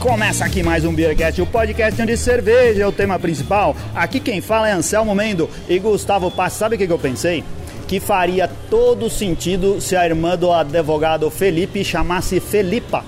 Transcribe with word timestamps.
Começa 0.00 0.46
aqui 0.46 0.62
mais 0.62 0.82
um 0.82 0.94
Beercast, 0.94 1.42
o 1.42 1.46
podcast 1.46 2.00
onde 2.00 2.16
cerveja 2.16 2.84
é 2.84 2.86
o 2.86 2.90
tema 2.90 3.18
principal. 3.18 3.76
Aqui 3.94 4.18
quem 4.18 4.40
fala 4.40 4.66
é 4.66 4.72
Anselmo 4.72 5.14
Mendo 5.14 5.48
e 5.68 5.78
Gustavo 5.78 6.30
Paz. 6.30 6.54
Sabe 6.54 6.74
o 6.74 6.78
que, 6.78 6.90
eu 6.90 6.98
pensei? 6.98 7.44
Que 7.86 8.00
faria 8.00 8.48
todo 8.70 9.10
sentido 9.10 9.78
se 9.78 9.94
a 9.94 10.06
irmã 10.06 10.38
do 10.38 10.50
advogado 10.50 11.30
Felipe 11.30 11.84
chamasse 11.84 12.40
Felipa. 12.40 13.04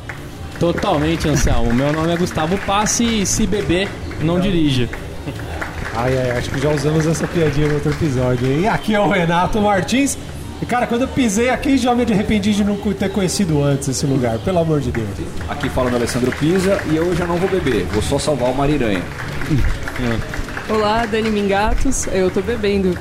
Totalmente, 0.61 1.27
Anselmo. 1.27 1.73
Meu 1.73 1.95
nome 1.95 2.13
é 2.13 2.17
Gustavo 2.17 2.59
Passe 2.59 3.23
e 3.23 3.25
se 3.25 3.47
beber, 3.47 3.89
não 4.21 4.39
dirija. 4.39 4.87
Ai, 5.95 6.17
ai, 6.19 6.31
acho 6.33 6.51
que 6.51 6.61
já 6.61 6.71
usamos 6.71 7.07
essa 7.07 7.27
piadinha 7.27 7.69
no 7.69 7.75
outro 7.75 7.91
episódio. 7.91 8.61
E 8.61 8.69
aqui 8.69 8.95
é 8.95 9.01
o 9.01 9.09
Renato 9.09 9.63
Martins. 9.63 10.19
E 10.63 10.65
cara, 10.65 10.87
quando 10.87 11.03
eu 11.03 11.09
pisei 11.09 11.51
aqui, 11.51 11.77
já 11.77 11.93
me 11.93 12.05
arrependi 12.05 12.55
de 12.55 12.63
não 12.63 12.77
ter 12.77 13.11
conhecido 13.11 13.65
antes 13.65 13.89
esse 13.89 14.07
lugar, 14.07 14.39
pelo 14.39 14.61
amor 14.61 14.79
de 14.79 14.93
Deus. 14.93 15.09
Aqui 15.49 15.69
fala 15.69 15.91
o 15.91 15.95
Alessandro 15.97 16.31
Pisa 16.31 16.81
e 16.89 16.95
eu 16.95 17.13
já 17.17 17.27
não 17.27 17.37
vou 17.37 17.51
beber, 17.51 17.85
vou 17.87 18.01
só 18.01 18.17
salvar 18.17 18.49
o 18.49 18.55
Mariranha. 18.55 19.03
Olá, 20.71 21.05
Dani 21.05 21.31
Mingatos. 21.31 22.07
Eu 22.07 22.31
tô 22.31 22.41
bebendo. 22.41 22.97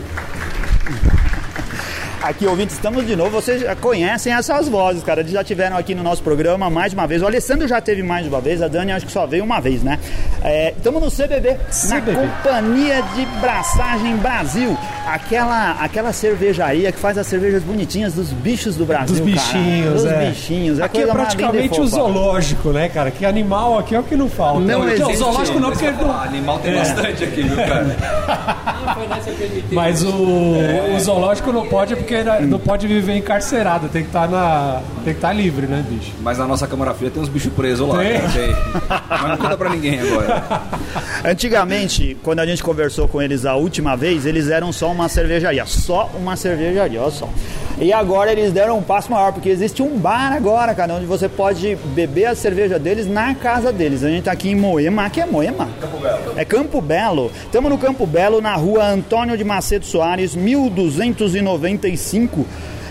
Aqui, 2.23 2.47
ouvintes, 2.47 2.75
estamos 2.75 3.05
de 3.05 3.15
novo. 3.15 3.29
Vocês 3.29 3.61
já 3.61 3.75
conhecem 3.75 4.33
essas 4.33 4.67
vozes, 4.67 5.03
cara. 5.03 5.21
Eles 5.21 5.31
já 5.31 5.43
tiveram 5.43 5.77
aqui 5.77 5.93
no 5.93 6.01
nosso 6.01 6.23
programa 6.23 6.67
mais 6.67 6.91
de 6.91 6.97
uma 6.97 7.05
vez. 7.05 7.21
O 7.21 7.27
Alessandro 7.27 7.67
já 7.67 7.79
teve 7.79 8.01
mais 8.01 8.23
de 8.23 8.29
uma 8.29 8.41
vez, 8.41 8.61
a 8.61 8.67
Dani 8.67 8.91
acho 8.91 9.05
que 9.05 9.11
só 9.11 9.27
veio 9.27 9.43
uma 9.43 9.59
vez, 9.59 9.83
né? 9.83 9.99
É, 10.43 10.73
estamos 10.75 11.01
no 11.03 11.11
CBB, 11.11 11.55
CBB. 11.69 12.11
na 12.13 12.27
Companhia 12.27 13.03
de 13.15 13.25
Braçagem 13.39 14.15
Brasil. 14.17 14.75
Aquela, 15.05 15.71
aquela 15.79 16.11
cervejaria 16.11 16.91
que 16.91 16.97
faz 16.97 17.17
as 17.17 17.27
cervejas 17.27 17.61
bonitinhas 17.61 18.13
dos 18.13 18.29
bichos 18.29 18.75
do 18.75 18.85
Brasil, 18.85 19.15
Dos 19.17 19.19
bichinhos, 19.19 20.03
cara. 20.03 20.15
é. 20.15 20.25
Dos 20.25 20.29
bichinhos. 20.37 20.79
É 20.79 20.83
aqui 20.83 21.01
é 21.01 21.07
praticamente 21.07 21.79
o 21.79 21.85
zoológico, 21.87 22.69
né, 22.69 22.89
cara? 22.89 23.11
Que 23.11 23.23
animal 23.25 23.77
aqui 23.77 23.93
é 23.93 23.99
o 23.99 24.03
que 24.03 24.15
não 24.15 24.29
falta. 24.29 24.61
Não 24.61 24.79
Porque 24.81 24.93
existe. 24.95 25.13
o 25.13 25.17
zoológico 25.17 25.59
não, 25.59 25.69
porque 25.71 25.91
não... 25.91 26.21
Animal 26.21 26.59
tem 26.59 26.75
bastante 26.75 27.23
aqui, 27.23 27.43
viu, 27.43 27.55
cara? 27.57 27.95
Mas 29.71 30.03
o, 30.03 30.09
o 30.95 30.99
zoológico 30.99 31.51
não 31.51 31.67
pode 31.67 31.95
porque 31.95 32.23
não 32.47 32.59
pode 32.59 32.87
viver 32.87 33.15
encarcerado, 33.15 33.89
tem 33.89 34.01
que 34.03 34.09
estar 34.09 34.27
na, 34.27 34.81
tem 35.03 35.13
que 35.13 35.19
estar 35.19 35.33
livre, 35.33 35.67
né, 35.67 35.83
bicho? 35.87 36.11
Mas 36.21 36.37
na 36.37 36.47
nossa 36.47 36.67
câmara 36.67 36.93
fria 36.93 37.09
tem 37.11 37.21
uns 37.21 37.29
bichos 37.29 37.51
presos 37.53 37.87
lá. 37.87 37.97
Tem? 37.99 38.13
né? 38.13 38.31
Tem. 38.33 38.55
Mas 39.09 39.29
não 39.29 39.37
conta 39.37 39.57
pra 39.57 39.69
ninguém 39.69 39.99
agora. 39.99 40.30
Antigamente, 41.23 42.17
quando 42.23 42.39
a 42.39 42.45
gente 42.45 42.63
conversou 42.63 43.07
com 43.07 43.21
eles 43.21 43.45
a 43.45 43.55
última 43.55 43.95
vez, 43.95 44.25
eles 44.25 44.49
eram 44.49 44.71
só 44.71 44.91
uma 44.91 45.07
cervejaria, 45.07 45.65
só 45.65 46.09
uma 46.15 46.35
cervejaria, 46.35 47.01
olha 47.01 47.11
só. 47.11 47.29
E 47.79 47.91
agora 47.91 48.31
eles 48.31 48.51
deram 48.51 48.77
um 48.77 48.83
passo 48.83 49.11
maior, 49.11 49.33
porque 49.33 49.49
existe 49.49 49.81
um 49.81 49.97
bar 49.97 50.33
agora, 50.33 50.75
cara, 50.75 50.93
onde 50.93 51.05
você 51.05 51.27
pode 51.27 51.75
beber 51.95 52.25
a 52.25 52.35
cerveja 52.35 52.77
deles 52.77 53.07
na 53.07 53.33
casa 53.33 53.71
deles. 53.71 54.03
A 54.03 54.09
gente 54.09 54.25
tá 54.25 54.31
aqui 54.31 54.49
em 54.49 54.55
Moema, 54.55 55.09
que 55.09 55.19
é 55.19 55.25
Moema? 55.25 55.67
Campo 55.79 55.97
Belo. 55.97 56.33
É 56.35 56.45
Campo 56.45 56.81
Belo. 56.81 57.31
Estamos 57.45 57.71
no 57.71 57.77
Campo 57.77 58.05
Belo, 58.05 58.41
na 58.41 58.55
rua 58.55 58.85
Antônio 58.85 59.37
de 59.37 59.43
Macedo 59.43 59.85
Soares, 59.85 60.35
1295. 60.35 62.45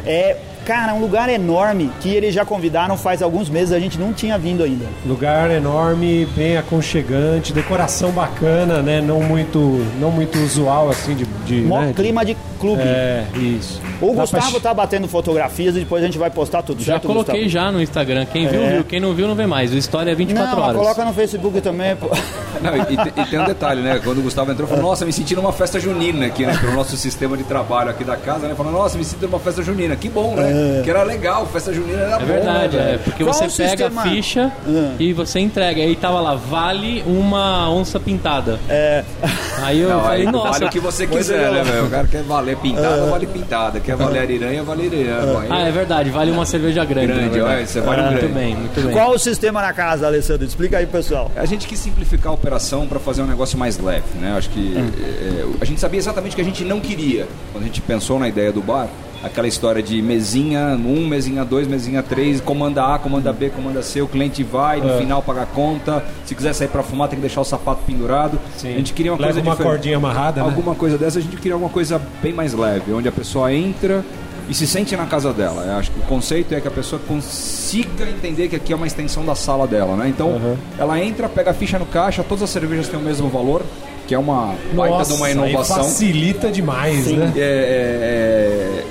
É, 0.05 0.37
cara, 0.65 0.95
um 0.95 1.01
lugar 1.01 1.29
enorme 1.29 1.91
que 2.01 2.09
eles 2.15 2.35
já 2.35 2.45
convidaram 2.45 2.97
faz 2.97 3.23
alguns 3.23 3.49
meses, 3.49 3.73
a 3.73 3.79
gente 3.79 3.99
não 3.99 4.13
tinha 4.13 4.37
vindo 4.39 4.63
ainda. 4.63 4.85
Lugar 5.07 5.51
enorme, 5.51 6.27
bem 6.37 6.57
aconchegante, 6.57 7.53
decoração 7.53 8.11
bacana, 8.11 8.83
né? 8.83 9.01
Não 9.01 9.21
muito, 9.23 9.59
não 10.01 10.11
muito 10.11 10.39
usual 10.39 10.91
assim 10.91 11.15
de, 11.15 11.25
de 11.47 11.61
Mó 11.63 11.81
né, 11.81 11.93
clima 11.95 12.25
de 12.25 12.37
clube. 12.59 12.83
É, 12.83 13.25
isso. 13.37 13.81
O 14.01 14.15
Dá 14.15 14.23
Gustavo 14.23 14.51
pra- 14.53 14.61
tá 14.61 14.75
batendo 14.75 15.09
fotografias 15.09 15.77
e 15.77 15.81
depois 15.81 16.03
a 16.03 16.07
gente 16.07 16.19
vai 16.19 16.31
postar 16.31 16.63
tudo, 16.63 16.83
Já 16.83 16.95
certo, 16.95 17.07
coloquei 17.07 17.45
Gustavo? 17.45 17.67
já 17.67 17.73
no 17.73 17.83
Instagram. 17.83 18.27
Quem 18.27 18.47
viu, 18.49 18.63
É. 18.63 18.73
viu. 18.75 18.85
Quem 18.85 19.01
não 19.01 19.15
viu, 19.15 19.27
não 19.29 19.35
vê 19.35 19.47
mais. 19.47 19.73
O 19.73 19.77
História 19.77 20.11
é 20.11 20.15
24 20.15 20.57
Não, 20.57 20.63
horas. 20.63 20.77
coloca 20.77 21.05
no 21.05 21.13
Facebook 21.13 21.61
também, 21.61 21.97
pô. 21.97 22.09
Não, 22.63 22.77
e, 22.77 23.21
e 23.23 23.27
tem- 23.27 23.39
um 23.41 23.45
detalhe, 23.45 23.81
né? 23.83 24.01
Quando 24.03 24.19
o 24.19 24.23
Gustavo 24.23 24.51
entrou, 24.53 24.69
falou, 24.69 24.85
nossa, 24.85 25.05
me 25.05 25.13
senti 25.13 25.35
numa 25.35 25.53
festa 25.53 25.81
junina 25.81 26.27
aqui, 26.27 26.45
né? 26.45 26.57
Pelo 26.61 26.73
nosso 26.75 26.97
sistema 26.97 27.37
de 27.37 27.45
trabalho 27.45 27.91
aqui 27.91 28.05
da 28.05 28.17
casa, 28.17 28.47
né? 28.47 28.55
Falou, 28.55 28.73
nossa, 28.73 28.99
me 28.99 29.05
sinto 29.05 29.27
numa 29.27 29.39
festa 29.39 29.63
junina. 29.63 29.97
Que 29.97 30.09
bom, 30.09 30.35
né? 30.35 30.50
Que 30.85 30.91
era 30.91 31.03
legal, 31.03 31.47
festa 31.47 31.73
junina 31.73 31.99
era 32.01 32.17
É 32.17 32.19
bom, 32.19 32.25
verdade, 32.27 32.77
né, 32.77 32.83
é. 32.83 32.87
velho? 32.87 32.99
Porque 33.01 33.25
Qual 33.25 33.35
você 33.35 33.63
pega 33.63 33.69
sistema? 33.89 34.01
a 34.03 34.05
ficha 34.05 34.53
Ah. 34.67 34.93
e 34.99 35.13
você 35.13 35.41
entrega. 35.41 35.81
Aí 35.83 35.97
tava 35.97 36.21
lá, 36.21 36.35
vale 36.35 37.03
uma 37.07 37.71
onça 37.71 37.99
pintada. 38.01 38.59
É. 38.69 39.05
Aí 39.63 39.81
eu 39.81 39.89
Não, 39.91 40.01
falei, 40.03 40.27
aí 40.27 40.33
nossa. 40.33 40.51
vale 40.53 40.65
o 40.67 40.71
que 40.71 40.81
você 40.81 41.07
quiser, 41.07 41.49
é. 41.49 41.51
né, 41.53 41.63
velho? 41.63 41.87
O 41.87 41.91
cara 41.91 42.07
quer 42.07 42.23
valer 42.23 42.57
pintada, 42.57 43.05
vale 43.07 43.27
pintada. 43.27 43.81
Quer 43.81 43.97
valer 43.97 44.21
ariranha, 44.21 44.63
vale 44.63 44.87
ariranha. 44.87 45.47
Ah, 45.51 45.67
é 45.69 45.71
verdade, 45.71 46.11
vale 46.11 46.31
uma 46.31 46.47
cerveja 46.47 46.85
grande. 46.85 47.09
Grande, 47.09 47.29
verdade. 47.31 47.55
olha, 47.57 47.67
você 47.67 47.81
vale 47.81 48.01
um 48.03 48.05
Muito 48.07 48.19
grande. 48.21 48.35
bem, 48.35 48.55
muito 48.57 48.81
bem. 48.81 48.93
Qual 48.93 49.11
o 49.13 49.19
sistema 49.19 49.61
na 49.63 49.73
casa, 49.73 50.07
Alessandro? 50.07 50.47
Explica 50.47 50.79
aí, 50.79 50.87
pessoal. 50.87 51.31
A 51.37 51.45
gente 51.45 51.67
quis 51.67 51.79
simplificar 51.79 52.31
a 52.31 52.35
operação 52.35 52.87
para 52.87 52.99
fazer 52.99 53.23
um 53.23 53.27
negócio 53.27 53.59
mais 53.59 53.79
leve, 53.79 54.05
né? 54.21 54.35
Acho 54.37 54.49
que 54.51 54.75
é, 54.77 55.45
a 55.61 55.65
gente 55.65 55.81
sabia 55.81 55.99
exatamente 55.99 56.33
o 56.33 56.37
que 56.37 56.43
a 56.43 56.45
gente 56.45 56.65
não 56.65 56.81
queria 56.81 57.27
quando 57.53 57.65
a 57.65 57.67
gente 57.67 57.81
pensou 57.81 58.19
na 58.19 58.29
ideia 58.29 58.53
do 58.53 58.61
bar. 58.61 58.89
Aquela 59.23 59.47
história 59.47 59.83
de 59.83 60.01
mesinha 60.01 60.69
1, 60.83 61.07
mesinha 61.07 61.45
2, 61.45 61.69
mesinha 61.69 62.03
3, 62.03 62.41
comanda 62.41 62.95
A, 62.95 62.99
comanda 62.99 63.31
B, 63.33 63.51
comanda 63.51 63.83
C, 63.83 64.01
o 64.01 64.09
cliente 64.09 64.43
vai, 64.43 64.81
no 64.81 64.97
final 64.97 65.21
paga 65.23 65.43
a 65.43 65.47
conta. 65.47 66.03
Se 66.25 66.35
quiser 66.35 66.55
sair 66.55 66.69
para 66.69 66.83
fumar, 66.83 67.07
tem 67.09 67.17
que 67.17 67.21
deixar 67.21 67.43
o 67.43 67.45
sapato 67.45 67.83
pendurado. 67.87 68.41
Sim. 68.57 68.69
A 68.73 68.77
gente 68.79 68.95
queria 68.95 69.13
uma 69.13 69.19
Leva 69.21 69.33
coisa 69.35 69.47
uma 69.47 69.53
diferente. 69.55 69.73
cordinha 69.75 69.97
amarrada, 69.99 70.41
né? 70.43 70.47
Alguma 70.49 70.75
coisa 70.75 70.97
dessa, 70.97 71.19
a 71.19 71.23
gente 71.23 71.37
queria 71.37 71.53
alguma 71.53 71.71
coisa 71.71 72.01
bem 72.23 72.33
mais 72.33 72.55
leve, 72.55 72.93
onde 72.95 73.09
a 73.09 73.13
pessoa 73.13 73.53
entra 73.53 74.03
e 74.49 74.55
se 74.55 74.67
sente 74.67 74.97
na 74.97 75.05
casa 75.05 75.35
dela. 75.35 75.65
Eu 75.67 75.77
acho 75.77 75.91
que 75.91 75.99
o 76.01 76.03
conceito 76.05 76.55
é 76.55 76.61
que 76.61 76.67
a 76.69 76.71
pessoa 76.71 77.01
consiga 77.07 78.05
entender 78.09 78.49
que 78.49 78.57
aqui 78.57 78.73
é 78.73 78.77
uma 78.77 78.87
extensão 78.87 79.23
da 79.25 79.35
sala 79.35 79.67
dela, 79.67 79.97
né? 79.97 80.09
Então, 80.09 80.29
Uhum. 80.29 80.57
ela 80.79 80.99
entra, 80.99 81.29
pega 81.29 81.51
a 81.51 81.55
ficha 81.55 81.79
no 81.79 81.85
caixa, 81.85 82.25
todas 82.27 82.43
as 82.45 82.51
cervejas 82.51 82.89
têm 82.89 82.99
o 82.99 83.03
mesmo 83.03 83.29
valor, 83.29 83.63
que 84.09 84.15
é 84.15 84.19
uma 84.19 84.55
baita 84.75 85.05
de 85.05 85.13
uma 85.13 85.31
inovação. 85.31 85.77
facilita 85.77 86.51
demais, 86.51 87.07
né? 87.07 87.33
É, 87.37 87.41
é- 87.41 88.40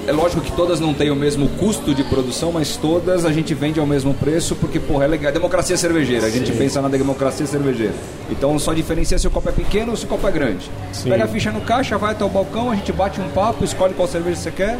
é 0.09 0.11
lógico 0.11 0.41
que 0.41 0.51
todas 0.53 0.79
não 0.79 0.91
têm 0.91 1.11
o 1.11 1.15
mesmo 1.15 1.47
custo 1.49 1.93
de 1.93 2.03
produção, 2.03 2.51
mas 2.51 2.75
todas 2.75 3.25
a 3.25 3.31
gente 3.31 3.53
vende 3.53 3.79
ao 3.79 3.85
mesmo 3.85 4.11
preço, 4.13 4.55
porque, 4.55 4.79
porra, 4.79 5.05
é 5.05 5.07
legal. 5.07 5.31
Democracia 5.31 5.77
cervejeira, 5.77 6.25
a 6.25 6.29
gente 6.31 6.51
pensa 6.51 6.81
na 6.81 6.87
democracia 6.87 7.45
cervejeira. 7.45 7.93
Então 8.31 8.57
só 8.57 8.73
diferencia 8.73 9.19
se 9.19 9.27
o 9.27 9.31
copo 9.31 9.49
é 9.49 9.51
pequeno 9.51 9.91
ou 9.91 9.97
se 9.97 10.05
o 10.05 10.07
copo 10.07 10.27
é 10.27 10.31
grande. 10.31 10.69
Sim. 10.91 11.09
Pega 11.09 11.25
a 11.25 11.27
ficha 11.27 11.51
no 11.51 11.61
caixa, 11.61 11.95
vai 11.97 12.11
até 12.13 12.25
o 12.25 12.29
balcão, 12.29 12.71
a 12.71 12.75
gente 12.75 12.91
bate 12.91 13.21
um 13.21 13.29
papo, 13.29 13.63
escolhe 13.63 13.93
qual 13.93 14.07
cerveja 14.07 14.35
você 14.37 14.49
quer, 14.51 14.79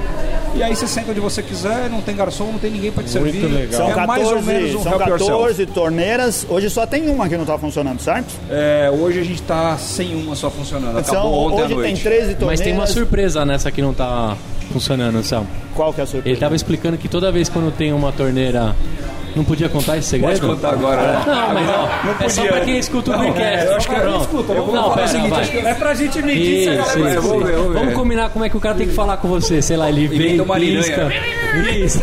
e 0.56 0.63
aí 0.63 0.75
você 0.75 0.88
senta 0.88 1.12
onde 1.12 1.19
você 1.19 1.44
quiser, 1.44 1.90
não 1.91 2.01
tem 2.01 2.16
garçom, 2.16 2.46
não 2.51 2.57
tem 2.59 2.72
ninguém 2.72 2.91
para 2.91 3.03
te 3.03 3.16
Muito 3.19 3.31
servir. 3.40 3.53
legal. 3.53 3.81
São 3.88 4.01
É 4.01 4.07
mais 4.07 4.23
ou 4.28 4.35
14, 4.38 4.47
menos 4.51 4.75
um 4.75 4.84
são 4.84 4.91
help 4.94 5.07
yourself. 5.07 5.31
14 5.31 5.66
torneiras. 5.67 6.46
Hoje 6.50 6.69
só 6.72 6.88
tem 6.88 7.07
uma 7.07 7.29
que 7.29 7.38
não 7.38 7.46
tá 7.46 7.56
funcionando, 7.57 8.00
certo? 8.01 8.34
É, 8.50 8.90
hoje 8.91 9.19
a 9.19 9.23
gente 9.23 9.44
tá 9.44 9.78
sem 9.78 10.16
uma 10.16 10.35
só 10.35 10.50
funcionando. 10.50 10.97
Acabou 10.97 11.19
Então, 11.19 11.34
ontem 11.34 11.61
à 11.61 11.66
hoje 11.66 11.75
tem 11.75 11.84
noite. 11.84 12.01
13 12.03 12.19
torneiras. 12.35 12.46
Mas 12.47 12.59
tem 12.61 12.73
uma 12.73 12.88
surpresa 12.88 13.46
nessa 13.46 13.69
que 13.72 13.79
não 13.81 13.94
tá 13.94 14.35
funcionando, 14.69 15.18
Anselmo. 15.18 15.47
Qual 15.75 15.94
que 15.94 16.00
é 16.02 16.03
a 16.03 16.07
surpresa? 16.07 16.30
Ele 16.30 16.40
tava 16.40 16.56
explicando 16.56 16.97
que 16.97 17.07
toda 17.07 17.31
vez 17.31 17.50
quando 17.50 17.72
tem 17.75 17.91
uma 17.94 18.12
torneira. 18.12 18.75
Não 19.35 19.44
podia 19.44 19.69
contar 19.69 19.96
esse 19.97 20.07
segredo? 20.09 20.40
Pode 20.41 20.56
contar 20.56 20.72
agora, 20.74 21.02
né? 21.02 21.24
Não, 21.28 21.53
mas 21.53 21.69
ó, 21.69 22.24
é 22.25 22.30
só 22.30 22.46
pra 22.47 22.62
quem 22.62 22.79
escuta 22.79 23.12
o 23.16 23.18
Braincast. 23.19 23.66
eu 23.68 23.75
acho 23.75 23.88
que- 23.88 23.96
Pronto. 23.96 24.22
escuta, 24.22 24.53
eu 24.53 24.66
vou 24.66 24.74
Não, 24.75 24.81
falar 24.81 24.91
o 24.91 24.96
pera, 24.96 25.08
seguinte, 25.08 25.29
vai. 25.29 25.41
acho 25.41 25.52
que 25.52 25.58
É 25.59 25.74
pra 25.75 25.94
gente 25.94 26.22
medir 26.24 26.63
se 26.63 26.69
a 26.69 26.74
Isso, 26.74 26.85
galera 26.97 27.09
isso, 27.09 27.19
isso. 27.19 27.28
vou 27.29 27.40
ver. 27.44 27.56
Vamos 27.79 27.94
combinar 27.94 28.29
como 28.31 28.44
é 28.46 28.50
que 28.50 28.58
o 28.58 28.59
cara 28.59 28.74
tem 28.75 28.88
que 28.88 28.94
falar 28.94 29.18
com 29.18 29.28
você. 29.28 29.62
Sei 29.62 29.78
lá, 29.78 29.88
ele 29.88 30.08
vem, 30.08 30.44
pisca. 30.44 31.12
Isso. 31.78 32.02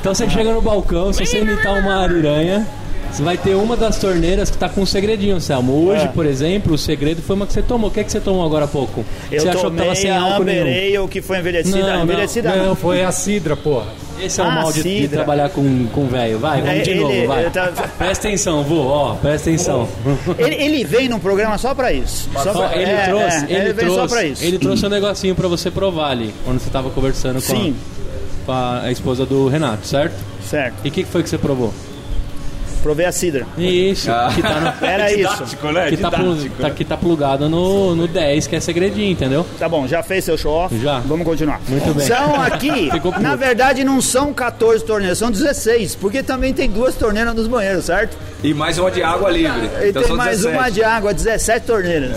Então 0.00 0.14
você 0.14 0.28
chega 0.30 0.52
no 0.54 0.62
balcão, 0.62 1.12
se 1.12 1.24
você 1.26 1.40
imitar 1.40 1.78
uma 1.78 1.96
ariranha, 2.02 2.66
você 3.14 3.22
vai 3.22 3.36
ter 3.36 3.54
uma 3.54 3.76
das 3.76 3.98
torneiras 3.98 4.50
que 4.50 4.58
tá 4.58 4.68
com 4.68 4.82
um 4.82 4.86
segredinho, 4.86 5.40
Selmo. 5.40 5.86
Hoje, 5.86 6.04
É. 6.04 6.08
por 6.08 6.26
exemplo, 6.26 6.74
o 6.74 6.78
segredo 6.78 7.22
foi 7.22 7.36
uma 7.36 7.46
que 7.46 7.52
você 7.52 7.62
tomou. 7.62 7.88
O 7.88 7.92
que 7.92 8.00
é 8.00 8.04
que 8.04 8.10
você 8.12 8.20
tomou 8.20 8.44
agora 8.44 8.64
há 8.64 8.68
pouco? 8.68 9.04
Eu 9.30 9.40
você 9.40 9.48
achou 9.48 9.70
que 9.70 9.76
tava 9.76 9.94
sem 9.94 10.10
a 10.10 10.20
álcool 10.20 10.44
nenhum. 10.44 10.62
Ale 10.66 11.08
que 11.08 11.22
foi 11.22 11.38
envelhecida. 11.38 11.78
Não, 11.78 11.88
não, 11.98 12.02
envelhecida 12.04 12.56
Não, 12.56 12.74
foi 12.74 13.02
a 13.02 13.12
Sidra, 13.12 13.56
porra. 13.56 13.86
Esse 14.20 14.40
é 14.40 14.44
o 14.44 14.46
Ah, 14.46 14.50
mal 14.52 14.72
de, 14.72 14.82
de 14.82 15.00
cidra. 15.00 15.16
trabalhar 15.18 15.48
com 15.50 15.86
com 15.92 16.06
velho. 16.06 16.38
Vai, 16.38 16.60
vamos 16.62 16.76
É, 16.78 16.82
de 16.82 16.90
ele- 16.90 17.00
novo, 17.00 17.26
vai. 17.26 17.40
ele 17.42 17.50
tá- 17.50 17.72
Presta 17.98 18.28
atenção, 18.28 18.62
vô, 18.62 18.82
ó, 18.86 19.14
presta 19.14 19.50
atenção. 19.50 19.88
Ele, 20.38 20.54
ele 20.54 20.84
veio 20.84 21.10
num 21.10 21.18
programa 21.18 21.58
só 21.58 21.74
pra 21.74 21.92
isso. 21.92 22.28
Só 22.32 22.52
Só- 22.52 22.68
pra- 22.68 22.76
ele 22.76 22.90
é, 22.90 23.04
trouxe, 23.06 23.36
é, 23.36 23.42
ele, 23.50 23.72
veio 23.72 23.74
trouxe, 23.74 23.94
só 23.96 24.06
pra 24.08 24.24
isso. 24.24 24.44
ele 24.44 24.58
trouxe 24.58 24.86
um 24.86 24.88
negocinho 24.88 25.34
pra 25.34 25.48
você 25.48 25.70
provar 25.70 26.10
ali, 26.10 26.32
quando 26.44 26.60
você 26.60 26.70
tava 26.70 26.90
conversando 26.90 27.42
com. 27.42 27.52
A, 27.54 27.72
com 28.46 28.52
a 28.86 28.92
esposa 28.92 29.26
do 29.26 29.48
Renato, 29.48 29.86
certo? 29.86 30.14
Certo. 30.48 30.74
E 30.84 30.88
o 30.88 30.92
que, 30.92 31.02
que 31.02 31.10
foi 31.10 31.22
que 31.22 31.28
você 31.28 31.38
provou? 31.38 31.72
Provei 32.84 33.06
a 33.06 33.12
Cidra. 33.12 33.46
Isso, 33.56 34.10
Ah. 34.12 34.30
que 34.34 34.42
tá 34.42 34.60
no, 34.60 34.74
Era 34.86 35.10
isso. 35.10 35.18
Didático, 35.32 35.72
né? 35.72 35.88
que 35.88 35.96
tá, 35.96 36.10
plu- 36.10 36.50
tá- 36.60 36.70
que 36.70 36.84
tá 36.84 36.96
plugado 36.98 37.48
no, 37.48 37.96
no 37.96 38.06
10, 38.06 38.46
que 38.46 38.56
é 38.56 38.60
segredinho, 38.60 39.10
entendeu? 39.10 39.46
Tá 39.58 39.66
bom, 39.68 39.86
já 39.88 40.02
fez 40.02 40.22
seu 40.24 40.36
show 40.36 40.52
off? 40.52 40.78
Já. 40.78 40.98
Vamos 41.00 41.26
continuar. 41.26 41.60
Muito 41.66 41.94
bem. 41.94 42.06
São 42.06 42.40
aqui, 42.42 42.90
na 43.20 43.34
verdade, 43.36 43.82
não 43.84 44.02
são 44.02 44.34
14 44.34 44.84
torneiras, 44.84 45.16
são 45.16 45.30
16, 45.30 45.94
porque 45.96 46.22
também 46.22 46.52
tem 46.52 46.68
duas 46.68 46.94
torneiras 46.94 47.34
nos 47.34 47.48
banheiros, 47.48 47.86
certo? 47.86 48.16
E 48.44 48.52
mais 48.52 48.78
uma 48.78 48.90
de 48.90 49.02
água 49.02 49.30
livre. 49.30 49.70
E 49.82 49.88
Então 49.88 50.02
tem 50.02 50.06
são 50.08 50.16
mais 50.18 50.36
17. 50.36 50.54
uma 50.58 50.70
de 50.70 50.84
água, 50.84 51.14
17 51.14 51.64
torneiras. 51.66 52.10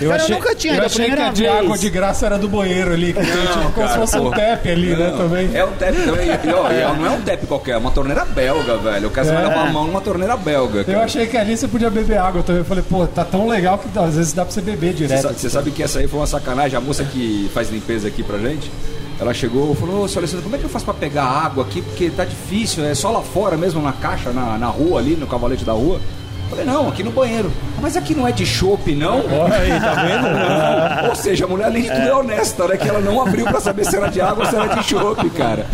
Eu, 0.00 0.10
Cara, 0.10 0.22
achei, 0.22 0.34
eu 0.36 0.38
nunca 0.38 0.54
tinha 0.54 0.74
eu 0.76 0.84
achei 0.86 1.04
que 1.04 1.10
primeira 1.10 1.28
a 1.28 1.32
de 1.32 1.42
vez. 1.42 1.54
água 1.56 1.76
de 1.78 1.90
graça 1.90 2.26
era 2.26 2.38
do 2.38 2.48
banheiro 2.48 2.92
ali, 2.92 3.12
que 3.12 3.20
tem 3.20 3.26
tipo 3.26 3.72
como 3.72 3.88
se 3.88 3.94
cara, 3.94 3.98
fosse 3.98 4.16
um 4.18 4.30
tap 4.30 4.66
ali, 4.68 4.94
né, 4.96 5.10
Não, 5.10 5.18
também. 5.18 5.50
É 5.52 5.64
um 5.64 5.72
tap 5.72 5.92
também. 5.92 6.28
E, 6.28 6.46
não 6.46 7.06
é 7.06 7.10
um 7.10 7.20
tap 7.22 7.46
qualquer, 7.48 7.72
é 7.72 7.76
uma 7.78 7.90
torneira 7.90 8.24
belga, 8.24 8.76
velho. 8.78 9.08
O 9.08 9.10
cara 9.10 9.26
vai 9.32 9.42
É. 9.42 9.46
lavar 9.48 9.66
a 9.66 9.72
mão 9.72 9.86
numa 9.88 10.00
torneira 10.00 10.36
belga. 10.36 10.78
Eu 10.80 10.84
cara. 10.84 11.04
achei 11.04 11.26
que 11.26 11.36
ali 11.36 11.56
você 11.56 11.66
podia 11.66 11.90
beber 11.90 12.16
água 12.18 12.44
também. 12.44 12.60
Eu 12.60 12.64
falei, 12.64 12.84
pô, 12.88 13.04
tá 13.08 13.24
tão 13.24 13.48
legal 13.48 13.76
que 13.76 13.98
às 13.98 14.14
vezes 14.16 14.32
dá 14.32 14.44
pra 14.44 14.54
você 14.54 14.60
beber 14.60 14.92
direto. 14.94 15.32
Você 15.36 15.50
sabe 15.50 15.72
que 15.72 15.82
essa 15.82 15.98
aí 15.98 16.06
foi 16.06 16.20
uma 16.20 16.26
sacanagem. 16.28 16.78
A 16.78 16.80
moça 16.80 17.02
que 17.02 17.50
faz 17.52 17.68
limpeza 17.70 18.06
aqui 18.06 18.22
pra 18.22 18.38
gente, 18.38 18.70
ela 19.22 19.32
chegou 19.34 19.72
e 19.72 19.76
falou: 19.76 20.02
Ô, 20.04 20.08
senhor 20.08 20.20
Alessandro, 20.20 20.42
como 20.44 20.56
é 20.56 20.58
que 20.58 20.64
eu 20.64 20.70
faço 20.70 20.84
pra 20.84 20.94
pegar 20.94 21.24
água 21.24 21.64
aqui? 21.64 21.80
Porque 21.82 22.10
tá 22.10 22.24
difícil, 22.24 22.84
é 22.84 22.94
só 22.94 23.10
lá 23.10 23.20
fora 23.22 23.56
mesmo, 23.56 23.80
na 23.80 23.92
caixa, 23.92 24.30
na, 24.30 24.58
na 24.58 24.66
rua 24.66 24.98
ali, 25.00 25.16
no 25.16 25.26
cavalete 25.26 25.64
da 25.64 25.72
rua. 25.72 26.00
Eu 26.50 26.56
Falei, 26.58 26.66
não, 26.66 26.86
aqui 26.90 27.02
no 27.02 27.10
banheiro. 27.10 27.50
"Ah, 27.78 27.80
Mas 27.80 27.96
aqui 27.96 28.14
não 28.14 28.28
é 28.28 28.32
de 28.32 28.44
chopp, 28.44 28.94
não? 28.94 29.20
Aí, 29.20 29.70
tá 29.80 29.94
vendo? 30.04 30.28
Não. 31.02 31.08
Ou 31.08 31.16
seja, 31.16 31.46
a 31.46 31.48
mulher, 31.48 31.64
além 31.64 31.82
de 31.84 31.88
tudo, 31.88 32.00
é 32.02 32.14
honesta, 32.14 32.68
né? 32.68 32.76
Que 32.76 32.86
ela 32.90 33.00
não 33.00 33.22
abriu 33.22 33.46
pra 33.46 33.58
saber 33.58 33.86
se 33.86 33.96
era 33.96 34.08
de 34.08 34.20
água 34.20 34.44
ou 34.44 34.50
se 34.50 34.54
era 34.54 34.66
de 34.74 34.82
chopp, 34.84 35.30
cara. 35.30 35.64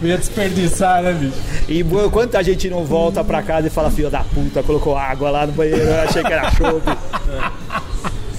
Ia 0.00 0.16
desperdiçar, 0.16 1.02
né, 1.02 1.12
bicho? 1.12 1.34
E 1.68 1.82
boa, 1.82 2.08
quanta 2.08 2.40
gente 2.44 2.70
não 2.70 2.84
volta 2.84 3.24
pra 3.24 3.42
casa 3.42 3.66
e 3.66 3.70
fala, 3.70 3.90
filho 3.90 4.08
da 4.08 4.20
puta, 4.20 4.62
colocou 4.62 4.96
água 4.96 5.28
lá 5.28 5.44
no 5.44 5.52
banheiro, 5.52 5.80
eu 5.82 6.00
achei 6.02 6.22
que 6.22 6.32
era 6.32 6.52
chope. 6.52 6.96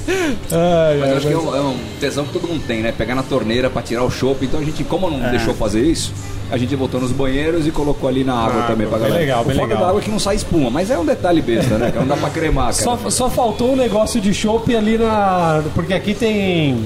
Ai, 0.07 0.97
Mas 0.99 1.09
eu 1.09 1.17
acho 1.17 1.27
que 1.27 1.33
é 1.33 1.37
um, 1.37 1.55
é 1.55 1.61
um 1.61 1.77
tesão 1.99 2.25
que 2.25 2.33
todo 2.33 2.47
mundo 2.47 2.63
tem, 2.65 2.81
né? 2.81 2.91
Pegar 2.91 3.15
na 3.15 3.23
torneira 3.23 3.69
pra 3.69 3.81
tirar 3.81 4.03
o 4.03 4.09
chopp. 4.09 4.45
Então 4.45 4.59
a 4.59 4.63
gente, 4.63 4.83
como 4.83 5.09
não 5.09 5.19
deixou 5.31 5.53
fazer 5.53 5.81
isso, 5.81 6.13
a 6.49 6.57
gente 6.57 6.75
botou 6.75 6.99
nos 6.99 7.11
banheiros 7.11 7.67
e 7.67 7.71
colocou 7.71 8.07
ali 8.07 8.23
na 8.23 8.33
água 8.33 8.63
também 8.63 8.87
pra 8.87 8.97
galera. 8.97 9.19
legal, 9.19 9.41
o 9.41 9.45
bem 9.45 9.55
foda 9.55 9.67
legal. 9.67 9.83
da 9.83 9.89
água 9.89 10.01
é 10.01 10.03
que 10.03 10.09
não 10.09 10.19
sai 10.19 10.35
espuma, 10.35 10.69
mas 10.69 10.89
é 10.89 10.97
um 10.97 11.05
detalhe 11.05 11.41
besta, 11.41 11.77
né? 11.77 11.91
Que 11.91 11.99
não 11.99 12.07
dá 12.07 12.15
pra 12.15 12.29
cremar, 12.29 12.73
cara. 12.73 12.97
Só, 12.97 13.09
só 13.09 13.29
faltou 13.29 13.73
um 13.73 13.75
negócio 13.75 14.21
de 14.21 14.33
chopp 14.33 14.73
ali 14.75 14.97
na. 14.97 15.61
Porque 15.75 15.93
aqui 15.93 16.13
tem. 16.13 16.85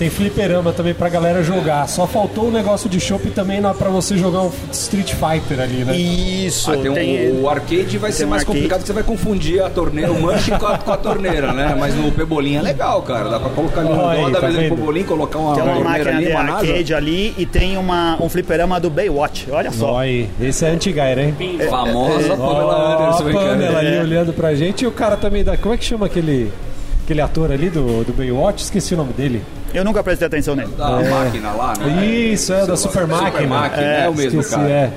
Tem 0.00 0.08
fliperama 0.08 0.72
também 0.72 0.94
pra 0.94 1.10
galera 1.10 1.42
jogar. 1.42 1.86
Só 1.86 2.06
faltou 2.06 2.46
um 2.46 2.50
negócio 2.50 2.88
de 2.88 2.98
chopp 2.98 3.28
também 3.32 3.60
na, 3.60 3.74
pra 3.74 3.90
você 3.90 4.16
jogar 4.16 4.40
um 4.40 4.50
Street 4.72 5.12
Fighter 5.12 5.60
ali, 5.60 5.84
né? 5.84 5.94
Isso, 5.94 6.72
Ah, 6.72 6.76
tem 6.78 6.90
um- 6.90 6.94
tem... 6.94 7.38
o 7.38 7.46
arcade 7.50 7.98
vai 7.98 8.10
ser 8.10 8.24
um 8.24 8.28
mais 8.30 8.40
arcade. 8.40 8.56
complicado 8.56 8.78
porque 8.78 8.86
você 8.86 8.92
vai 8.94 9.02
confundir 9.02 9.62
a 9.62 9.68
torneira, 9.68 10.10
o 10.10 10.18
manche 10.22 10.52
com 10.58 10.66
a, 10.66 10.78
com 10.78 10.90
a 10.90 10.96
torneira, 10.96 11.52
né? 11.52 11.76
Mas 11.78 11.94
no 11.94 12.10
pebolim 12.12 12.56
é 12.56 12.62
legal, 12.62 13.02
cara. 13.02 13.28
Dá 13.28 13.38
pra 13.38 13.50
colocar 13.50 13.82
ali 13.82 13.90
no 13.90 14.00
Olha 14.00 14.18
aí, 14.18 14.24
roda, 14.24 14.40
tá 14.40 14.46
vendo? 14.46 14.74
pebolim, 14.74 15.02
colocar 15.04 15.38
uma, 15.38 15.54
Tem 15.54 15.62
uma 15.64 15.74
torneira 15.74 15.90
máquina 15.98 16.16
ali, 16.16 16.26
de 16.26 16.32
uma 16.32 16.42
NASA. 16.44 16.66
arcade 16.66 16.94
ali 16.94 17.34
e 17.36 17.44
tem 17.44 17.76
uma, 17.76 18.16
um 18.22 18.28
fliperama 18.30 18.80
do 18.80 18.88
Baywatch, 18.88 19.48
olha 19.50 19.70
só. 19.70 20.00
Esse 20.40 20.64
é 20.64 20.70
anti-gaira, 20.70 21.22
hein? 21.24 21.34
Famosa 21.68 22.36
Pamela 22.38 22.38
Ó, 22.40 23.02
Anderson, 23.04 23.24
a 23.24 23.28
hein, 23.28 23.36
cara? 23.36 23.48
Pamela 23.50 23.78
ali 23.80 23.96
É. 23.96 24.00
olhando 24.00 24.32
pra 24.32 24.54
gente. 24.54 24.82
E 24.82 24.86
o 24.86 24.92
cara 24.92 25.18
também 25.18 25.44
da. 25.44 25.58
Como 25.58 25.74
é 25.74 25.76
que 25.76 25.84
chama 25.84 26.06
aquele. 26.06 26.50
Aquele 27.04 27.20
ator 27.20 27.52
ali 27.52 27.68
do, 27.68 28.02
do 28.04 28.14
Baywatch? 28.14 28.62
Esqueci 28.62 28.94
o 28.94 28.96
nome 28.96 29.12
dele. 29.12 29.42
Eu 29.72 29.84
nunca 29.84 30.02
prestei 30.02 30.26
atenção 30.26 30.56
nele. 30.56 30.70
Da 30.76 30.90
máquina 31.02 31.52
lá, 31.52 31.74
né? 31.78 32.04
Isso, 32.06 32.52
é, 32.52 32.66
da 32.66 32.76
Super 32.76 33.06
Máquina. 33.06 33.30
Super 33.30 33.46
Máquina, 33.46 33.82
é, 33.82 34.08
o 34.08 34.14
mesmo, 34.14 34.40
Esqueci, 34.40 34.60
cara. 34.60 34.70
é. 34.70 34.92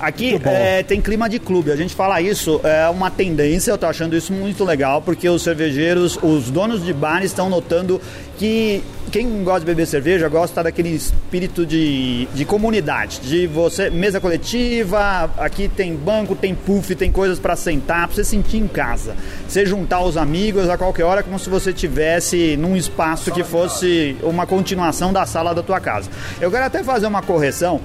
Aqui 0.00 0.40
é, 0.44 0.82
tem 0.82 1.00
clima 1.00 1.28
de 1.28 1.38
clube. 1.38 1.72
A 1.72 1.76
gente 1.76 1.94
fala 1.94 2.20
isso, 2.20 2.60
é 2.62 2.88
uma 2.88 3.10
tendência, 3.10 3.70
eu 3.70 3.78
tô 3.78 3.86
achando 3.86 4.16
isso 4.16 4.32
muito 4.32 4.64
legal, 4.64 5.02
porque 5.02 5.28
os 5.28 5.42
cervejeiros, 5.42 6.18
os 6.22 6.50
donos 6.50 6.84
de 6.84 6.92
bar 6.92 7.24
estão 7.24 7.50
notando 7.50 8.00
que 8.36 8.82
quem 9.10 9.42
gosta 9.42 9.60
de 9.60 9.66
beber 9.66 9.86
cerveja 9.86 10.28
gosta 10.28 10.62
daquele 10.62 10.90
espírito 10.90 11.64
de, 11.64 12.26
de 12.34 12.44
comunidade, 12.44 13.20
de 13.20 13.46
você, 13.46 13.90
mesa 13.90 14.20
coletiva, 14.20 15.30
aqui 15.38 15.66
tem 15.68 15.96
banco, 15.96 16.36
tem 16.36 16.54
puff, 16.54 16.94
tem 16.94 17.10
coisas 17.10 17.38
para 17.38 17.56
sentar, 17.56 18.06
pra 18.06 18.14
você 18.14 18.24
sentir 18.24 18.58
em 18.58 18.68
casa. 18.68 19.16
Você 19.48 19.64
juntar 19.64 20.02
os 20.02 20.16
amigos 20.16 20.68
a 20.68 20.76
qualquer 20.76 21.04
hora, 21.04 21.22
como 21.22 21.38
se 21.38 21.48
você 21.48 21.72
tivesse 21.72 22.56
num 22.56 22.76
espaço 22.76 23.32
que 23.32 23.42
fosse 23.42 24.16
uma 24.22 24.46
continuação 24.46 25.12
da 25.12 25.24
sala 25.26 25.54
da 25.54 25.62
tua 25.62 25.80
casa. 25.80 26.10
Eu 26.40 26.50
quero 26.50 26.64
até 26.64 26.82
fazer 26.82 27.06
uma 27.06 27.22
correção. 27.22 27.80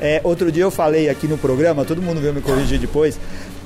É, 0.00 0.20
outro 0.24 0.52
dia 0.52 0.62
eu 0.62 0.70
falei 0.70 1.08
aqui 1.08 1.26
no 1.26 1.38
programa, 1.38 1.84
todo 1.84 2.02
mundo 2.02 2.20
veio 2.20 2.34
me 2.34 2.42
corrigir 2.42 2.78
depois, 2.78 3.18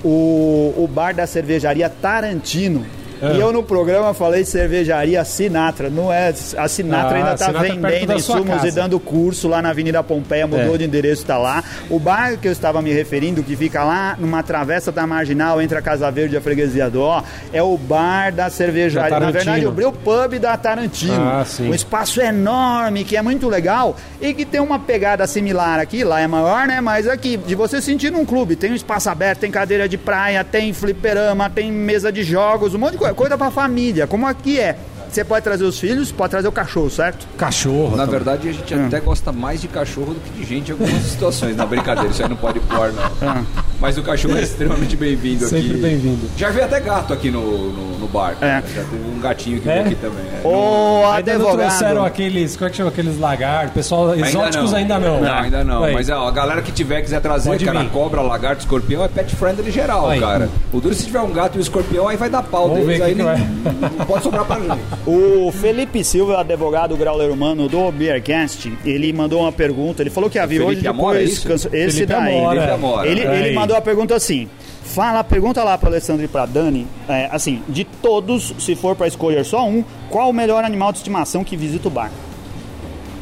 o, 0.04 0.74
o 0.76 0.88
bar 0.88 1.14
da 1.14 1.26
cervejaria 1.26 1.88
Tarantino. 1.88 2.84
É. 3.22 3.34
E 3.36 3.40
eu 3.40 3.52
no 3.52 3.62
programa 3.62 4.14
falei 4.14 4.44
cervejaria 4.44 5.24
Sinatra, 5.24 5.90
não 5.90 6.12
é? 6.12 6.32
A 6.56 6.68
Sinatra 6.68 7.16
Ah, 7.16 7.18
ainda 7.18 7.34
está 7.34 7.50
é 7.50 7.70
vendendo 7.70 8.12
insumos 8.14 8.64
e 8.64 8.70
dando 8.70 8.98
curso 8.98 9.48
lá 9.48 9.60
na 9.60 9.70
Avenida 9.70 10.02
Pompeia, 10.02 10.46
mudou 10.46 10.74
É. 10.74 10.78
de 10.78 10.84
endereço, 10.84 11.22
está 11.22 11.36
lá. 11.38 11.62
O 11.88 11.98
bar 11.98 12.36
que 12.38 12.48
eu 12.48 12.52
estava 12.52 12.80
me 12.80 12.92
referindo, 12.92 13.42
que 13.42 13.54
fica 13.56 13.84
lá 13.84 14.16
numa 14.18 14.42
travessa 14.42 14.90
da 14.90 15.06
Marginal 15.06 15.60
entre 15.60 15.76
a 15.76 15.82
Casa 15.82 16.10
Verde 16.10 16.34
e 16.34 16.38
a 16.38 16.40
Freguesia 16.40 16.88
do 16.88 17.02
Ó, 17.02 17.22
é 17.52 17.62
o 17.62 17.76
bar 17.76 18.32
da 18.32 18.48
cervejaria. 18.48 19.10
Da 19.10 19.20
Na 19.20 19.30
verdade, 19.30 19.62
Tarantino. 19.64 19.88
o 19.88 19.92
Pub 19.92 20.38
da 20.38 20.56
Tarantino. 20.56 21.14
Ah. 21.14 21.44
Um 21.60 21.74
espaço 21.74 22.20
enorme, 22.20 23.04
que 23.04 23.16
é 23.16 23.22
muito 23.22 23.48
legal 23.48 23.96
e 24.20 24.32
que 24.32 24.44
tem 24.44 24.60
uma 24.60 24.78
pegada 24.78 25.26
similar 25.26 25.78
aqui, 25.78 26.04
lá 26.04 26.20
é 26.20 26.26
maior, 26.26 26.66
né? 26.66 26.80
Mas 26.80 27.06
aqui, 27.06 27.36
de 27.36 27.54
você 27.54 27.80
sentir 27.82 28.10
num 28.10 28.24
clube, 28.24 28.56
tem 28.56 28.70
um 28.72 28.74
espaço 28.74 29.08
aberto, 29.10 29.40
tem 29.40 29.50
cadeira 29.50 29.88
de 29.88 29.98
praia, 29.98 30.42
tem 30.44 30.72
fliperama, 30.72 31.50
tem 31.50 31.70
mesa 31.70 32.10
de 32.10 32.22
jogos, 32.22 32.74
um 32.74 32.78
monte 32.78 32.92
de 32.92 32.98
coisa, 32.98 33.09
coisa 33.14 33.36
pra 33.36 33.50
família, 33.50 34.06
como 34.06 34.26
aqui 34.26 34.58
é. 34.58 34.76
Você 35.10 35.24
pode 35.24 35.42
trazer 35.42 35.64
os 35.64 35.78
filhos, 35.78 36.12
pode 36.12 36.30
trazer 36.30 36.46
o 36.46 36.52
cachorro, 36.52 36.88
certo? 36.88 37.26
Cachorro. 37.36 37.90
Na 37.96 38.04
também. 38.04 38.10
verdade, 38.10 38.48
a 38.48 38.52
gente 38.52 38.72
até 38.74 39.00
gosta 39.00 39.32
mais 39.32 39.60
de 39.60 39.66
cachorro 39.66 40.14
do 40.14 40.20
que 40.20 40.30
de 40.30 40.44
gente 40.46 40.68
em 40.68 40.72
algumas 40.72 41.02
situações. 41.02 41.56
Na 41.56 41.66
brincadeira, 41.66 42.10
isso 42.10 42.22
aí 42.22 42.28
não 42.28 42.36
pode 42.36 42.60
pôr, 42.60 42.92
não. 42.92 43.46
Mas 43.80 43.96
o 43.98 44.02
cachorro 44.02 44.36
é 44.36 44.42
extremamente 44.42 44.94
bem-vindo 44.96 45.46
aqui. 45.46 45.62
Sempre 45.62 45.78
bem-vindo. 45.78 46.28
Já 46.36 46.50
veio 46.50 46.64
até 46.66 46.78
gato 46.80 47.12
aqui 47.12 47.30
no, 47.30 47.40
no, 47.72 47.98
no 47.98 48.06
bar. 48.06 48.36
cara. 48.38 48.62
Já 48.72 48.82
teve 48.82 48.96
um 48.96 49.18
gatinho 49.20 49.60
que 49.60 49.68
É? 49.68 49.72
veio 49.74 49.86
aqui 49.86 49.94
também. 49.96 50.24
é. 50.26 50.46
Ô, 50.46 51.10
Ainda 51.12 51.38
não 51.38 51.56
trouxeram 51.56 52.04
aqueles. 52.04 52.56
Como 52.56 52.68
é 52.68 52.70
que 52.70 52.76
chama 52.76 52.90
aqueles 52.90 53.18
lagartos? 53.18 53.72
Pessoal, 53.72 54.14
exóticos 54.14 54.74
ainda 54.74 54.98
não. 54.98 55.20
Não, 55.22 55.32
ainda 55.34 55.64
não. 55.64 55.82
Aí. 55.84 55.94
Mas 55.94 56.08
ó, 56.10 56.28
a 56.28 56.30
galera 56.30 56.60
que 56.62 56.70
tiver 56.70 57.00
quiser 57.00 57.20
trazer, 57.20 57.48
Pode 57.50 57.64
cara, 57.64 57.80
vir. 57.80 57.88
cobra, 57.90 58.20
lagarto, 58.20 58.60
escorpião, 58.60 59.02
é 59.04 59.08
pet 59.08 59.34
friendly 59.34 59.70
geral, 59.70 60.10
Aí. 60.10 60.20
cara. 60.20 60.48
O 60.72 60.78
duro 60.80 60.94
é 60.94 60.96
se 60.96 61.06
tiver 61.06 61.20
um 61.20 61.32
gato 61.32 61.56
e 61.56 61.58
um 61.58 61.62
escorpião, 61.62 62.06
aí 62.06 62.16
vai 62.18 62.28
dar 62.30 62.42
pau 62.42 62.68
Vamos 62.68 62.84
deles, 62.86 62.98
ver 62.98 63.04
aí 63.04 63.14
nem- 63.14 63.26
não 63.98 64.06
pode 64.06 64.22
sobrar 64.22 64.44
pra 64.44 64.60
gente. 64.60 64.78
O 65.06 65.50
Felipe 65.50 66.04
Silva, 66.04 66.40
advogado 66.40 66.94
grauler 66.96 67.30
humano 67.30 67.68
do 67.68 67.90
Beercast, 67.90 68.70
ele 68.84 69.12
mandou 69.12 69.40
uma 69.40 69.50
pergunta. 69.50 70.02
Ele 70.02 70.10
falou 70.10 70.28
que 70.28 70.38
havia 70.38 70.64
hoje 70.64 70.86
Amora, 70.86 71.16
é 71.16 71.20
depois. 71.20 71.38
isso? 71.38 71.48
canso- 71.48 71.68
Esse 71.72 71.94
Felipe 71.98 72.06
daí. 72.06 72.36
Amora. 72.38 72.60
Felipe 72.60 72.74
Amora. 72.74 73.08
Ele, 73.08 73.26
Aí. 73.26 73.42
ele 73.46 73.54
mandou 73.54 73.76
a 73.76 73.80
pergunta 73.80 74.14
assim. 74.14 74.48
Fala, 74.84 75.22
pergunta 75.24 75.62
lá 75.64 75.78
para 75.78 75.88
Alessandro 75.88 76.24
e 76.24 76.28
para 76.28 76.44
Dani, 76.46 76.86
é, 77.08 77.28
assim, 77.30 77.62
de 77.68 77.84
todos, 77.84 78.52
se 78.58 78.74
for 78.74 78.96
para 78.96 79.06
escolher 79.06 79.44
só 79.44 79.64
um, 79.66 79.84
qual 80.10 80.28
o 80.28 80.32
melhor 80.32 80.64
animal 80.64 80.90
de 80.90 80.98
estimação 80.98 81.44
que 81.44 81.56
visita 81.56 81.86
o 81.86 81.90
bar? 81.90 82.10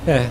É. 0.06 0.26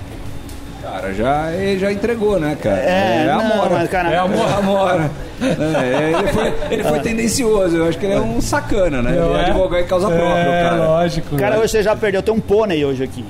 Cara, 0.82 1.14
já, 1.14 1.52
ele 1.54 1.80
já 1.80 1.92
entregou, 1.92 2.40
né, 2.40 2.56
cara? 2.62 2.78
É, 2.78 3.30
a 3.30 3.36
não, 3.36 3.52
Amora. 3.54 3.70
mas, 3.72 3.90
cara- 3.90 4.12
É 4.12 4.18
a 4.18 4.22
Amora. 4.22 4.54
Amora. 4.58 5.12
É, 5.42 6.12
ele 6.20 6.28
foi, 6.34 6.54
ele 6.72 6.84
foi 6.84 7.00
tendencioso, 7.00 7.78
eu 7.78 7.88
acho 7.88 7.98
que 8.00 8.06
ele 8.06 8.16
é 8.16 8.20
um 8.20 8.42
sacana, 8.42 9.02
né? 9.02 9.12
Ele 9.12 9.20
Não 9.20 9.38
é 9.38 9.42
é? 9.42 9.46
advogado 9.46 9.82
em 9.84 9.88
causa 9.88 10.08
própria, 10.08 10.26
é, 10.50 10.64
cara. 10.64 10.76
lógico. 10.88 11.36
Cara, 11.38 11.60
hoje 11.60 11.70
você 11.70 11.84
já 11.84 11.96
perdeu, 11.96 12.24
tem 12.24 12.34
um 12.34 12.40
pônei 12.40 12.84
hoje 12.86 13.04
aqui. 13.04 13.24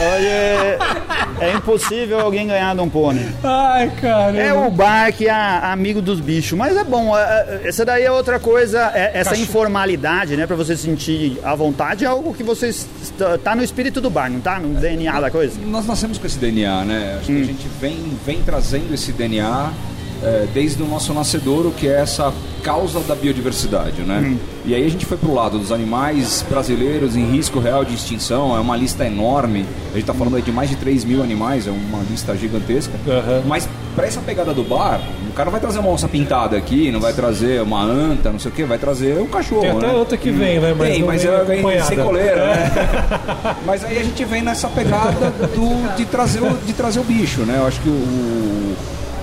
Hoje 0.00 0.26
é, 1.40 1.52
impossível 1.56 2.20
alguém 2.20 2.46
ganhar 2.46 2.74
de 2.74 2.80
um 2.80 2.88
pônei. 2.88 3.26
Ai, 3.42 3.90
cara. 4.00 4.36
É 4.36 4.52
o 4.52 4.70
bar 4.70 5.12
que 5.12 5.26
é 5.26 5.32
amigo 5.32 6.00
dos 6.00 6.20
bichos, 6.20 6.56
mas 6.56 6.76
é 6.76 6.84
bom. 6.84 7.16
é- 7.16 7.20
é- 7.64 7.68
Essa 7.68 7.84
daí 7.84 8.04
é 8.04 8.10
outra 8.10 8.38
coisa, 8.38 8.92
é- 8.94 9.10
essa 9.14 9.30
Cachorro. 9.30 9.42
informalidade, 9.48 10.36
né, 10.36 10.46
Pra 10.46 10.56
você 10.56 10.76
sentir 10.76 11.38
à 11.44 11.54
vontade, 11.54 12.04
é 12.04 12.08
algo 12.08 12.32
que 12.32 12.42
você 12.42 12.68
está, 12.68 13.36
tá 13.38 13.54
no 13.56 13.62
espírito 13.62 14.00
do 14.00 14.08
bar, 14.08 14.30
não 14.30 14.40
tá 14.40 14.58
no 14.60 14.74
DNA 14.80 15.20
da 15.20 15.30
coisa. 15.30 15.58
Nós 15.66 15.84
nascemos 15.86 16.16
com 16.16 16.26
esse 16.26 16.38
DNA, 16.38 16.84
né? 16.84 17.18
Acho 17.20 17.30
Hum. 17.32 17.36
que 17.36 17.42
a 17.42 17.44
gente 17.46 17.68
vem, 17.80 18.18
vem 18.24 18.42
trazendo 18.42 18.94
esse 18.94 19.12
DNA 19.12 19.70
é, 20.22 20.46
desde 20.52 20.82
o 20.82 20.86
nosso 20.86 21.12
nascedouro, 21.12 21.70
que 21.70 21.86
é 21.88 22.00
essa 22.00 22.32
causa 22.62 23.00
da 23.00 23.14
biodiversidade, 23.14 24.02
né? 24.02 24.18
Hum. 24.18 24.36
E 24.64 24.74
aí 24.74 24.84
a 24.84 24.88
gente 24.88 25.06
foi 25.06 25.16
pro 25.16 25.32
lado 25.32 25.58
dos 25.58 25.72
animais 25.72 26.44
brasileiros 26.48 27.16
em 27.16 27.24
risco 27.24 27.58
real 27.58 27.84
de 27.84 27.94
extinção, 27.94 28.54
é 28.56 28.60
uma 28.60 28.76
lista 28.76 29.06
enorme. 29.06 29.64
A 29.92 29.96
gente 29.96 30.06
tá 30.06 30.12
falando 30.12 30.36
aí 30.36 30.42
de 30.42 30.52
mais 30.52 30.68
de 30.68 30.76
3 30.76 31.04
mil 31.04 31.22
animais, 31.22 31.66
é 31.66 31.70
uma 31.70 32.02
lista 32.10 32.36
gigantesca. 32.36 32.92
Aham. 33.06 33.42
Mas 33.46 33.68
pra 33.94 34.06
essa 34.06 34.20
pegada 34.20 34.52
do 34.52 34.62
bar, 34.62 35.00
o 35.28 35.32
cara 35.32 35.50
vai 35.50 35.60
trazer 35.60 35.78
uma 35.78 35.88
onça 35.88 36.08
pintada 36.08 36.56
aqui, 36.56 36.90
não 36.90 37.00
vai 37.00 37.12
trazer 37.12 37.62
uma 37.62 37.82
anta, 37.82 38.30
não 38.30 38.38
sei 38.38 38.50
o 38.50 38.54
que, 38.54 38.64
vai 38.64 38.78
trazer 38.78 39.18
um 39.20 39.26
cachorro, 39.26 39.62
Tem 39.62 39.70
até 39.70 39.86
né? 39.86 39.92
outra 39.94 40.16
que 40.16 40.30
vem, 40.30 40.60
né? 40.60 40.74
Mas 40.76 40.88
Tem, 40.88 41.02
mas 41.02 41.24
ela 41.24 41.44
vem 41.44 41.60
acompanhada. 41.60 41.86
sem 41.86 41.98
coleira, 41.98 42.46
né? 42.46 43.56
mas 43.64 43.84
aí 43.84 43.98
a 43.98 44.02
gente 44.02 44.24
vem 44.24 44.42
nessa 44.42 44.68
pegada 44.68 45.30
do, 45.30 45.96
de, 45.96 46.04
trazer 46.04 46.42
o, 46.42 46.56
de 46.66 46.72
trazer 46.72 47.00
o 47.00 47.04
bicho, 47.04 47.40
né? 47.42 47.56
Eu 47.58 47.66
acho 47.66 47.80
que 47.80 47.88
o, 47.88 48.76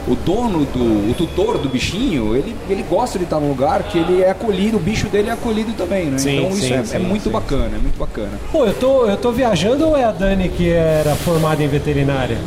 o 0.07 0.15
dono, 0.15 0.65
do, 0.65 1.09
o 1.09 1.13
tutor 1.17 1.57
do 1.57 1.67
bichinho, 1.67 2.35
ele, 2.35 2.55
ele 2.69 2.83
gosta 2.83 3.17
de 3.17 3.23
estar 3.23 3.39
num 3.39 3.49
lugar 3.49 3.83
que 3.83 3.97
ele 3.97 4.21
é 4.21 4.29
acolhido, 4.29 4.77
o 4.77 4.79
bicho 4.79 5.07
dele 5.07 5.29
é 5.29 5.31
acolhido 5.31 5.73
também, 5.73 6.05
né? 6.05 6.17
Sim, 6.17 6.37
então 6.37 6.49
isso 6.51 6.67
sim, 6.67 6.73
é, 6.73 6.83
sim, 6.83 6.95
é 6.95 6.99
muito 6.99 7.23
sim. 7.23 7.29
bacana, 7.31 7.71
é 7.75 7.79
muito 7.79 7.97
bacana. 7.97 8.31
Pô, 8.51 8.65
eu 8.65 8.73
tô, 8.73 9.05
eu 9.07 9.17
tô 9.17 9.31
viajando 9.31 9.87
ou 9.87 9.97
é 9.97 10.03
a 10.03 10.11
Dani 10.11 10.49
que 10.49 10.69
era 10.69 11.15
formada 11.15 11.63
em 11.63 11.67
veterinária? 11.67 12.37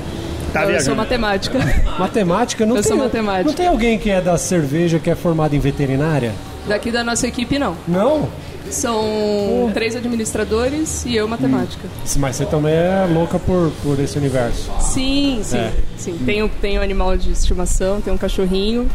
Tá 0.52 0.60
eu 0.60 0.66
sou 0.66 0.70
viajando. 0.70 0.96
matemática. 0.96 1.58
Matemática? 1.98 2.64
Não 2.66 2.76
Eu 2.76 2.82
tem, 2.82 2.90
sou 2.90 2.98
matemática. 2.98 3.44
Não 3.48 3.54
tem 3.54 3.66
alguém 3.66 3.98
que 3.98 4.10
é 4.10 4.20
da 4.20 4.38
cerveja 4.38 4.98
que 4.98 5.10
é 5.10 5.14
formado 5.14 5.54
em 5.54 5.58
veterinária? 5.58 6.32
Daqui 6.66 6.90
da 6.90 7.02
nossa 7.02 7.26
equipe, 7.26 7.58
não. 7.58 7.76
Não? 7.86 8.28
São 8.70 9.70
três 9.72 9.96
administradores 9.96 11.04
e 11.04 11.16
eu 11.16 11.26
matemática. 11.26 11.88
Mas 12.16 12.36
você 12.36 12.46
também 12.46 12.72
é 12.72 13.06
louca 13.12 13.38
por, 13.38 13.72
por 13.82 13.98
esse 13.98 14.18
universo. 14.18 14.70
Sim, 14.80 15.40
sim. 15.42 15.58
É. 15.58 15.72
sim. 15.96 16.18
Tenho, 16.24 16.48
tenho 16.60 16.82
animal 16.82 17.16
de 17.16 17.30
estimação, 17.32 18.00
tenho 18.00 18.14
um 18.14 18.18
cachorrinho. 18.18 18.88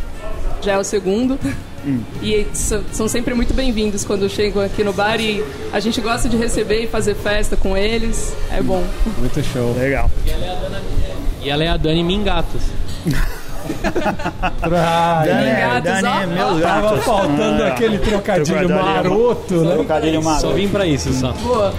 Já 0.61 0.73
é 0.73 0.77
o 0.77 0.83
segundo. 0.83 1.37
E 2.21 2.47
são, 2.53 2.81
são 2.91 3.07
sempre 3.09 3.33
muito 3.33 3.53
bem-vindos 3.53 4.05
quando 4.05 4.29
chegam 4.29 4.63
aqui 4.63 4.83
no 4.83 4.93
bar 4.93 5.19
e 5.19 5.43
a 5.73 5.79
gente 5.79 5.99
gosta 5.99 6.29
de 6.29 6.37
receber 6.37 6.83
e 6.83 6.87
fazer 6.87 7.15
festa 7.15 7.57
com 7.57 7.75
eles. 7.75 8.33
É 8.49 8.61
bom. 8.61 8.83
Muito 9.17 9.43
show. 9.43 9.75
Legal. 9.77 10.09
E 11.41 11.49
ela 11.49 11.63
é 11.63 11.67
a 11.67 11.75
Dani 11.77 12.03
Mingatos. 12.03 12.61
Ah, 14.75 15.23
Dani, 15.25 15.51
gatos, 15.51 15.83
Dani, 16.01 16.07
ó. 16.07 16.27
meus 16.27 16.61
Tava 16.61 16.97
faltando 16.97 17.63
Ah, 17.63 17.67
aquele 17.67 17.97
trocadilho 17.99 18.69
maroto, 18.69 19.53
né? 19.63 19.73
Trocadilho 19.75 20.21
Só 20.23 20.29
maroto. 20.29 20.53
vim 20.53 20.67
pra 20.67 20.85
isso, 20.85 21.13
só. 21.13 21.31
Boa. 21.33 21.73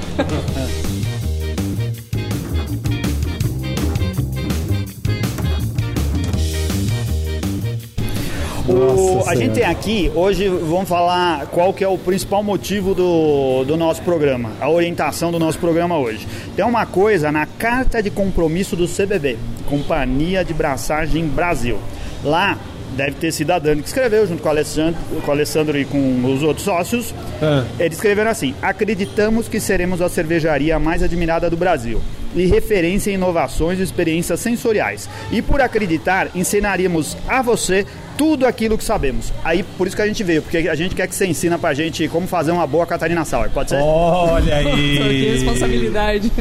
O- 8.75 9.23
a 9.29 9.35
gente 9.37 9.53
tem 9.55 9.65
aqui, 9.65 10.11
hoje 10.15 10.49
vamos 10.49 10.89
falar 10.89 11.47
qual 11.47 11.73
que 11.73 11.85
é 11.85 11.89
o 11.89 11.97
principal 11.97 12.43
motivo 12.43 12.93
do, 12.95 13.65
do 13.65 13.77
nosso 13.77 14.03
programa, 14.03 14.51
a 14.61 14.69
orientação 14.69 15.31
do 15.31 15.39
nosso 15.39 15.59
programa 15.59 15.97
hoje. 15.97 16.27
Tem 16.57 16.65
uma 16.65 16.85
coisa 16.85 17.31
na 17.31 17.47
carta 17.47 18.03
de 18.03 18.11
compromisso 18.11 18.75
do 18.75 18.89
CBB, 18.89 19.39
Companhia 19.69 20.45
de 20.45 20.53
Braçagem 20.53 21.25
Brasil. 21.27 21.79
Lá 22.25 22.59
deve 22.97 23.13
ter 23.13 23.33
sido 23.33 23.53
a 23.53 23.59
Dani 23.59 23.81
que 23.83 23.89
escreveu, 23.89 24.27
junto 24.27 24.43
com 24.43 24.49
o 24.49 24.51
Alessandro, 24.51 25.01
com 25.25 25.29
o 25.31 25.35
Alessandro 25.35 25.79
e 25.79 25.85
com 25.85 26.25
os 26.35 26.43
outros 26.43 26.65
sócios. 26.65 27.15
Ah. 27.41 27.65
Eles 27.79 27.97
escreveram 27.97 28.31
assim: 28.31 28.55
Acreditamos 28.61 29.47
que 29.49 29.61
seremos 29.61 30.03
a 30.03 30.09
cervejaria 30.09 30.79
mais 30.81 31.03
admirada 31.03 31.49
do 31.49 31.57
Brasil 31.57 32.01
e 32.37 32.47
referência 32.47 33.11
em 33.13 33.15
inovações 33.15 33.79
e 33.79 33.83
experiências 33.83 34.41
sensoriais. 34.41 35.09
E 35.31 35.41
por 35.41 35.61
acreditar, 35.61 36.29
ensinaríamos 36.35 37.17
a 37.29 37.41
você 37.43 37.87
tudo 38.17 38.47
aquilo 38.47 38.77
que 38.79 38.85
sabemos. 38.85 39.33
Aí 39.43 39.63
por 39.63 39.87
isso 39.87 39.97
que 39.97 40.03
a 40.03 40.07
gente 40.07 40.23
veio, 40.23 40.43
porque 40.43 40.69
a 40.69 40.75
gente 40.75 40.95
quer 40.95 41.07
que 41.07 41.15
você 41.15 41.27
ensina 41.27 41.59
pra 41.59 41.75
gente 41.75 42.07
como 42.09 42.27
fazer 42.27 42.53
uma 42.53 42.67
boa 42.67 42.87
Catarina 42.87 43.25
Sauer. 43.25 43.51
Pode 43.51 43.71
ser? 43.71 43.77
Olha 43.77 44.63
Só 44.63 44.71
que 44.71 45.01
aí. 45.01 45.31
responsabilidade. 45.33 46.33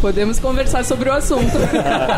Podemos 0.00 0.38
conversar 0.38 0.84
sobre 0.84 1.08
o 1.08 1.12
assunto. 1.12 1.52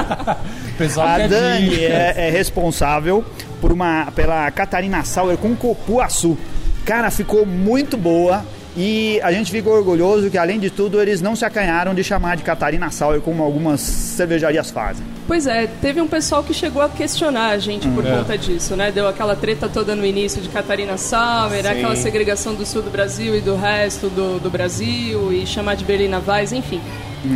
Pessoal 0.79 1.07
A 1.07 1.27
Dani 1.27 1.85
é, 1.85 2.15
é 2.17 2.31
responsável 2.31 3.25
por 3.61 3.73
uma, 3.73 4.11
pela 4.15 4.51
Catarina 4.51 5.05
Sauer 5.05 5.37
com 5.37 5.55
cupuaçu. 5.55 6.37
Cara, 6.85 7.11
ficou 7.11 7.45
muito 7.45 7.97
boa. 7.97 8.45
E 8.77 9.21
a 9.23 9.33
gente 9.33 9.51
fica 9.51 9.69
orgulhoso 9.69 10.31
que, 10.31 10.39
além 10.39 10.59
de 10.61 10.71
tudo, 10.71 11.01
eles 11.01 11.21
não 11.21 11.35
se 11.35 11.45
acanharam 11.45 11.93
de 11.95 12.05
chamar 12.05 12.37
de 12.37 12.43
Catarina 12.45 12.91
Sauer, 12.91 13.21
como 13.21 13.43
algumas 13.43 13.81
cervejarias 13.81 14.71
fazem. 14.71 15.05
Pois 15.27 15.47
é, 15.47 15.67
teve 15.67 16.01
um 16.01 16.07
pessoal 16.07 16.45
que 16.45 16.55
chegou 16.55 16.81
a 16.81 16.89
questionar 16.89 17.49
a 17.51 17.59
gente 17.59 17.89
por 17.89 18.07
É. 18.07 18.11
conta 18.17 18.39
disso, 18.39 18.77
né? 18.77 18.93
Deu 18.93 19.09
aquela 19.09 19.35
treta 19.35 19.69
toda 19.69 19.97
no 19.97 20.07
início 20.07 20.41
de 20.41 20.49
Catarina 20.49 20.97
Sauer, 20.97 21.67
aquela 21.67 21.97
segregação 21.97 22.55
do 22.55 22.65
sul 22.65 22.83
do 22.83 22.91
Brasil 22.91 23.37
e 23.37 23.41
do 23.41 23.57
resto 23.57 24.09
do, 24.09 24.39
do 24.39 24.49
Brasil, 24.51 25.33
e 25.33 25.47
chamar 25.47 25.75
de 25.75 25.85
Berlina 25.85 26.23
Weiss, 26.25 26.53
enfim. 26.53 26.81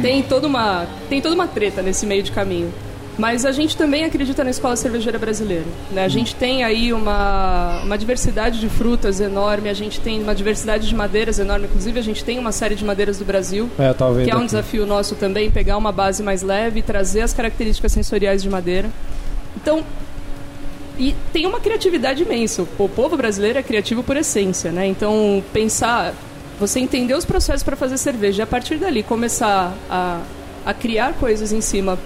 Tem, 0.01 0.23
toda 0.23 0.47
uma, 0.47 0.87
tem 1.11 1.21
toda 1.21 1.35
uma 1.35 1.47
treta 1.47 1.83
nesse 1.83 2.07
meio 2.07 2.23
de 2.23 2.33
caminho. 2.33 2.73
Mas 3.17 3.45
a 3.45 3.53
gente 3.53 3.77
também 3.77 4.05
acredita 4.05 4.43
na 4.43 4.51
escola 4.51 4.75
cervejeira 4.75 5.19
brasileira. 5.19 5.67
Né? 5.93 6.05
A 6.05 6.09
gente 6.09 6.35
tem 6.35 6.65
aí 6.65 6.93
uma, 6.93 7.81
uma 7.85 7.97
diversidade 7.97 8.59
de 8.59 8.69
frutas 8.69 9.21
enorme, 9.21 9.69
a 9.69 9.75
gente 9.75 10.01
tem 10.01 10.21
uma 10.21 10.35
diversidade 10.35 10.89
de 10.89 10.95
madeiras 10.95 11.39
enorme. 11.39 11.67
Inclusive, 11.67 11.99
a 11.99 12.03
gente 12.03 12.25
tem 12.25 12.39
uma 12.39 12.51
série 12.51 12.75
de 12.75 12.85
madeiras 12.85 13.19
do 13.19 13.25
Brasil 13.25 13.71
É, 13.79 13.95
que 14.25 14.31
é 14.31 14.35
um 14.35 14.39
aqui. 14.39 14.47
desafio 14.47 14.85
nosso 14.85 15.15
também, 15.15 15.51
pegar 15.51 15.77
uma 15.77 15.93
base 15.93 16.23
mais 16.23 16.43
leve 16.43 16.81
e 16.81 16.83
trazer 16.83 17.21
as 17.21 17.33
características 17.33 17.93
sensoriais 17.93 18.43
de 18.43 18.51
madeira. 18.51 18.91
Então, 19.57 19.85
e 20.99 21.15
tem 21.33 21.47
uma 21.47 21.61
criatividade 21.61 22.23
imensa. 22.23 22.63
O 22.63 22.89
povo 22.89 23.17
brasileiro 23.17 23.59
é 23.59 23.63
criativo 23.63 24.03
por 24.03 24.17
essência, 24.17 24.71
né? 24.73 24.87
Então, 24.87 25.43
pensar, 25.53 26.15
você 26.59 26.81
entender 26.81 27.15
os 27.15 27.25
processos 27.25 27.63
para 27.63 27.77
fazer 27.77 27.99
cerveja 27.99 28.43
e 28.43 28.45
a 28.45 28.47
partir 28.47 28.77
dali 28.77 29.03
começar 29.03 29.73
a, 29.89 30.21
a 30.65 30.75
criar 30.75 31.15
coisas 31.15 31.53
em 31.53 31.61
cima, 31.61 31.99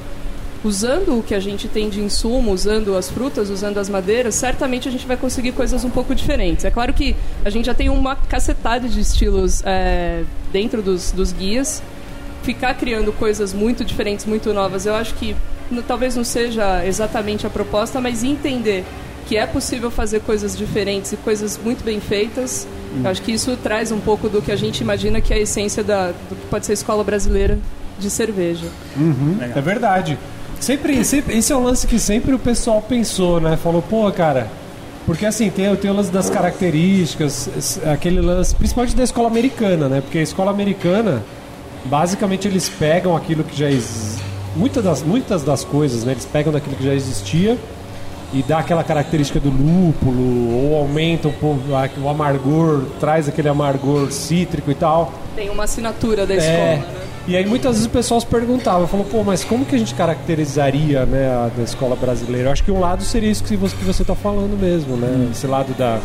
usando 0.64 1.18
o 1.18 1.22
que 1.22 1.34
a 1.34 1.40
gente 1.40 1.68
tem 1.68 1.88
de 1.88 2.00
insumo, 2.00 2.52
usando 2.52 2.96
as 2.96 3.08
frutas, 3.10 3.48
usando 3.48 3.78
as 3.78 3.88
madeiras, 3.88 4.34
certamente 4.34 4.88
a 4.88 4.90
gente 4.90 5.06
vai 5.06 5.16
conseguir 5.16 5.52
coisas 5.52 5.84
um 5.84 5.90
pouco 5.90 6.14
diferentes. 6.14 6.64
É 6.64 6.70
claro 6.70 6.92
que 6.92 7.14
a 7.44 7.50
gente 7.50 7.66
já 7.66 7.74
tem 7.74 7.88
uma 7.88 8.16
cacetada 8.16 8.88
de 8.88 9.00
estilos 9.00 9.62
é, 9.64 10.24
dentro 10.52 10.82
dos, 10.82 11.12
dos 11.12 11.32
guias. 11.32 11.82
Ficar 12.42 12.74
criando 12.74 13.12
coisas 13.12 13.52
muito 13.52 13.84
diferentes, 13.84 14.24
muito 14.24 14.52
novas, 14.54 14.86
eu 14.86 14.94
acho 14.94 15.14
que 15.14 15.36
n- 15.70 15.82
talvez 15.86 16.16
não 16.16 16.24
seja 16.24 16.84
exatamente 16.86 17.46
a 17.46 17.50
proposta, 17.50 18.00
mas 18.00 18.24
entender 18.24 18.84
que 19.26 19.36
é 19.36 19.46
possível 19.46 19.90
fazer 19.90 20.20
coisas 20.20 20.56
diferentes 20.56 21.12
e 21.12 21.16
coisas 21.18 21.58
muito 21.62 21.84
bem 21.84 22.00
feitas. 22.00 22.66
Eu 23.04 23.10
acho 23.10 23.20
que 23.20 23.32
isso 23.32 23.54
traz 23.62 23.92
um 23.92 24.00
pouco 24.00 24.28
do 24.30 24.40
que 24.40 24.50
a 24.50 24.56
gente 24.56 24.80
imagina 24.80 25.20
que 25.20 25.34
é 25.34 25.36
a 25.36 25.40
essência 25.40 25.84
da, 25.84 26.06
do 26.08 26.34
que 26.36 26.46
pode 26.46 26.64
ser 26.64 26.72
a 26.72 26.74
escola 26.74 27.04
brasileira 27.04 27.58
de 27.98 28.08
cerveja. 28.08 28.66
É 29.58 29.60
verdade. 29.60 30.18
Sempre, 30.60 31.04
sempre, 31.04 31.36
esse 31.38 31.52
é 31.52 31.56
um 31.56 31.62
lance 31.62 31.86
que 31.86 31.98
sempre 31.98 32.34
o 32.34 32.38
pessoal 32.38 32.82
pensou, 32.82 33.40
né? 33.40 33.56
Falou, 33.56 33.82
pô, 33.82 34.10
cara. 34.10 34.48
Porque 35.06 35.24
assim, 35.24 35.48
tem, 35.48 35.74
tem 35.76 35.90
o 35.90 35.94
lance 35.94 36.10
das 36.10 36.28
características, 36.28 37.80
aquele 37.90 38.20
lance, 38.20 38.54
principalmente 38.54 38.94
da 38.94 39.02
escola 39.04 39.28
americana, 39.28 39.88
né? 39.88 40.00
Porque 40.02 40.18
a 40.18 40.22
escola 40.22 40.50
americana, 40.50 41.22
basicamente 41.86 42.46
eles 42.46 42.68
pegam 42.68 43.16
aquilo 43.16 43.42
que 43.42 43.56
já 43.58 43.70
existe. 43.70 44.22
Muitas 44.54 44.84
das, 44.84 45.02
muitas 45.02 45.42
das 45.42 45.64
coisas, 45.64 46.04
né? 46.04 46.12
Eles 46.12 46.26
pegam 46.26 46.52
daquilo 46.52 46.76
que 46.76 46.84
já 46.84 46.92
existia 46.92 47.56
e 48.34 48.42
dá 48.42 48.58
aquela 48.58 48.84
característica 48.84 49.40
do 49.40 49.48
lúpulo, 49.48 50.54
ou 50.54 50.76
aumenta 50.76 51.28
um 51.28 51.32
pouco 51.32 51.62
o 52.02 52.08
amargor, 52.08 52.82
traz 53.00 53.26
aquele 53.28 53.48
amargor 53.48 54.10
cítrico 54.12 54.70
e 54.70 54.74
tal. 54.74 55.12
Tem 55.34 55.48
uma 55.48 55.64
assinatura 55.64 56.26
da 56.26 56.34
É. 56.34 56.36
escola, 56.36 56.92
né? 56.92 56.97
E 57.28 57.37
aí 57.37 57.44
muitas 57.47 57.73
vezes 57.73 57.87
o 57.87 57.90
pessoal 57.90 58.18
se 58.20 58.26
perguntava, 58.26 58.87
falou, 58.87 59.04
pô, 59.04 59.23
mas 59.23 59.44
como 59.44 59.64
que 59.66 59.76
a 59.76 59.78
gente 59.78 59.94
caracterizaria 59.94 61.04
né, 61.04 61.28
a 61.28 61.50
da 61.54 61.62
escola 61.62 61.94
brasileira? 61.94 62.49
Eu 62.49 62.52
acho 62.52 62.64
que 62.64 62.70
um 62.70 62.80
lado 62.80 63.02
seria 63.04 63.30
isso 63.30 63.44
que 63.44 63.54
você, 63.54 63.76
que 63.76 63.85
você 63.85 64.02
tá 64.02 64.14
falando 64.14 64.58
mesmo, 64.58 64.97
né? 64.97 65.08
Hum. 65.14 65.28
Esse 65.30 65.47
lado 65.47 65.75
da, 65.76 66.00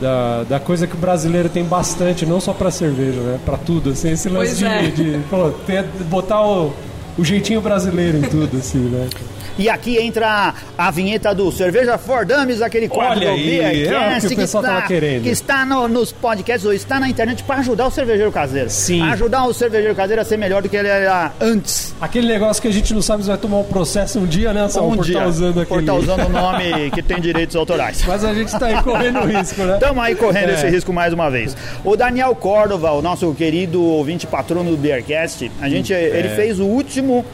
da, 0.00 0.44
da 0.44 0.60
coisa 0.60 0.86
que 0.86 0.94
o 0.94 0.98
brasileiro 0.98 1.48
tem 1.48 1.64
bastante, 1.64 2.24
não 2.24 2.40
só 2.40 2.52
pra 2.52 2.70
cerveja, 2.70 3.18
né? 3.20 3.40
Pra 3.44 3.56
tudo, 3.56 3.90
assim, 3.90 4.12
esse 4.12 4.28
lance 4.28 4.54
Pois 4.54 4.58
de, 4.58 4.64
é. 4.64 4.82
de 5.16 5.18
pô, 5.28 5.50
ter- 5.66 5.82
botar 6.08 6.40
o, 6.46 6.72
o 7.18 7.24
jeitinho 7.24 7.60
brasileiro 7.60 8.18
em 8.18 8.22
tudo, 8.22 8.56
assim, 8.58 8.78
né? 8.78 9.08
E 9.58 9.68
aqui 9.68 9.98
entra 9.98 10.54
a 10.76 10.90
vinheta 10.92 11.34
do 11.34 11.50
Cerveja 11.50 11.98
For 11.98 12.24
Dummies, 12.24 12.62
aquele 12.62 12.88
quadro 12.88 13.18
Olha 13.18 13.26
do 13.30 13.34
aí, 13.34 13.44
Beercast 13.44 14.24
é 14.24 14.26
o 14.26 14.30
que 14.30 14.36
pessoal 14.36 14.62
está, 14.64 14.82
que 14.82 15.28
está 15.28 15.64
no- 15.66 15.88
nos 15.88 16.12
podcasts 16.12 16.64
ou 16.64 16.72
está 16.72 17.00
na 17.00 17.08
internet 17.08 17.42
para 17.42 17.56
ajudar 17.56 17.88
o 17.88 17.90
cervejeiro 17.90 18.30
caseiro. 18.30 18.70
Sim. 18.70 19.02
Ajudar 19.02 19.46
o 19.46 19.52
cervejeiro 19.52 19.96
caseiro 19.96 20.22
a 20.22 20.24
ser 20.24 20.36
melhor 20.36 20.62
do 20.62 20.68
que 20.68 20.76
ele 20.76 20.86
era 20.86 21.32
antes. 21.40 21.92
Aquele 22.00 22.28
negócio 22.28 22.62
que 22.62 22.68
a 22.68 22.72
gente 22.72 22.94
não 22.94 23.02
sabe 23.02 23.24
se 23.24 23.28
vai 23.28 23.36
tomar 23.36 23.58
um 23.58 23.64
processo 23.64 24.20
um 24.20 24.26
dia, 24.26 24.52
né, 24.52 24.68
Sal, 24.68 24.88
um 24.88 24.94
por 24.96 25.04
dia. 25.04 25.18
tá 25.18 25.26
usando 25.26 25.54
por 25.54 25.62
aquele... 25.62 25.86
tá 25.86 25.94
usando 25.94 26.26
o 26.26 26.28
nome 26.28 26.90
que 26.94 27.02
tem 27.02 27.20
direitos 27.20 27.56
autorais. 27.56 28.04
Mas 28.06 28.24
a 28.24 28.32
gente 28.32 28.56
tá 28.56 28.66
aí 28.66 28.80
correndo 28.84 29.20
risco, 29.26 29.60
né? 29.62 29.74
Estamos 29.74 30.04
aí 30.04 30.14
correndo 30.14 30.50
É. 30.50 30.54
esse 30.54 30.68
risco 30.68 30.92
mais 30.92 31.12
uma 31.12 31.28
vez. 31.30 31.56
O 31.84 31.96
Daniel 31.96 32.32
Córdova, 32.36 32.92
o 32.92 33.02
nosso 33.02 33.34
querido 33.34 33.82
ouvinte 33.82 34.24
patrono 34.24 34.70
do 34.70 34.76
Beercast, 34.76 35.50
a 35.60 35.68
gente, 35.68 35.92
Hum, 35.92 35.96
ele 35.96 36.28
é. 36.28 36.36
fez 36.36 36.60
o 36.60 36.64
último, 36.64 37.24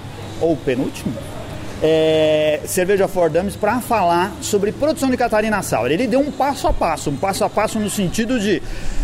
ou 0.41 0.57
penúltimo, 0.57 1.13
é, 1.87 2.61
Cerveja 2.65 3.07
For 3.07 3.29
Dummies 3.29 3.57
para 3.57 3.79
falar 3.79 4.33
sobre 4.41 4.73
produção 4.73 5.11
de 5.11 5.19
Catarina 5.19 5.61
Sauer. 5.63 5.93
Ele 5.93 6.07
deu 6.07 6.19
um 6.21 6.31
passo 6.31 6.67
a 6.67 6.73
passo, 6.73 7.11
um 7.11 7.17
passo 7.17 7.45
a 7.45 7.51
passo 7.51 7.79
no 7.79 7.91
sentido 7.91 8.41
de 8.41 8.63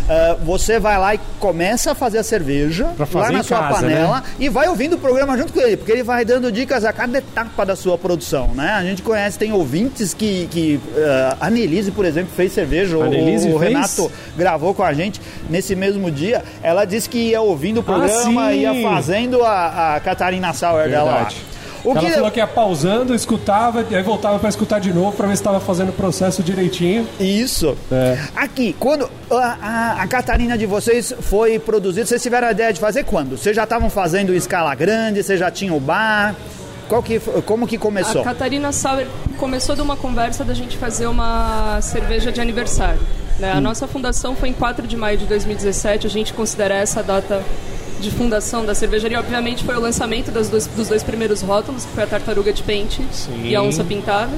ah, 0.08 0.38
você 0.42 0.80
vai 0.80 0.98
lá 0.98 1.14
e 1.14 1.20
começa 1.38 1.92
a 1.92 1.94
fazer 1.94 2.16
a 2.18 2.22
cerveja 2.22 2.86
fazer 2.96 3.16
lá 3.18 3.30
na 3.32 3.42
sua 3.42 3.58
casa, 3.58 3.80
panela 3.82 4.22
e 4.38 4.48
vai 4.48 4.66
ouvindo 4.66 4.94
o 4.94 4.98
programa 4.98 5.36
junto 5.36 5.52
com 5.52 5.60
ele, 5.60 5.76
porque 5.76 5.92
ele 5.92 6.02
vai 6.02 6.24
dando 6.24 6.50
dicas 6.50 6.82
a 6.86 6.92
cada 6.92 7.18
etapa 7.18 7.66
da 7.66 7.76
sua 7.76 7.98
produção, 7.98 8.48
né? 8.54 8.70
A 8.72 8.82
gente 8.82 9.02
conhece, 9.02 9.38
tem 9.38 9.52
ouvintes 9.52 10.14
que, 10.14 10.48
que 10.50 10.80
ah, 10.96 11.36
a 11.38 11.50
Nelise, 11.50 11.90
por 11.90 12.06
exemplo, 12.06 12.30
fez 12.34 12.50
cerveja, 12.52 12.96
o- 12.96 13.54
o? 13.54 13.58
Renato 13.58 14.10
gravou 14.38 14.72
com 14.72 14.82
a 14.82 14.94
gente 14.94 15.20
nesse 15.50 15.76
mesmo 15.76 16.10
dia. 16.10 16.42
Ela 16.62 16.86
disse 16.86 17.10
que 17.10 17.18
ia 17.18 17.42
ouvindo 17.42 17.80
o 17.80 17.82
programa, 17.82 18.46
Ah, 18.46 18.52
sim. 18.52 18.60
ia 18.60 18.82
fazendo 18.82 19.44
a, 19.44 19.96
a 19.96 20.00
Catarina 20.00 20.54
Sauer 20.54 20.88
dela 20.88 21.10
lá. 21.10 21.28
O 21.84 21.90
Ela 21.92 22.00
que 22.00 22.10
falou 22.10 22.30
que 22.30 22.38
ia 22.38 22.46
pausando, 22.46 23.14
escutava, 23.14 23.80
aí 23.90 24.02
voltava 24.02 24.38
pra 24.38 24.48
escutar 24.48 24.78
de 24.80 24.92
novo 24.92 25.16
pra 25.16 25.26
ver 25.26 25.36
se 25.36 25.40
estava 25.40 25.60
fazendo 25.60 25.90
o 25.90 25.92
processo 25.92 26.42
direitinho. 26.42 27.06
Isso. 27.18 27.76
É. 27.90 28.18
Aqui, 28.36 28.74
quando 28.78 29.08
a, 29.30 29.36
a, 29.36 30.02
a 30.02 30.06
Catarina 30.06 30.56
de 30.58 30.66
vocês 30.66 31.14
foi 31.20 31.58
produzida, 31.58 32.06
vocês 32.06 32.22
tiveram 32.22 32.48
a 32.48 32.50
ideia 32.52 32.72
de 32.72 32.80
fazer 32.80 33.04
quando? 33.04 33.38
Vocês 33.38 33.54
já 33.56 33.64
estavam 33.64 33.88
fazendo 33.88 34.34
escala 34.34 34.74
grande, 34.74 35.22
vocês 35.22 35.38
já 35.40 35.50
tinham 35.50 35.76
o 35.76 35.80
bar? 35.80 36.34
Qual 36.88 37.02
que, 37.02 37.20
como 37.46 37.68
que 37.68 37.78
começou? 37.78 38.22
A 38.22 38.24
Catarina 38.24 38.72
Sauer 38.72 39.06
começou 39.38 39.76
de 39.76 39.80
uma 39.80 39.96
conversa 39.96 40.44
da 40.44 40.52
gente 40.52 40.76
fazer 40.76 41.06
uma 41.06 41.80
cerveja 41.80 42.32
de 42.32 42.40
aniversário. 42.40 43.00
né? 43.38 43.52
A 43.52 43.60
nossa 43.60 43.86
fundação 43.86 44.34
foi 44.34 44.48
em 44.48 44.52
4 44.52 44.86
de 44.88 44.96
maio 44.96 45.16
de 45.16 45.24
2017, 45.26 46.06
a 46.06 46.10
gente 46.10 46.34
considera 46.34 46.74
essa 46.74 46.98
a 46.98 47.02
data 47.04 47.42
de 48.00 48.10
fundação 48.10 48.64
da 48.64 48.74
cervejaria. 48.74 49.18
Obviamente 49.20 49.62
foi 49.64 49.76
o 49.76 49.80
lançamento 49.80 50.30
das 50.30 50.48
dois, 50.48 50.66
dos 50.66 50.88
dois 50.88 51.02
primeiros 51.02 51.42
rótulos, 51.42 51.84
que 51.84 51.92
foi 51.92 52.02
a 52.04 52.06
Tartaruga 52.06 52.52
de 52.52 52.62
Pente 52.62 53.02
Sim. 53.12 53.42
e 53.44 53.54
a 53.54 53.62
Onça 53.62 53.84
Pintada. 53.84 54.32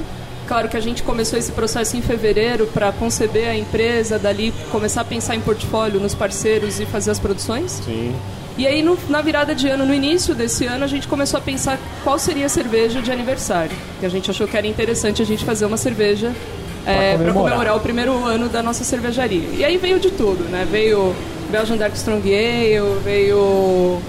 Claro 0.47 0.67
que 0.67 0.75
a 0.75 0.79
gente 0.81 1.01
começou 1.03 1.39
esse 1.39 1.53
processo 1.53 1.95
em 1.95 2.01
fevereiro 2.01 2.67
para 2.67 2.91
conceber 2.91 3.47
a 3.47 3.55
empresa, 3.55 4.19
dali 4.19 4.53
começar 4.71 5.01
a 5.01 5.05
pensar 5.05 5.35
em 5.35 5.39
portfólio, 5.41 5.99
nos 6.01 6.13
parceiros 6.13 6.79
e 6.81 6.85
fazer 6.85 7.11
as 7.11 7.17
produções. 7.19 7.81
Sim. 7.83 8.13
E 8.57 8.67
aí, 8.67 8.83
no- 8.83 8.97
na 9.09 9.21
virada 9.21 9.55
de 9.55 9.67
ano, 9.69 9.85
no 9.85 9.93
início 9.93 10.35
desse 10.35 10.65
ano, 10.65 10.83
a 10.83 10.87
gente 10.87 11.07
começou 11.07 11.37
a 11.39 11.41
pensar 11.41 11.79
qual 12.03 12.19
seria 12.19 12.45
a 12.45 12.49
cerveja 12.49 13.01
de 13.01 13.09
aniversário. 13.11 13.71
Que 13.99 14.05
a 14.05 14.09
gente 14.09 14.29
achou 14.29 14.45
que 14.47 14.55
era 14.55 14.67
interessante 14.67 15.21
a 15.21 15.25
gente 15.25 15.43
fazer 15.45 15.65
uma 15.65 15.77
cerveja 15.77 16.31
para 16.83 16.93
comemorar. 17.13 17.33
comemorar 17.33 17.77
o 17.77 17.79
primeiro 17.79 18.25
ano 18.25 18.49
da 18.49 18.61
nossa 18.61 18.83
cervejaria. 18.83 19.47
E 19.57 19.63
aí 19.63 19.77
veio 19.77 19.97
de 19.99 20.11
tudo, 20.11 20.43
né? 20.51 20.67
Veio 20.69 21.15
Belgian 21.53 21.77
Dark 21.77 21.93
Strong 21.95 22.27
Ale, 22.33 22.99
veio 23.03 24.01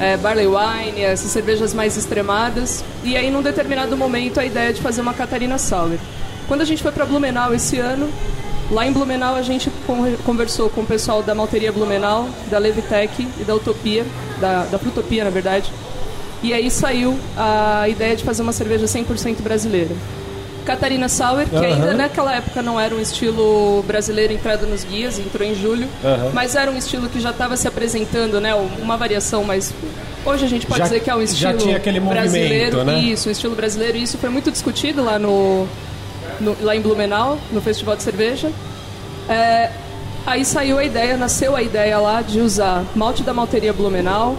é, 0.00 0.16
Barley 0.18 0.46
Wine, 0.46 1.00
essas 1.02 1.32
cervejas 1.32 1.74
mais 1.74 1.96
extremadas. 1.96 2.84
E 3.02 3.16
aí, 3.16 3.28
num 3.28 3.42
determinado 3.42 3.96
momento, 3.96 4.38
a 4.38 4.44
ideia 4.46 4.72
de 4.72 4.80
fazer 4.80 5.00
uma 5.00 5.12
Catarina 5.12 5.58
Sour. 5.58 5.96
Quando 6.46 6.60
a 6.60 6.64
gente 6.64 6.84
foi 6.84 6.92
para 6.92 7.04
Blumenau 7.04 7.52
esse 7.52 7.76
ano, 7.80 8.08
lá 8.70 8.86
em 8.86 8.92
Blumenau 8.92 9.34
a 9.34 9.42
gente 9.42 9.68
con- 9.84 10.14
conversou 10.24 10.70
com 10.70 10.82
o 10.82 10.86
pessoal 10.86 11.24
da 11.24 11.34
Malteria 11.34 11.72
Blumenau, 11.72 12.28
da 12.48 12.58
Levitec 12.58 13.26
e 13.40 13.42
da 13.42 13.56
Utopia, 13.56 14.06
da, 14.40 14.62
da 14.66 14.78
Frutopia, 14.78 15.24
na 15.24 15.30
verdade. 15.30 15.72
E 16.40 16.54
aí 16.54 16.70
saiu 16.70 17.18
a 17.36 17.88
ideia 17.88 18.14
de 18.14 18.22
fazer 18.22 18.42
uma 18.42 18.52
cerveja 18.52 18.86
100% 18.86 19.42
brasileira. 19.42 19.90
Catarina 20.66 21.08
Sour, 21.08 21.46
que 21.48 21.56
ainda 21.64 21.94
naquela 21.94 22.34
época 22.34 22.60
não 22.60 22.78
era 22.78 22.94
um 22.94 23.00
estilo 23.00 23.82
brasileiro 23.86 24.32
entrado 24.32 24.66
nos 24.66 24.82
guias, 24.84 25.18
entrou 25.18 25.46
em 25.46 25.54
julho, 25.54 25.86
mas 26.34 26.54
era 26.56 26.70
um 26.70 26.76
estilo 26.76 27.08
que 27.08 27.20
já 27.20 27.30
estava 27.30 27.56
se 27.56 27.68
apresentando, 27.68 28.40
né? 28.40 28.52
Uma 28.82 28.96
variação, 28.96 29.44
mas 29.44 29.72
hoje 30.24 30.44
a 30.44 30.48
gente 30.48 30.66
pode 30.66 30.78
Já- 30.80 30.84
dizer 30.84 31.00
que 31.00 31.08
é 31.08 31.14
um 31.14 31.18
já 31.20 31.24
estilo 31.24 31.58
tinha 31.58 31.76
aquele 31.76 32.00
movimento, 32.00 32.22
brasileiro. 32.30 32.84
né? 32.84 32.98
Isso, 32.98 33.28
um 33.28 33.32
estilo 33.32 33.54
brasileiro. 33.54 33.96
E 33.96 34.02
isso 34.02 34.18
foi 34.18 34.28
muito 34.28 34.50
discutido 34.50 35.04
lá 35.04 35.18
no, 35.18 35.66
no- 36.40 36.56
lá 36.60 36.74
em 36.74 36.80
Blumenau, 36.80 37.38
no 37.52 37.60
Festival 37.62 37.94
de 37.96 38.02
Cerveja. 38.02 38.50
É, 39.28 39.70
aí 40.26 40.44
saiu 40.44 40.78
a 40.78 40.84
ideia, 40.84 41.16
nasceu 41.16 41.54
a 41.54 41.62
ideia 41.62 41.98
lá 41.98 42.22
de 42.22 42.40
usar 42.40 42.84
malte 42.94 43.22
da 43.22 43.32
malteria 43.32 43.72
Blumenau, 43.72 44.36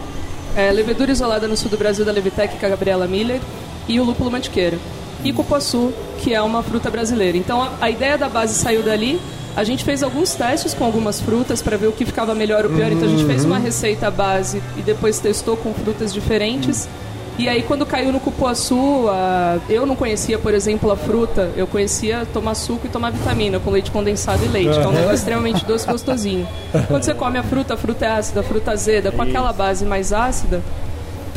é, 0.55 0.71
levedura 0.71 1.11
isolada 1.11 1.47
no 1.47 1.55
sul 1.55 1.69
do 1.71 1.77
Brasil 1.77 2.03
da 2.03 2.11
Levitec, 2.11 2.57
com 2.57 2.65
a 2.65 2.69
Gabriela 2.69 3.07
Miller, 3.07 3.39
e 3.87 3.99
o 3.99 4.03
lúpulo 4.03 4.29
mantiqueira. 4.29 4.77
E 5.27 5.33
cupuaçu, 5.33 5.91
que 6.19 6.33
é 6.33 6.41
uma 6.41 6.63
fruta 6.63 6.89
brasileira. 6.89 7.37
Então 7.37 7.61
a, 7.61 7.71
a 7.81 7.89
ideia 7.89 8.17
da 8.17 8.29
base 8.29 8.53
saiu 8.55 8.81
dali. 8.83 9.19
A 9.55 9.63
gente 9.63 9.83
fez 9.83 10.03
alguns 10.03 10.35
testes 10.35 10.73
com 10.73 10.85
algumas 10.85 11.19
frutas 11.19 11.61
para 11.61 11.75
ver 11.77 11.87
o 11.87 11.91
que 11.91 12.05
ficava 12.05 12.35
melhor 12.35 12.63
ou 12.65 12.71
pior. 12.71 12.91
Então 12.91 13.07
a 13.07 13.11
gente 13.11 13.25
fez 13.25 13.43
uma 13.43 13.57
receita 13.57 14.09
base 14.11 14.61
e 14.77 14.81
depois 14.81 15.19
testou 15.19 15.57
com 15.57 15.73
frutas 15.73 16.13
diferentes. 16.13 16.87
E 17.39 17.47
aí 17.49 17.61
quando 17.63 17.85
caiu 17.85 18.11
no 18.11 18.19
cupuaçu, 18.19 19.07
a- 19.09 19.57
eu 19.69 19.85
não 19.85 19.95
conhecia, 19.95 20.37
por 20.39 20.53
exemplo, 20.53 20.91
a 20.91 20.95
fruta. 20.95 21.51
Eu 21.55 21.67
conhecia 21.67 22.25
tomar 22.33 22.55
suco 22.55 22.85
e 22.85 22.89
tomar 22.89 23.11
vitamina 23.11 23.59
com 23.59 23.69
leite 23.71 23.91
condensado 23.91 24.43
e 24.45 24.47
leite, 24.47 24.71
que 24.77 24.83
é 24.85 24.87
um 24.87 24.91
negócio 24.91 25.15
extremamente 25.15 25.65
doce 25.65 25.87
e 25.87 25.91
gostosinho. 25.91 26.47
Quando 26.87 27.03
você 27.03 27.13
come 27.13 27.37
a 27.37 27.43
fruta, 27.43 27.73
a 27.73 27.77
fruta 27.77 28.05
é 28.05 28.09
ácida, 28.09 28.39
a 28.39 28.43
fruta 28.43 28.71
azeda, 28.71 29.11
com 29.11 29.21
aquela 29.21 29.51
base 29.53 29.85
mais 29.85 30.13
ácida, 30.13 30.61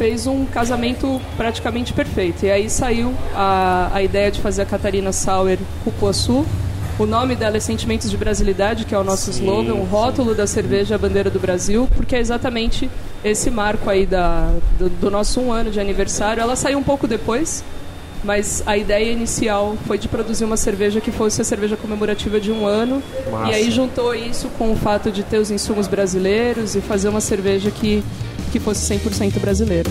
fez 0.00 0.26
um 0.26 0.46
casamento 0.46 1.20
praticamente 1.36 1.92
perfeito. 1.92 2.46
E 2.46 2.50
aí 2.50 2.70
saiu 2.70 3.12
a, 3.34 3.90
a 3.92 4.02
ideia 4.02 4.30
de 4.30 4.40
fazer 4.40 4.62
a 4.62 4.64
Catarina 4.64 5.12
Sauer 5.12 5.58
Cupuaçu. 5.84 6.46
O 6.98 7.04
nome 7.04 7.36
dela 7.36 7.58
é 7.58 7.60
Sentimentos 7.60 8.10
de 8.10 8.16
Brasilidade, 8.16 8.86
que 8.86 8.94
é 8.94 8.98
o 8.98 9.04
nosso 9.04 9.28
slogan, 9.28 9.74
o 9.74 9.84
rótulo 9.84 10.34
da 10.34 10.46
cerveja 10.46 10.94
a 10.94 10.98
bandeira 10.98 11.28
do 11.28 11.38
Brasil, 11.38 11.86
porque 11.94 12.16
é 12.16 12.18
exatamente 12.18 12.88
esse 13.22 13.50
marco 13.50 13.90
aí 13.90 14.06
da, 14.06 14.50
do, 14.78 14.88
do 14.88 15.10
nosso 15.10 15.38
um 15.38 15.52
ano 15.52 15.70
de 15.70 15.78
aniversário. 15.78 16.40
Ela 16.40 16.56
saiu 16.56 16.78
um 16.78 16.82
pouco 16.82 17.06
depois, 17.06 17.62
mas 18.22 18.62
a 18.66 18.76
ideia 18.76 19.10
inicial 19.12 19.76
foi 19.86 19.98
de 19.98 20.08
produzir 20.08 20.44
uma 20.44 20.56
cerveja 20.56 21.00
que 21.00 21.10
fosse 21.10 21.40
a 21.40 21.44
cerveja 21.44 21.76
comemorativa 21.76 22.40
de 22.40 22.50
um 22.50 22.66
ano. 22.66 23.02
Massa. 23.30 23.50
E 23.50 23.54
aí 23.54 23.70
juntou 23.70 24.14
isso 24.14 24.48
com 24.58 24.72
o 24.72 24.76
fato 24.76 25.10
de 25.10 25.22
ter 25.22 25.38
os 25.38 25.50
insumos 25.50 25.86
brasileiros 25.86 26.74
e 26.74 26.80
fazer 26.80 27.08
uma 27.08 27.20
cerveja 27.20 27.70
que, 27.70 28.02
que 28.50 28.60
fosse 28.60 28.94
100% 28.94 29.38
brasileira. 29.40 29.90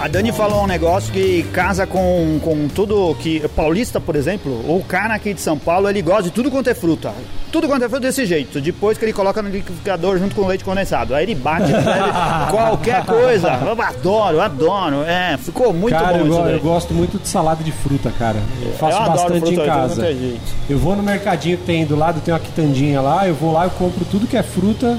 A 0.00 0.08
Dani 0.08 0.32
falou 0.32 0.64
um 0.64 0.66
negócio 0.66 1.12
que 1.12 1.42
casa 1.52 1.86
com, 1.86 2.40
com 2.42 2.68
tudo 2.68 3.14
que. 3.16 3.46
Paulista, 3.48 4.00
por 4.00 4.16
exemplo, 4.16 4.50
o 4.66 4.82
cara 4.82 5.12
aqui 5.12 5.34
de 5.34 5.42
São 5.42 5.58
Paulo, 5.58 5.90
ele 5.90 6.00
gosta 6.00 6.22
de 6.22 6.30
tudo 6.30 6.50
quanto 6.50 6.70
é 6.70 6.74
fruta. 6.74 7.12
Tudo 7.52 7.68
quanto 7.68 7.84
é 7.84 7.88
fruta 7.88 8.06
desse 8.06 8.24
jeito. 8.24 8.62
Depois 8.62 8.96
que 8.96 9.04
ele 9.04 9.12
coloca 9.12 9.42
no 9.42 9.50
liquidificador 9.50 10.16
junto 10.16 10.34
com 10.34 10.46
leite 10.46 10.64
condensado. 10.64 11.14
Aí 11.14 11.24
ele 11.24 11.34
bate 11.34 11.70
ele 11.70 11.82
qualquer 12.50 13.04
coisa. 13.04 13.60
Eu 13.62 13.82
adoro, 13.82 14.40
adoro. 14.40 15.02
É, 15.02 15.36
ficou 15.36 15.70
muito 15.70 15.94
cara, 15.94 16.16
bom 16.16 16.24
eu, 16.24 16.28
isso 16.28 16.42
daí. 16.44 16.52
eu 16.54 16.60
gosto 16.60 16.94
muito 16.94 17.18
de 17.18 17.28
salada 17.28 17.62
de 17.62 17.70
fruta, 17.70 18.10
cara. 18.18 18.38
Eu 18.62 18.72
faço 18.72 18.96
Eu 18.96 19.02
adoro 19.02 19.34
bastante 19.34 19.52
em 19.52 19.66
casa. 19.66 20.16
Eu 20.70 20.78
vou 20.78 20.96
no 20.96 21.02
mercadinho 21.02 21.58
que 21.58 21.64
tem 21.64 21.84
do 21.84 21.94
lado, 21.94 22.22
tem 22.22 22.32
uma 22.32 22.40
quitandinha 22.40 23.02
lá, 23.02 23.28
eu 23.28 23.34
vou 23.34 23.52
lá, 23.52 23.64
eu 23.64 23.70
compro 23.72 24.02
tudo 24.06 24.26
que 24.26 24.38
é 24.38 24.42
fruta, 24.42 24.98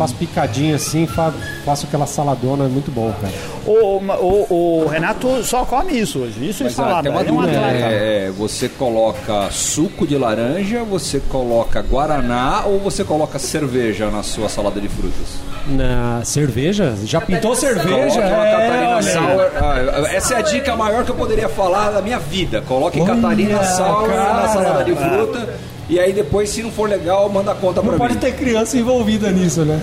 faço 0.00 0.14
picadinho 0.14 0.74
assim, 0.76 1.06
fa- 1.06 1.32
faço 1.64 1.86
aquela 1.86 2.06
saladona, 2.06 2.64
é 2.64 2.68
muito 2.68 2.90
bom, 2.90 3.12
cara. 3.20 3.32
O, 3.66 3.98
o, 3.98 4.82
o 4.84 4.88
Renato 4.88 5.44
só 5.44 5.64
come 5.66 5.92
isso 5.92 6.20
hoje. 6.20 6.48
Isso 6.48 6.62
e 6.62 6.64
Mas 6.64 6.72
ah, 6.72 6.76
salada. 6.82 7.02
tem 7.02 7.12
uma 7.12 7.20
é 7.20 7.24
um 7.30 7.36
dúvida, 7.36 7.58
atleta. 7.58 7.78
né? 7.78 8.26
É, 8.26 8.30
você 8.30 8.68
coloca 8.68 9.50
suco 9.50 10.06
de 10.06 10.16
laranja, 10.16 10.82
você 10.84 11.20
coloca 11.28 11.82
guaraná 11.82 12.62
ou 12.64 12.78
você 12.78 13.04
coloca 13.04 13.38
cerveja 13.38 14.10
na 14.10 14.22
sua 14.22 14.48
salada 14.48 14.80
de 14.80 14.88
frutas? 14.88 15.28
Na 15.68 16.22
cerveja? 16.24 16.94
Já 17.04 17.20
pintou 17.20 17.54
cerveja? 17.54 18.20
É. 18.20 19.02
Sour. 19.02 19.50
Ah, 19.62 20.08
essa 20.14 20.34
é 20.34 20.38
a 20.38 20.40
dica 20.40 20.74
maior 20.76 21.04
que 21.04 21.10
eu 21.10 21.14
poderia 21.14 21.48
falar 21.48 21.90
da 21.90 22.00
minha 22.00 22.18
vida. 22.18 22.62
Coloque 22.62 22.98
Olha, 23.00 23.14
Catarina 23.14 23.62
Sour 23.64 24.08
na 24.08 24.48
salada 24.48 24.84
de 24.84 24.94
fruta. 24.94 25.58
E 25.90 25.98
aí 25.98 26.12
depois, 26.12 26.48
se 26.48 26.62
não 26.62 26.70
for 26.70 26.88
legal, 26.88 27.28
manda 27.28 27.50
a 27.50 27.54
conta 27.54 27.82
pra 27.82 27.90
Não 27.90 27.98
pode 27.98 28.14
mim. 28.14 28.20
ter 28.20 28.32
criança 28.36 28.78
envolvida 28.78 29.28
nisso, 29.32 29.64
né? 29.64 29.80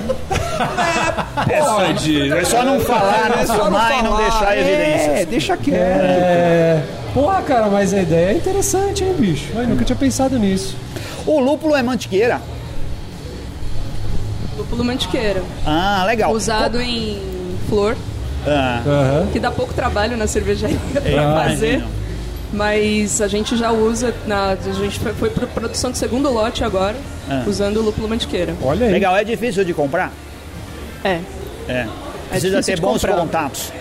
Pode. 1.59 2.31
É 2.31 2.45
só 2.45 2.63
não 2.63 2.79
falar, 2.79 3.29
não 3.29 3.39
É 3.41 3.45
só 3.45 3.53
filmar 3.63 3.99
e 3.99 4.01
não 4.03 4.15
deixar 4.17 4.57
evidências. 4.57 5.19
É, 5.19 5.25
deixa 5.25 5.57
quieto. 5.57 5.77
É. 5.77 6.81
Porra, 7.13 7.41
cara, 7.41 7.67
mas 7.67 7.93
a 7.93 7.99
ideia 8.01 8.31
é 8.31 8.33
interessante, 8.33 9.03
hein, 9.03 9.13
bicho? 9.19 9.51
Eu 9.53 9.67
nunca 9.67 9.83
tinha 9.83 9.97
pensado 9.97 10.39
nisso. 10.39 10.77
O 11.25 11.39
lúpulo 11.41 11.75
é 11.75 11.83
mantiqueira. 11.83 12.39
Lúpulo 14.57 14.83
mantiqueira, 14.85 15.43
Ah, 15.65 16.03
legal. 16.07 16.31
usado 16.31 16.81
em 16.81 17.19
flor, 17.69 17.95
Ah, 18.47 18.81
Aham. 18.87 19.27
que 19.33 19.39
dá 19.39 19.51
pouco 19.51 19.73
trabalho 19.73 20.15
na 20.15 20.25
cervejaria 20.25 20.77
É, 20.95 20.99
para 21.11 21.43
fazer. 21.49 21.73
imagino. 21.75 21.96
Mas 22.53 23.21
a 23.21 23.27
gente 23.27 23.57
já 23.57 23.71
usa, 23.71 24.13
na, 24.25 24.51
a 24.51 24.55
gente 24.73 24.99
foi, 24.99 25.13
foi 25.13 25.29
para 25.29 25.45
produção 25.47 25.91
do 25.91 25.97
segundo 25.97 26.31
lote 26.31 26.63
agora, 26.63 26.95
Ah. 27.29 27.43
usando 27.45 27.77
o 27.77 27.81
lúpulo 27.81 28.07
mantiqueira. 28.07 28.55
Olha 28.61 28.85
aí. 28.85 28.91
legal, 28.91 29.15
é 29.17 29.23
difícil 29.23 29.65
de 29.65 29.73
comprar? 29.73 30.11
É, 31.03 31.19
É. 31.67 31.85
Precisa 32.29 32.57
difícil 32.57 32.75
ter 32.75 32.81
bons 32.81 33.01
comprar. 33.01 33.17
contatos. 33.17 33.71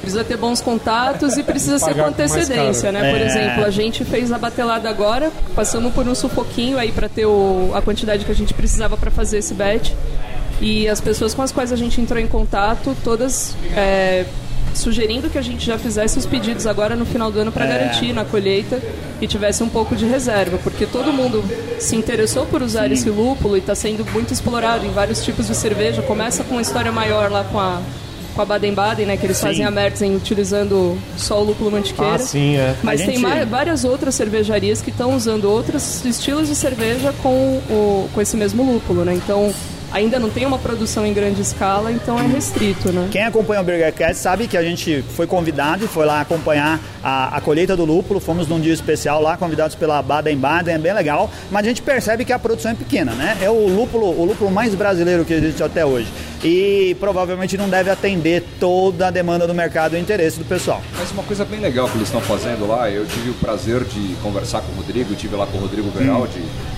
precisa 0.00 0.24
ter 0.24 0.36
bons 0.38 0.60
contatos 0.62 1.36
e 1.36 1.42
precisa 1.42 1.78
ser 1.78 1.94
com 1.94 2.04
antecedência, 2.06 2.90
né? 2.90 3.10
Por 3.10 3.20
É. 3.20 3.26
exemplo, 3.26 3.64
a 3.66 3.70
gente 3.70 4.02
fez 4.04 4.32
a 4.32 4.38
batelada 4.38 4.88
agora, 4.88 5.30
passamos 5.54 5.92
por 5.92 6.08
um 6.08 6.14
sufoquinho 6.14 6.78
aí 6.78 6.90
para 6.90 7.06
ter 7.08 7.26
o, 7.26 7.70
a 7.74 7.82
quantidade 7.82 8.24
que 8.24 8.32
a 8.32 8.34
gente 8.34 8.54
precisava 8.54 8.96
para 8.96 9.10
fazer 9.10 9.38
esse 9.38 9.52
batch. 9.52 9.92
E 10.58 10.88
as 10.88 11.00
pessoas 11.02 11.34
com 11.34 11.42
as 11.42 11.52
quais 11.52 11.70
a 11.72 11.76
gente 11.76 12.00
entrou 12.00 12.18
em 12.18 12.26
contato, 12.26 12.96
todas 13.04 13.54
é, 13.76 14.24
sugerindo 14.80 15.28
que 15.30 15.38
a 15.38 15.42
gente 15.42 15.64
já 15.64 15.78
fizesse 15.78 16.18
os 16.18 16.26
pedidos 16.26 16.66
agora 16.66 16.96
no 16.96 17.04
final 17.04 17.30
do 17.30 17.38
ano 17.38 17.52
para 17.52 17.64
É. 17.64 17.68
garantir 17.68 18.12
na 18.12 18.24
colheita 18.24 18.80
e 19.20 19.26
tivesse 19.26 19.62
um 19.62 19.68
pouco 19.68 19.94
de 19.94 20.06
reserva, 20.06 20.58
porque 20.62 20.86
todo 20.86 21.12
mundo 21.12 21.44
se 21.78 21.94
interessou 21.96 22.46
por 22.46 22.62
usar 22.62 22.90
esse 22.90 23.08
lúpulo 23.10 23.56
e 23.56 23.60
está 23.60 23.74
sendo 23.74 24.04
muito 24.12 24.32
explorado 24.32 24.84
em 24.86 24.90
vários 24.90 25.22
tipos 25.24 25.46
de 25.46 25.54
cerveja. 25.54 26.02
Começa 26.02 26.42
com 26.44 26.54
uma 26.54 26.62
história 26.62 26.90
maior 26.90 27.30
lá 27.30 27.44
com 27.44 27.58
a 27.60 27.80
com 28.32 28.42
a 28.42 28.44
Baden-Baden, 28.44 29.06
né, 29.06 29.16
que 29.16 29.26
eles 29.26 29.38
Sim. 29.38 29.46
fazem 29.48 29.64
a 29.64 29.72
Mertzen 29.72 30.14
utilizando 30.14 30.96
só 31.16 31.40
o 31.40 31.44
lúpulo 31.46 31.68
mantiqueira. 31.72 32.14
Ah, 32.14 32.18
sim, 32.18 32.54
é. 32.56 32.76
Mas 32.80 33.00
tem 33.00 33.16
gente- 33.16 33.22
ma- 33.22 33.44
várias 33.44 33.84
outras 33.84 34.14
cervejarias 34.14 34.80
que 34.80 34.90
estão 34.90 35.16
usando 35.16 35.46
outros 35.50 36.04
estilos 36.04 36.46
de 36.46 36.54
cerveja 36.54 37.12
com, 37.24 37.60
o, 37.68 38.08
com 38.14 38.20
esse 38.20 38.36
mesmo 38.36 38.62
lúpulo, 38.62 39.04
né? 39.04 39.14
Então, 39.14 39.52
ainda 39.92 40.18
não 40.18 40.30
tem 40.30 40.46
uma 40.46 40.58
produção 40.58 41.04
em 41.04 41.12
grande 41.12 41.40
escala, 41.40 41.92
então 41.92 42.18
é 42.18 42.26
restrito, 42.26 42.92
né? 42.92 43.08
Quem 43.10 43.24
acompanha 43.24 43.60
o 43.60 43.64
BurgerCast 43.64 44.16
sabe 44.16 44.46
que 44.46 44.56
a 44.56 44.62
gente 44.62 45.02
foi 45.16 45.26
convidado 45.26 45.84
e 45.84 45.88
foi 45.88 46.06
lá 46.06 46.20
acompanhar 46.20 46.80
a, 47.02 47.36
a 47.36 47.40
colheita 47.40 47.76
do 47.76 47.84
lúpulo. 47.84 48.20
Fomos 48.20 48.46
num 48.46 48.60
dia 48.60 48.72
especial 48.72 49.20
lá, 49.20 49.36
convidados 49.36 49.74
pela 49.74 50.00
Baden-Baden, 50.02 50.74
é 50.74 50.78
bem 50.78 50.92
legal. 50.92 51.30
Mas 51.50 51.64
a 51.64 51.68
gente 51.68 51.82
percebe 51.82 52.24
que 52.24 52.32
a 52.32 52.38
produção 52.38 52.70
é 52.72 52.74
pequena, 52.74 53.12
né? 53.12 53.36
É 53.40 53.50
o 53.50 53.66
lúpulo, 53.68 54.06
o 54.06 54.24
lúpulo 54.24 54.50
mais 54.50 54.74
brasileiro 54.74 55.24
que 55.24 55.34
existe 55.34 55.62
até 55.62 55.84
hoje. 55.84 56.08
E 56.42 56.96
provavelmente 56.98 57.56
não 57.58 57.68
deve 57.68 57.90
atender 57.90 58.42
toda 58.58 59.08
a 59.08 59.10
demanda 59.10 59.46
do 59.46 59.54
mercado 59.54 59.94
e 59.94 59.98
o 59.98 60.00
interesse 60.00 60.38
do 60.38 60.44
pessoal. 60.44 60.80
Mas 60.98 61.10
uma 61.10 61.22
coisa 61.22 61.44
bem 61.44 61.60
legal 61.60 61.88
que 61.88 61.96
eles 61.96 62.08
estão 62.08 62.20
fazendo 62.20 62.66
lá, 62.66 62.90
eu 62.90 63.04
tive 63.06 63.30
o 63.30 63.34
prazer 63.34 63.84
de 63.84 64.14
conversar 64.22 64.62
com 64.62 64.72
o 64.72 64.76
Rodrigo, 64.76 65.14
tive 65.14 65.36
lá 65.36 65.46
com 65.46 65.58
o 65.58 65.60
Rodrigo 65.60 65.90
Beraldi. 65.90 66.38
E, 66.38 66.69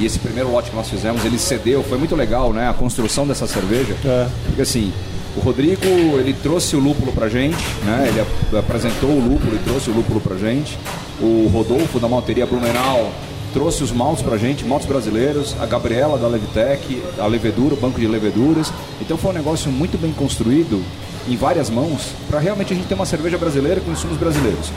e 0.00 0.06
esse 0.06 0.18
primeiro 0.18 0.50
lote 0.50 0.70
que 0.70 0.76
nós 0.76 0.88
fizemos, 0.88 1.24
ele 1.24 1.38
cedeu, 1.38 1.82
foi 1.82 1.98
muito 1.98 2.16
legal, 2.16 2.52
né? 2.52 2.68
A 2.68 2.72
construção 2.72 3.26
dessa 3.26 3.46
cerveja. 3.46 3.94
É. 4.04 4.26
Porque 4.46 4.62
assim, 4.62 4.92
O 5.36 5.40
Rodrigo, 5.40 5.84
ele 6.18 6.34
trouxe 6.42 6.74
o 6.74 6.80
lúpulo 6.80 7.12
pra 7.12 7.28
gente, 7.28 7.56
né? 7.84 8.06
Ele 8.08 8.20
ap- 8.20 8.56
apresentou 8.58 9.10
o 9.10 9.20
lúpulo 9.20 9.54
e 9.54 9.58
trouxe 9.60 9.88
o 9.88 9.94
lúpulo 9.94 10.20
pra 10.20 10.36
gente. 10.36 10.76
O 11.20 11.48
Rodolfo, 11.52 12.00
da 12.00 12.08
malteria 12.08 12.44
Blumenau, 12.46 13.12
trouxe 13.52 13.84
os 13.84 13.92
maltes 13.92 14.24
pra 14.24 14.36
gente, 14.36 14.64
maltes 14.64 14.88
brasileiros. 14.88 15.54
A 15.60 15.66
Gabriela, 15.66 16.18
da 16.18 16.26
Levitec, 16.26 17.00
a 17.16 17.26
levedura, 17.28 17.74
o 17.74 17.76
banco 17.76 18.00
de 18.00 18.08
leveduras. 18.08 18.72
Então 19.00 19.16
foi 19.16 19.30
um 19.30 19.34
negócio 19.34 19.70
muito 19.70 19.96
bem 19.96 20.10
construído, 20.12 20.82
em 21.28 21.36
várias 21.36 21.70
mãos, 21.70 22.08
para 22.28 22.40
realmente 22.40 22.72
a 22.72 22.76
gente 22.76 22.88
ter 22.88 22.94
uma 22.94 23.06
cerveja 23.06 23.38
brasileira 23.38 23.80
com 23.80 23.92
insumos 23.92 24.16
brasileiros. 24.16 24.72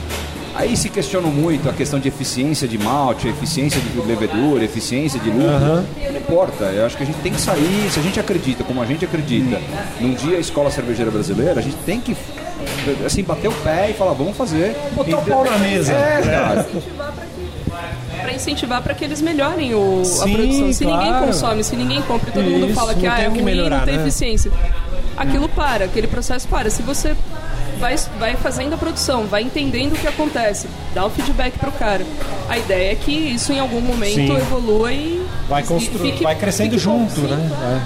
Aí 0.54 0.76
se 0.76 0.88
questionam 0.88 1.30
muito 1.30 1.68
a 1.68 1.72
questão 1.72 1.98
de 1.98 2.06
eficiência 2.06 2.68
de 2.68 2.78
malte, 2.78 3.26
eficiência 3.26 3.80
de 3.80 4.00
levedura, 4.00 4.64
eficiência 4.64 5.18
de 5.18 5.28
lúpulo. 5.28 5.84
Não 5.96 6.16
importa, 6.16 6.64
eu 6.66 6.86
acho 6.86 6.96
que 6.96 7.02
a 7.02 7.06
gente 7.06 7.18
tem 7.18 7.32
que 7.32 7.40
sair, 7.40 7.90
se 7.90 7.98
a 7.98 8.02
gente 8.02 8.20
acredita, 8.20 8.62
como 8.62 8.80
a 8.80 8.86
gente 8.86 9.04
acredita, 9.04 9.60
num 10.00 10.14
dia 10.14 10.36
a 10.36 10.40
escola 10.40 10.70
cervejeira 10.70 11.10
brasileira, 11.10 11.58
a 11.58 11.62
gente 11.62 11.76
tem 11.84 12.00
que 12.00 12.16
assim, 13.04 13.22
bater 13.22 13.48
o 13.48 13.52
pé 13.52 13.90
e 13.90 13.94
falar, 13.94 14.12
vamos 14.12 14.36
fazer. 14.36 14.76
Botar 14.92 15.18
o 15.18 15.24
pau 15.24 15.44
na 15.44 15.58
mesa. 15.58 15.92
É, 15.92 16.22
cara. 16.22 16.66
Para 18.20 18.32
incentivar 18.32 18.82
para 18.82 18.94
que 18.94 19.04
eles 19.04 19.20
melhorem 19.20 19.74
o, 19.74 20.00
a 20.00 20.04
Sim, 20.04 20.32
produção. 20.32 20.72
Se 20.72 20.84
ninguém 20.84 21.08
claro. 21.08 21.26
consome, 21.26 21.64
se 21.64 21.76
ninguém 21.76 22.02
compra, 22.02 22.30
e 22.30 22.32
todo 22.32 22.44
mundo 22.44 22.66
Isso, 22.66 22.74
fala 22.74 22.94
que 22.94 23.06
ah, 23.06 23.20
é 23.20 23.26
ruim, 23.26 23.42
melhorar, 23.42 23.78
não 23.78 23.84
tem 23.84 23.96
né? 23.96 24.02
eficiência. 24.02 24.50
Aquilo 25.16 25.48
para, 25.48 25.84
aquele 25.84 26.06
processo 26.06 26.48
para. 26.48 26.70
Se 26.70 26.82
você 26.82 27.14
vai, 27.78 27.96
vai 28.18 28.36
fazendo 28.36 28.74
a 28.74 28.76
produção, 28.76 29.24
vai 29.26 29.42
entendendo 29.42 29.92
o 29.92 29.96
que 29.96 30.06
acontece, 30.06 30.66
dá 30.94 31.04
o 31.04 31.10
feedback 31.10 31.58
pro 31.58 31.72
cara. 31.72 32.04
A 32.48 32.58
ideia 32.58 32.92
é 32.92 32.94
que 32.94 33.12
isso 33.12 33.52
em 33.52 33.58
algum 33.60 33.80
momento 33.80 34.14
Sim. 34.14 34.36
evolua 34.36 34.92
e 34.92 35.24
Vai, 35.48 35.62
constru... 35.62 35.98
fique- 35.98 36.22
vai 36.24 36.34
crescendo 36.34 36.72
bom, 36.72 36.78
junto, 36.78 37.20
né? 37.22 37.82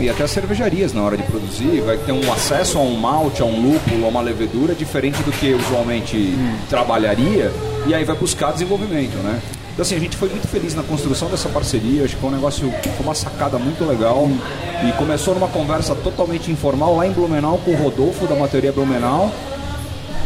E 0.00 0.08
até 0.08 0.22
as 0.22 0.30
cervejarias 0.30 0.92
na 0.92 1.02
hora 1.02 1.16
de 1.16 1.24
produzir 1.24 1.80
vai 1.80 1.96
ter 1.96 2.12
um 2.12 2.32
acesso 2.32 2.78
a 2.78 2.80
um 2.80 2.94
malte, 2.96 3.42
a 3.42 3.44
um 3.44 3.60
lúpulo, 3.72 4.04
a 4.04 4.08
uma 4.08 4.20
levedura 4.20 4.72
diferente 4.72 5.20
do 5.24 5.32
que 5.32 5.52
usualmente 5.52 6.32
trabalharia 6.68 7.50
e 7.88 7.92
aí 7.94 8.04
vai 8.04 8.14
buscar 8.14 8.52
desenvolvimento, 8.52 9.16
né? 9.18 9.40
Então 9.80 9.86
assim, 9.86 9.96
a 9.96 9.98
gente 9.98 10.14
foi 10.14 10.28
muito 10.28 10.46
feliz 10.46 10.74
na 10.74 10.82
construção 10.82 11.30
dessa 11.30 11.48
parceria, 11.48 12.04
acho 12.04 12.14
que 12.14 12.20
foi 12.20 12.28
um 12.28 12.34
negócio, 12.34 12.70
foi 12.70 13.02
uma 13.02 13.14
sacada 13.14 13.58
muito 13.58 13.82
legal 13.82 14.28
e 14.86 14.92
começou 14.98 15.32
numa 15.32 15.48
conversa 15.48 15.94
totalmente 15.94 16.50
informal 16.50 16.96
lá 16.96 17.06
em 17.06 17.12
Blumenau 17.12 17.56
com 17.64 17.70
o 17.70 17.76
Rodolfo 17.76 18.26
da 18.26 18.34
Materia 18.34 18.70
Blumenau. 18.72 19.32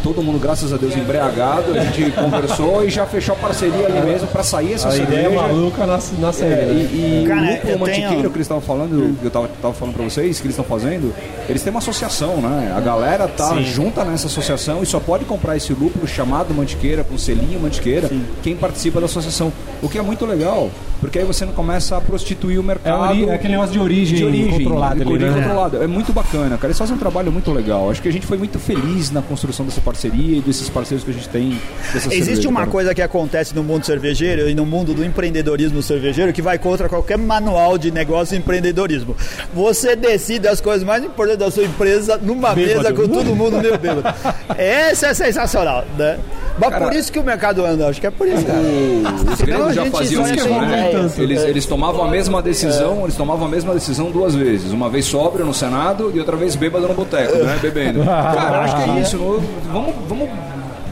Todo 0.05 0.21
mundo, 0.21 0.37
graças 0.37 0.71
a 0.71 0.77
Deus, 0.77 0.95
embriagado, 0.95 1.71
a 1.73 1.79
gente 1.83 2.11
conversou 2.11 2.85
e 2.85 2.91
já 2.91 3.07
fechou 3.07 3.33
a 3.33 3.37
parceria 3.39 3.87
ali 3.87 4.01
mesmo 4.05 4.27
para 4.27 4.43
sair 4.43 4.73
essa 4.73 4.89
A 4.89 4.91
cerveja. 4.91 5.21
ideia 5.21 5.41
maluca 5.41 5.87
nasce, 5.87 6.13
nasce 6.19 6.43
aí, 6.43 6.51
É, 6.51 6.55
né? 6.57 6.73
e, 6.73 7.23
e 7.23 7.27
Cara, 7.27 7.41
o 7.41 7.45
eu 7.45 7.49
lúpulo 7.53 7.65
tenho- 7.65 7.79
mantiqueiro 7.79 8.29
que 8.29 8.37
eles 8.37 8.45
estavam 8.45 8.61
falando, 8.61 9.17
que 9.19 9.25
eu 9.25 9.31
tava, 9.31 9.47
tava 9.59 9.73
falando 9.73 9.95
pra 9.95 10.03
vocês, 10.03 10.39
que 10.39 10.45
eles 10.45 10.55
estão 10.57 10.63
fazendo, 10.63 11.11
eles 11.49 11.63
têm 11.63 11.71
uma 11.71 11.79
associação, 11.79 12.37
né? 12.37 12.71
A 12.77 12.79
galera 12.81 13.27
tá 13.27 13.49
Sim. 13.55 13.63
junta 13.63 14.05
nessa 14.05 14.27
associação 14.27 14.83
e 14.83 14.85
só 14.85 14.99
pode 14.99 15.25
comprar 15.25 15.57
esse 15.57 15.73
lúpulo 15.73 16.07
chamado 16.07 16.53
mantiqueira, 16.53 17.03
com 17.03 17.17
selinho 17.17 17.59
mantiqueira, 17.59 18.07
quem 18.43 18.55
participa 18.55 18.99
da 18.99 19.07
associação. 19.07 19.51
O 19.81 19.89
que 19.89 19.97
é 19.97 20.01
muito 20.03 20.23
legal, 20.27 20.69
porque 21.01 21.17
aí 21.17 21.25
você 21.25 21.45
não 21.45 21.53
começa 21.53 21.97
a 21.97 22.01
prostituir 22.01 22.59
o 22.59 22.61
É, 22.61 22.65
mercado. 22.65 23.29
é 23.29 23.33
aquele 23.33 23.53
negócio 23.53 23.73
de 23.73 23.79
origem, 23.79 24.17
de 24.19 24.23
origem 24.23 24.51
controlada 24.51 24.95
de 24.97 25.01
ali, 25.01 25.13
origem 25.13 25.31
né? 25.31 25.41
controlada. 25.41 25.77
É 25.83 25.87
muito 25.87 26.13
bacana, 26.13 26.57
cara. 26.57 26.67
Eles 26.67 26.77
fazem 26.77 26.95
um 26.95 26.99
trabalho 26.99 27.31
muito 27.31 27.51
legal. 27.51 27.89
Acho 27.89 28.01
que 28.03 28.07
a 28.07 28.13
gente 28.13 28.27
foi 28.27 28.37
muito 28.37 28.59
feliz 28.59 29.09
na 29.09 29.21
construção 29.23 29.65
dessa 29.65 29.81
parceria 29.81 29.94
e 30.03 30.41
desses 30.45 30.69
parceiros 30.69 31.03
que 31.03 31.11
a 31.11 31.13
gente 31.13 31.29
tem. 31.29 31.59
Existe 31.93 32.09
cerveja, 32.25 32.49
uma 32.49 32.61
cara. 32.61 32.71
coisa 32.71 32.95
que 32.95 33.01
acontece 33.01 33.55
no 33.55 33.63
mundo 33.63 33.85
cervejeiro 33.85 34.49
e 34.49 34.55
no 34.55 34.65
mundo 34.65 34.93
do 34.93 35.03
empreendedorismo 35.03 35.81
cervejeiro 35.81 36.33
que 36.33 36.41
vai 36.41 36.57
contra 36.57 36.89
qualquer 36.89 37.17
manual 37.17 37.77
de 37.77 37.91
negócio 37.91 38.35
e 38.35 38.37
empreendedorismo. 38.39 39.15
Você 39.53 39.95
decide 39.95 40.47
as 40.47 40.59
coisas 40.59 40.83
mais 40.83 41.03
importantes 41.03 41.39
da 41.39 41.51
sua 41.51 41.63
empresa 41.63 42.17
numa 42.21 42.53
Bêbado. 42.53 42.77
mesa 42.83 42.93
com 42.93 43.07
todo 43.07 43.35
mundo 43.35 43.57
meio 43.61 43.77
bêbado. 43.77 44.03
Essa 44.57 45.07
é 45.07 45.13
sensacional, 45.13 45.85
né? 45.97 46.17
Mas 46.57 46.69
Cara, 46.69 46.85
por 46.85 46.95
isso 46.95 47.11
que 47.11 47.19
o 47.19 47.23
mercado 47.23 47.65
anda, 47.65 47.87
acho 47.89 47.99
que 47.99 48.07
é 48.07 48.11
por 48.11 48.27
isso, 48.27 48.45
cara. 48.45 48.59
O- 48.59 49.31
Os 49.33 49.41
gregos 49.41 49.73
já 49.75 49.85
faziam 49.87 50.23
isso, 50.33 50.47
né? 50.49 50.89
ideias. 50.91 51.19
Eles, 51.19 51.41
eles 51.43 51.65
tomavam 51.65 52.03
a 52.05 52.07
mesma 52.09 52.41
decisão, 52.41 53.01
eles 53.03 53.15
tomavam 53.15 53.45
a 53.45 53.49
mesma 53.49 53.73
decisão 53.73 54.09
duas 54.09 54.35
vezes. 54.35 54.71
Uma 54.71 54.89
vez 54.89 55.05
sóbrio 55.05 55.45
no 55.45 55.53
Senado 55.53 56.11
e 56.15 56.19
outra 56.19 56.37
vez 56.37 56.55
bêbado 56.55 56.87
no 56.87 56.93
boteco, 56.93 57.37
né? 57.39 57.59
Bebendo. 57.61 58.03
Cara, 58.05 58.61
acho 58.61 58.75
que 58.83 58.89
é 58.89 59.01
isso. 59.01 59.17
no- 59.17 59.84
Vamos, 59.85 60.09
vamos 60.09 60.29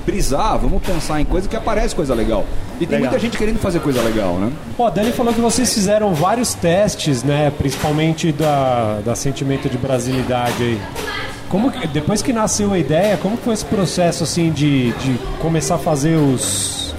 brisar, 0.06 0.58
vamos 0.58 0.84
pensar 0.84 1.22
em 1.22 1.26
coisa 1.26 1.48
que 1.48 1.56
aparece 1.56 1.96
coisa 1.96 2.14
legal. 2.14 2.46
E 2.76 2.86
tem 2.86 2.98
Legal. 2.98 3.12
muita 3.12 3.20
gente 3.20 3.38
querendo 3.38 3.60
fazer 3.60 3.80
coisa 3.80 4.02
legal, 4.02 4.36
né? 4.36 4.52
Pô, 4.76 4.86
a 4.86 4.90
Dani 4.90 5.12
falou 5.12 5.34
que 5.34 5.40
vocês 5.40 5.74
fizeram 5.74 6.14
vários 6.14 6.54
testes, 6.54 7.24
né? 7.24 7.52
Principalmente 7.58 8.32
da, 8.32 9.00
da 9.06 9.16
sentimento 9.16 9.70
de 9.70 9.78
brasilidade 9.78 10.62
aí. 10.62 10.82
Como 11.50 11.72
depois 11.94 12.22
que 12.22 12.34
nasceu 12.34 12.74
a 12.74 12.80
ideia, 12.80 13.16
como 13.18 13.38
foi 13.38 13.54
esse 13.54 13.66
processo 13.66 14.24
assim 14.24 14.52
de, 14.52 14.92
de 14.94 15.20
começar 15.40 15.76
a 15.76 15.80
fazer 15.80 16.16
os 16.16 16.93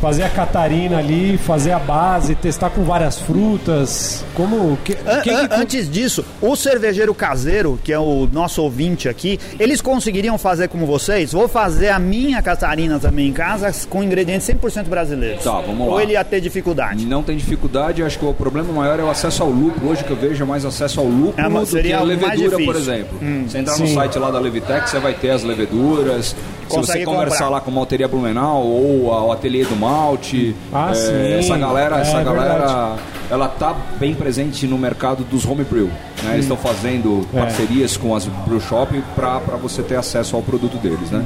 fazer 0.00 0.22
a 0.24 0.28
Catarina 0.28 0.98
ali, 0.98 1.36
fazer 1.38 1.72
a 1.72 1.78
base, 1.78 2.34
testar 2.34 2.70
com 2.70 2.82
várias 2.84 3.18
frutas? 3.18 4.24
Como 4.34 4.76
que, 4.84 4.92
An- 5.06 5.20
quem 5.22 5.34
an- 5.34 5.48
que- 5.48 5.54
Antes 5.54 5.90
disso, 5.90 6.24
o 6.40 6.54
cervejeiro 6.54 7.14
caseiro, 7.14 7.78
que 7.82 7.92
é 7.92 7.98
o 7.98 8.28
nosso 8.32 8.62
ouvinte 8.62 9.08
aqui, 9.08 9.38
eles 9.58 9.80
conseguiriam 9.80 10.36
fazer 10.38 10.68
como 10.68 10.86
vocês? 10.86 11.32
Vou 11.32 11.48
fazer 11.48 11.88
a 11.88 11.98
minha 11.98 12.40
Catarina 12.42 12.98
também 12.98 13.28
em 13.28 13.32
casa 13.32 13.72
com 13.88 14.02
ingredientes 14.02 14.46
100% 14.46 14.84
brasileiros. 14.88 15.42
Tá, 15.42 15.60
vamos 15.60 15.86
lá. 15.88 15.94
Ou 15.94 16.00
ele 16.00 16.12
ia 16.12 16.24
ter 16.24 16.40
dificuldade? 16.40 17.06
Não 17.06 17.22
tem 17.22 17.36
dificuldade, 17.36 18.02
acho 18.02 18.18
que 18.18 18.24
o 18.24 18.34
problema 18.34 18.72
maior 18.72 19.00
é 19.00 19.02
o 19.02 19.10
acesso 19.10 19.42
ao 19.42 19.50
lúpulo. 19.50 19.90
Hoje 19.90 20.04
que 20.04 20.10
eu 20.10 20.16
vejo 20.16 20.42
é 20.42 20.46
mais 20.46 20.64
acesso 20.64 21.00
ao 21.00 21.06
lúpulo 21.06 21.34
É, 21.36 21.48
do 21.48 21.60
que 21.60 21.66
seria 21.66 21.98
a 21.98 22.02
o 22.02 22.06
mais 22.06 22.20
levedura, 22.20 22.50
por 22.50 22.74
difícil. 22.74 22.80
exemplo. 22.94 23.18
Você 23.48 23.58
entrar 23.58 23.78
no 23.78 23.86
Sim. 23.86 23.94
site 23.94 24.18
lá 24.18 24.30
da 24.30 24.38
Levitec, 24.38 24.88
você 24.90 24.98
vai 24.98 25.14
ter 25.14 25.30
as 25.30 25.42
leveduras. 25.42 26.34
Se 26.68 26.74
Consegue 26.76 27.04
você 27.04 27.04
conversar 27.04 27.36
comprar. 27.44 27.48
lá 27.50 27.60
com 27.60 27.70
a 27.70 27.74
Malteria 27.74 28.08
Blumenau 28.08 28.62
ou 28.66 29.12
a- 29.12 29.24
o 29.24 29.32
Ateliê 29.32 29.64
do 29.64 29.76
Malte, 29.76 30.54
Ah, 30.72 30.90
é, 30.90 30.94
sim. 30.94 31.32
essa 31.38 31.56
galera, 31.56 31.98
É, 31.98 32.00
essa 32.00 32.22
galera, 32.22 32.54
verdade. 32.58 33.00
ela 33.30 33.48
tá 33.48 33.74
bem 34.00 34.14
presente 34.14 34.66
no 34.66 34.76
mercado 34.76 35.22
dos 35.24 35.44
homebrew. 35.46 35.86
Né? 36.24 36.32
Eles 36.32 36.44
estão 36.44 36.56
fazendo 36.56 37.26
É. 37.34 37.40
parcerias 37.40 37.96
com 37.96 38.14
as 38.16 38.24
brew 38.26 38.60
shop 38.60 39.00
para 39.14 39.38
você 39.62 39.82
ter 39.82 39.96
acesso 39.96 40.34
ao 40.34 40.42
produto 40.42 40.76
deles, 40.78 41.10
né? 41.10 41.24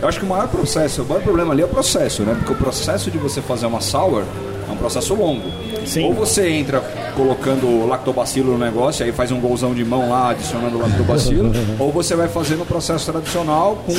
Eu 0.00 0.08
acho 0.08 0.18
que 0.18 0.24
o 0.24 0.28
maior 0.28 0.48
processo, 0.48 1.02
o 1.02 1.06
maior 1.06 1.22
problema 1.22 1.52
ali 1.52 1.62
é 1.62 1.64
o 1.64 1.68
processo, 1.68 2.22
né? 2.24 2.34
Porque 2.36 2.52
o 2.52 2.56
processo 2.56 3.08
de 3.08 3.18
você 3.18 3.40
fazer 3.40 3.66
uma 3.66 3.80
sour 3.80 4.24
é 4.68 4.72
um 4.72 4.76
processo 4.76 5.14
longo. 5.14 5.48
Sim. 5.86 6.06
Ou 6.06 6.12
você 6.14 6.48
entra 6.50 6.82
colocando 7.16 7.86
lactobacilo 7.86 8.52
no 8.52 8.58
negócio, 8.58 9.04
aí 9.04 9.12
faz 9.12 9.30
um 9.30 9.40
golzão 9.40 9.74
de 9.74 9.84
mão 9.84 10.08
lá 10.10 10.30
adicionando 10.30 10.78
lactobacilo, 10.78 11.52
ou 11.78 11.92
você 11.92 12.14
vai 12.16 12.28
fazer 12.28 12.56
no 12.56 12.64
processo 12.66 13.10
tradicional 13.10 13.76
com 13.86 13.92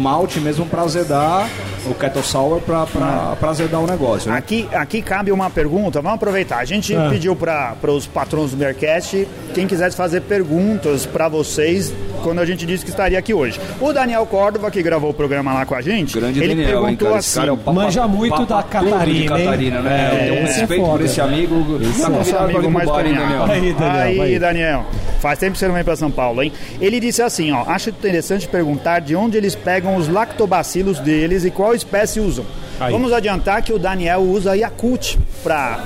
malte 0.00 0.40
mesmo 0.40 0.66
para 0.66 0.82
azedar, 0.82 1.48
o 1.86 1.94
kettle 1.94 2.22
sour 2.22 2.60
para 2.60 3.36
azedar 3.50 3.80
o 3.82 3.86
negócio, 3.86 4.30
né? 4.30 4.38
Aqui, 4.38 4.68
aqui 4.72 5.02
cabe 5.02 5.30
uma 5.32 5.50
pergunta, 5.50 6.00
vamos 6.00 6.16
aproveitar. 6.16 6.58
A 6.58 6.64
gente 6.64 6.94
Ah. 6.94 7.08
pediu 7.10 7.34
para 7.36 7.74
os 7.88 8.06
patrões 8.06 8.50
do 8.52 8.56
Bearcast 8.56 9.26
quem 9.54 9.66
quisesse 9.66 9.96
fazer 9.96 10.20
perguntas 10.22 11.04
para 11.06 11.28
vocês 11.28 11.92
quando 12.22 12.38
a 12.40 12.46
gente 12.46 12.64
disse 12.64 12.84
que 12.84 12.90
estaria 12.90 13.18
aqui 13.18 13.34
hoje. 13.34 13.60
O 13.80 13.92
Daniel 13.92 14.24
Córdova, 14.26 14.70
que 14.70 14.82
gravou 14.82 15.10
o 15.10 15.14
programa 15.14 15.52
lá 15.52 15.66
com 15.66 15.74
a 15.74 15.82
gente, 15.82 16.18
Grande 16.18 16.38
ele 16.40 16.48
Daniel, 16.54 16.68
hein, 16.68 16.96
perguntou 16.96 17.08
cara? 17.08 17.20
Esse 17.20 17.28
assim. 17.38 17.40
cara 17.40 17.52
é 17.52 17.56
papa- 17.56 17.72
Manja 17.72 18.08
muito 18.08 18.46
da 18.46 18.62
Catarina, 18.62 19.38
hein? 19.38 19.44
Catarina, 19.44 19.80
né? 19.80 20.10
É, 20.10 20.14
eu 20.14 20.18
tenho 20.30 20.34
um 20.42 20.44
esse 20.46 20.56
é 20.56 20.60
respeito 20.60 20.82
por 20.84 20.90
foda. 20.92 21.04
esse 21.04 21.20
amigo. 21.20 21.54
Tá 21.54 21.78
Nosso 21.84 22.02
convidado 22.04 22.24
para 22.24 22.43
amigo 22.44 22.70
mais 22.70 22.88
bar. 22.88 23.02
Daniel? 23.02 23.44
Aí, 23.44 23.72
Daniel, 23.72 24.00
Aí, 24.02 24.16
vai. 24.16 24.38
Daniel. 24.38 24.86
Faz 25.20 25.38
tempo 25.38 25.52
que 25.52 25.58
você 25.58 25.66
não 25.66 25.74
vem 25.74 25.84
para 25.84 25.96
São 25.96 26.10
Paulo, 26.10 26.42
hein? 26.42 26.52
Ele 26.80 27.00
disse 27.00 27.22
assim, 27.22 27.50
ó, 27.52 27.64
acho 27.66 27.90
interessante 27.90 28.46
perguntar 28.46 29.00
de 29.00 29.16
onde 29.16 29.36
eles 29.36 29.54
pegam 29.54 29.96
os 29.96 30.08
lactobacilos 30.08 30.98
deles 31.00 31.44
e 31.44 31.50
qual 31.50 31.74
espécie 31.74 32.20
usam. 32.20 32.44
Aí. 32.78 32.92
Vamos 32.92 33.12
adiantar 33.12 33.62
que 33.62 33.72
o 33.72 33.78
Daniel 33.78 34.20
usa 34.20 34.56
Yakult 34.56 35.16
para 35.42 35.84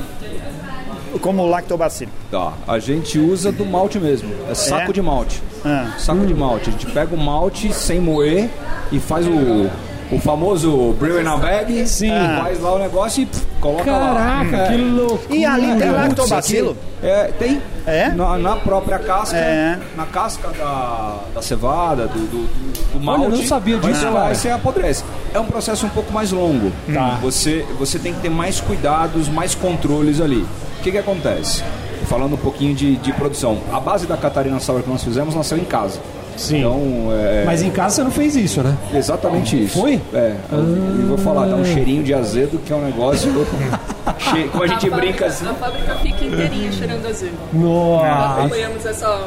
como 1.20 1.46
lactobacilo. 1.46 2.10
Tá, 2.30 2.52
a 2.66 2.78
gente 2.78 3.18
usa 3.18 3.50
do 3.50 3.64
malte 3.64 3.98
mesmo. 3.98 4.30
É 4.50 4.54
saco 4.54 4.90
É? 4.90 4.94
de 4.94 5.02
malte. 5.02 5.42
Ah. 5.64 5.92
Saco 5.98 6.26
de 6.26 6.34
malte. 6.34 6.68
A 6.68 6.72
gente 6.72 6.86
pega 6.86 7.14
o 7.14 7.18
malte 7.18 7.72
sem 7.72 7.98
moer 8.00 8.48
e 8.92 8.98
faz 9.00 9.26
o, 9.26 9.70
o 10.10 10.18
famoso 10.18 10.92
brew 10.98 11.20
in 11.20 11.26
a 11.26 11.36
bag. 11.36 11.86
Sim. 11.86 12.10
Faz 12.42 12.60
lá 12.60 12.74
o 12.74 12.78
negócio 12.78 13.22
e 13.22 13.26
pff, 13.26 13.46
coloca 13.60 13.90
lá. 13.90 14.14
Caraca, 14.44 14.68
que 14.72 14.76
loucura. 14.76 15.36
E 15.36 15.44
ali 15.44 15.66
tem 15.66 15.88
Putz, 15.88 15.92
lactobacilo? 15.92 16.76
É, 17.02 17.24
tem. 17.38 17.60
É? 17.86 18.08
Na, 18.10 18.36
na 18.38 18.56
própria 18.56 18.98
casca, 18.98 19.36
É. 19.36 19.78
na 19.96 20.04
casca 20.06 20.48
da, 20.58 21.18
da 21.34 21.42
cevada, 21.42 22.06
do, 22.06 22.18
do, 22.18 22.46
do- 22.46 22.92
do 22.98 23.00
malte. 23.00 23.24
eu 23.24 23.30
não 23.30 23.42
sabia 23.46 23.78
disso, 23.78 24.00
cara. 24.02 24.10
Vai 24.10 24.34
ser 24.34 24.50
apodrece. 24.50 25.04
É 25.32 25.38
um 25.40 25.44
processo 25.46 25.86
um 25.86 25.90
pouco 25.90 26.12
mais 26.12 26.32
longo. 26.32 26.72
Tá. 26.92 27.18
Você, 27.22 27.64
você 27.78 27.98
tem 27.98 28.12
que 28.14 28.20
ter 28.20 28.30
mais 28.30 28.60
cuidados, 28.60 29.28
mais 29.28 29.54
controles 29.54 30.20
ali. 30.20 30.44
O 30.78 30.82
que, 30.82 30.90
que 30.92 30.98
acontece? 30.98 31.62
Falando 32.06 32.34
um 32.34 32.38
pouquinho 32.38 32.74
de, 32.74 32.96
de 32.96 33.12
produção. 33.12 33.58
A 33.72 33.78
base 33.80 34.06
da 34.06 34.16
Catarina 34.16 34.58
Sour 34.60 34.82
que 34.82 34.88
nós 34.90 35.02
fizemos 35.04 35.34
nasceu 35.34 35.58
em 35.58 35.64
casa. 35.64 36.00
Sim. 36.38 36.58
Então, 36.60 37.08
é, 37.12 37.42
Mas 37.44 37.62
em 37.62 37.70
casa 37.70 37.96
você 37.96 38.02
não 38.04 38.10
fez 38.10 38.36
isso, 38.36 38.62
né? 38.62 38.76
Exatamente 38.94 39.64
isso. 39.64 39.80
Foi? 39.80 40.00
É. 40.14 40.34
Eu, 40.52 40.58
eu 40.58 41.06
vou 41.08 41.18
falar, 41.18 41.46
dá 41.46 41.56
um 41.56 41.64
cheirinho 41.64 42.02
de 42.02 42.14
azedo 42.14 42.58
que 42.64 42.72
é 42.72 42.76
um 42.76 42.84
negócio. 42.84 43.30
che- 44.18 44.48
Como 44.50 44.62
a 44.62 44.66
gente 44.68 44.86
A 44.86 44.96
brinca 44.96 45.24
fábrica- 45.24 45.26
assim. 45.26 45.48
A 45.48 45.54
fábrica 45.54 45.94
fica 45.96 46.24
inteirinha 46.24 46.70
cheirando 46.72 47.06
azedo. 47.06 47.36
Nossa. 47.52 48.34
Acompanhamos 48.40 48.86
essa 48.86 49.26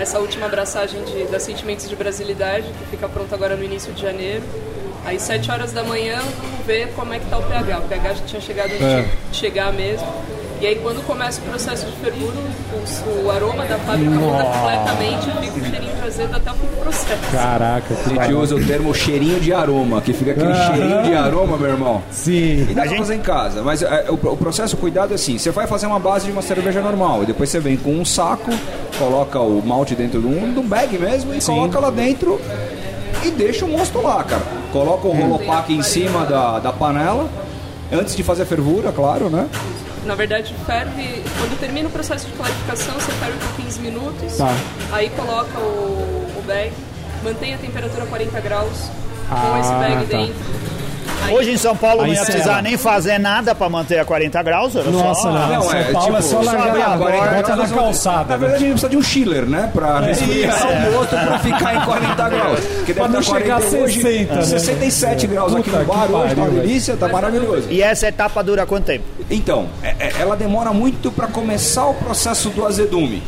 essa 0.00 0.18
última 0.18 0.46
abraçagem 0.46 1.00
de, 1.04 1.24
das 1.30 1.42
Sentimentos 1.44 1.88
de 1.88 1.94
Brasilidade, 1.94 2.64
que 2.80 2.86
fica 2.90 3.08
pronta 3.08 3.34
agora 3.36 3.54
no 3.54 3.62
início 3.62 3.92
de 3.92 4.02
janeiro. 4.02 4.42
Aí, 5.06 5.20
7 5.20 5.50
horas 5.52 5.70
da 5.72 5.84
manhã, 5.84 6.16
vamos 6.18 6.66
ver 6.66 6.88
como 6.96 7.12
é 7.12 7.18
que 7.20 7.26
tá 7.26 7.38
o 7.38 7.42
pH. 7.42 7.78
O 7.78 7.82
pH 7.82 8.14
já 8.14 8.24
tinha 8.24 8.40
chegado 8.40 8.72
onde 8.74 8.82
É. 8.82 8.88
tinha 8.88 9.02
que 9.30 9.36
chegar 9.36 9.72
mesmo. 9.72 10.06
E 10.60 10.66
aí, 10.66 10.76
quando 10.76 11.04
começa 11.06 11.40
o 11.40 11.44
processo 11.44 11.84
de 11.84 11.92
fervura, 11.96 12.36
o, 12.38 13.26
o 13.26 13.30
aroma 13.30 13.64
da 13.66 13.76
fábrica 13.78 14.10
muda 14.10 14.44
completamente 14.44 15.28
e 15.28 15.50
fica 15.50 15.66
um 15.66 15.70
cheirinho 15.70 15.94
de 15.96 16.02
azedo 16.06 16.36
até 16.36 16.50
o 16.50 16.54
fim 16.54 16.66
do 16.66 16.80
processo. 16.80 17.20
Caraca, 17.32 17.94
que 17.94 18.18
A 18.18 18.22
gente 18.24 18.34
usa 18.34 18.54
o 18.54 18.64
termo 18.64 18.94
cheirinho 18.94 19.40
de 19.40 19.52
aroma, 19.52 20.00
que 20.00 20.12
fica 20.14 20.30
aquele 20.30 20.52
Aham. 20.52 20.74
cheirinho 20.74 21.02
de 21.02 21.14
aroma, 21.14 21.56
meu 21.58 21.68
irmão. 21.68 22.02
Sim. 22.10 22.62
E 22.70 22.72
dá 22.74 22.82
A 22.82 22.84
pra 22.84 22.86
gente- 22.86 22.98
fazer 22.98 23.14
em 23.16 23.20
casa, 23.20 23.62
mas 23.62 23.82
é, 23.82 24.06
o, 24.08 24.14
o 24.14 24.36
processo, 24.36 24.74
o 24.76 24.78
cuidado 24.78 25.12
é 25.12 25.16
assim: 25.16 25.36
você 25.36 25.50
vai 25.50 25.66
fazer 25.66 25.86
uma 25.86 25.98
base 25.98 26.26
de 26.26 26.32
uma 26.32 26.40
cerveja 26.42 26.80
normal, 26.80 27.24
e 27.24 27.26
depois 27.26 27.50
você 27.50 27.60
vem 27.60 27.76
com 27.76 27.90
um 27.90 28.04
saco, 28.04 28.50
coloca 28.98 29.38
o 29.40 29.60
malte 29.64 29.94
dentro 29.94 30.20
de 30.20 30.26
um, 30.26 30.52
de 30.52 30.58
um 30.60 30.66
bag 30.66 30.96
mesmo, 30.98 31.34
e 31.34 31.42
coloca 31.42 31.78
lá 31.78 31.90
dentro 31.90 32.40
e 33.22 33.30
deixa 33.30 33.64
o 33.66 33.68
monstro 33.68 34.02
lá, 34.02 34.22
cara. 34.24 34.42
Coloca 34.72 35.06
o 35.08 35.12
rolopack 35.12 35.74
em 35.74 35.82
cima 35.82 36.24
da, 36.24 36.58
da 36.58 36.72
panela, 36.72 37.28
antes 37.92 38.16
de 38.16 38.22
fazer 38.22 38.44
a 38.44 38.46
fervura, 38.46 38.92
claro, 38.92 39.28
né? 39.28 39.46
Na 40.04 40.14
verdade, 40.14 40.54
ferve. 40.66 41.22
Quando 41.38 41.58
termina 41.58 41.88
o 41.88 41.92
processo 41.92 42.26
de 42.26 42.32
clarificação, 42.32 42.94
você 42.94 43.12
ferve 43.12 43.38
por 43.38 43.64
15 43.64 43.80
minutos. 43.80 44.36
Tá. 44.36 44.54
Aí 44.92 45.08
coloca 45.10 45.58
o, 45.58 46.32
o 46.38 46.42
bag, 46.46 46.72
mantém 47.22 47.54
a 47.54 47.58
temperatura 47.58 48.04
a 48.04 48.06
40 48.06 48.40
graus 48.40 48.90
com 49.28 49.34
Ah, 49.34 49.60
esse 49.60 49.70
bag 49.70 50.06
tá. 50.06 50.16
dentro. 50.18 50.73
Hoje 51.32 51.52
em 51.52 51.56
São 51.56 51.76
Paulo 51.76 52.02
Aí 52.02 52.08
não 52.08 52.14
ia 52.14 52.24
precisar 52.24 52.62
nem 52.62 52.76
fazer 52.76 53.18
nada 53.18 53.54
pra 53.54 53.68
manter 53.68 53.98
a 53.98 54.04
40 54.04 54.42
graus. 54.42 54.76
Era 54.76 54.90
Nossa, 54.90 55.22
só... 55.22 55.32
não. 55.32 55.48
Não, 55.48 55.62
São 55.62 55.72
é, 55.74 55.84
Paulo 55.92 56.16
é 56.16 56.20
tipo, 56.20 56.22
só 56.22 56.42
só 56.42 56.50
largar 56.52 56.88
a 56.90 56.94
a 56.94 56.98
porta, 56.98 57.34
bota 57.36 57.56
na 57.56 57.66
Na 57.66 57.68
calçada. 57.68 58.36
verdade, 58.36 58.54
a 58.64 58.66
gente 58.66 58.70
precisa 58.70 58.88
de 58.90 58.96
um 58.96 59.02
chiller, 59.02 59.46
né? 59.46 59.70
Pra 59.72 60.00
resfriar 60.00 60.54
o 60.66 60.92
mosto 60.92 61.10
pra 61.10 61.38
ficar 61.38 61.74
em 61.76 61.80
40 61.84 62.28
graus. 62.28 62.60
Porque 62.60 62.94
Pra 62.94 63.08
não 63.08 63.22
chegar 63.22 63.56
a 63.56 63.60
40 63.60 63.84
hoje, 63.84 64.02
60, 64.02 64.34
né? 64.34 64.42
67 64.42 65.26
graus 65.26 65.54
aqui 65.54 65.70
no 65.70 65.84
bar 65.84 66.06
que 66.06 66.12
hoje, 66.12 66.34
tá 66.34 66.42
uma 66.42 66.50
delícia, 66.50 66.96
tá 66.96 67.08
maravilhoso. 67.08 67.68
E 67.70 67.82
essa 67.82 68.06
etapa 68.08 68.42
dura 68.42 68.66
quanto 68.66 68.84
tempo? 68.84 69.04
Então, 69.30 69.66
é- 69.82 69.94
é- 69.98 70.12
ela 70.20 70.36
demora 70.36 70.72
muito 70.72 71.10
para 71.10 71.26
começar 71.26 71.86
o 71.86 71.94
processo 71.94 72.50
do 72.50 72.66
azedume. 72.66 73.22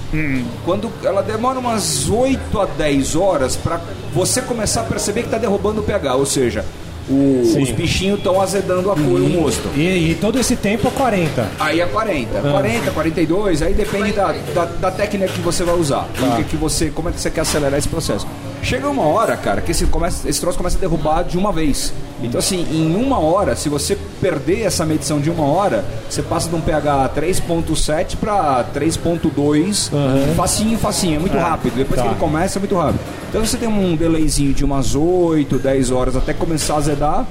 Quando 0.65 0.91
ela 1.03 1.23
demora 1.23 1.59
umas 1.59 2.09
8 2.09 2.61
a 2.61 2.67
10 2.67 3.17
horas 3.17 3.57
para 3.57 3.81
você 4.13 4.41
começar 4.43 4.83
a 4.83 4.85
perceber 4.85 5.21
que 5.23 5.27
está 5.29 5.39
derrubando 5.39 5.81
o 5.81 5.85
pH, 5.85 6.15
ou 6.15 6.27
seja, 6.27 6.65
o- 7.09 7.43
os 7.63 7.71
bichinhos 7.71 8.19
estão 8.19 8.41
azedando 8.41 8.91
a 8.91 8.95
cor, 8.95 9.21
o 9.21 9.29
mosto. 9.29 9.69
E, 9.77 10.11
e 10.11 10.15
todo 10.21 10.39
esse 10.39 10.57
tempo 10.57 10.89
é 10.89 10.91
40. 10.91 11.47
Aí 11.61 11.81
é 11.81 11.87
40, 11.87 12.41
40, 12.41 12.91
42, 12.91 13.63
aí 13.63 13.75
depende 13.75 14.13
da, 14.13 14.35
da, 14.55 14.65
da 14.65 14.91
técnica 14.91 15.33
que 15.33 15.41
você 15.41 15.65
vai 15.65 15.75
usar. 15.77 16.09
Que, 16.37 16.45
que 16.45 16.57
você, 16.57 16.91
como 16.91 17.09
é 17.09 17.13
que 17.13 17.21
você 17.21 17.31
quer 17.31 17.43
acelerar 17.43 17.79
esse 17.79 17.89
processo. 17.89 18.27
Chega 18.67 18.89
uma 18.89 19.05
hora, 19.05 19.37
cara, 19.37 19.61
que 19.61 19.71
esse, 19.71 19.87
começa, 19.87 20.29
esse 20.29 20.41
troço 20.41 20.59
começa 20.59 20.77
a 20.77 20.81
derrubar 20.81 21.23
de 21.23 21.39
uma 21.39 21.53
vez. 21.53 21.93
Então, 22.21 22.41
assim, 22.41 22.67
em 22.73 22.97
uma 22.97 23.17
hora, 23.21 23.55
se 23.55 23.69
você 23.69 23.97
perder 24.21 24.63
essa 24.63 24.85
medição 24.85 25.21
de 25.21 25.31
uma 25.31 25.45
hora, 25.45 25.85
você 26.11 26.21
passa 26.21 26.49
de 26.49 26.57
um 26.57 26.61
pH 26.61 27.11
3.7 27.15 28.17
para 28.17 28.65
3.2, 28.75 29.91
facinho, 30.35 30.77
facinho, 30.79 31.15
é 31.15 31.19
muito 31.21 31.37
rápido. 31.39 31.77
Depois 31.77 32.01
que 32.01 32.07
Tá. 32.09 32.13
ele 32.13 32.19
começa, 32.21 32.59
é 32.59 32.61
muito 32.61 32.75
rápido. 32.75 32.99
Então, 33.29 33.45
você 33.47 33.57
tem 33.57 33.69
um 33.69 33.95
delayzinho 33.95 34.53
de 34.53 34.65
umas 34.65 34.97
8, 34.97 35.59
10 35.61 35.93
horas 35.93 36.17
até 36.17 36.35
começar 36.35 36.75
a 36.75 36.79
azedar. 36.79 37.25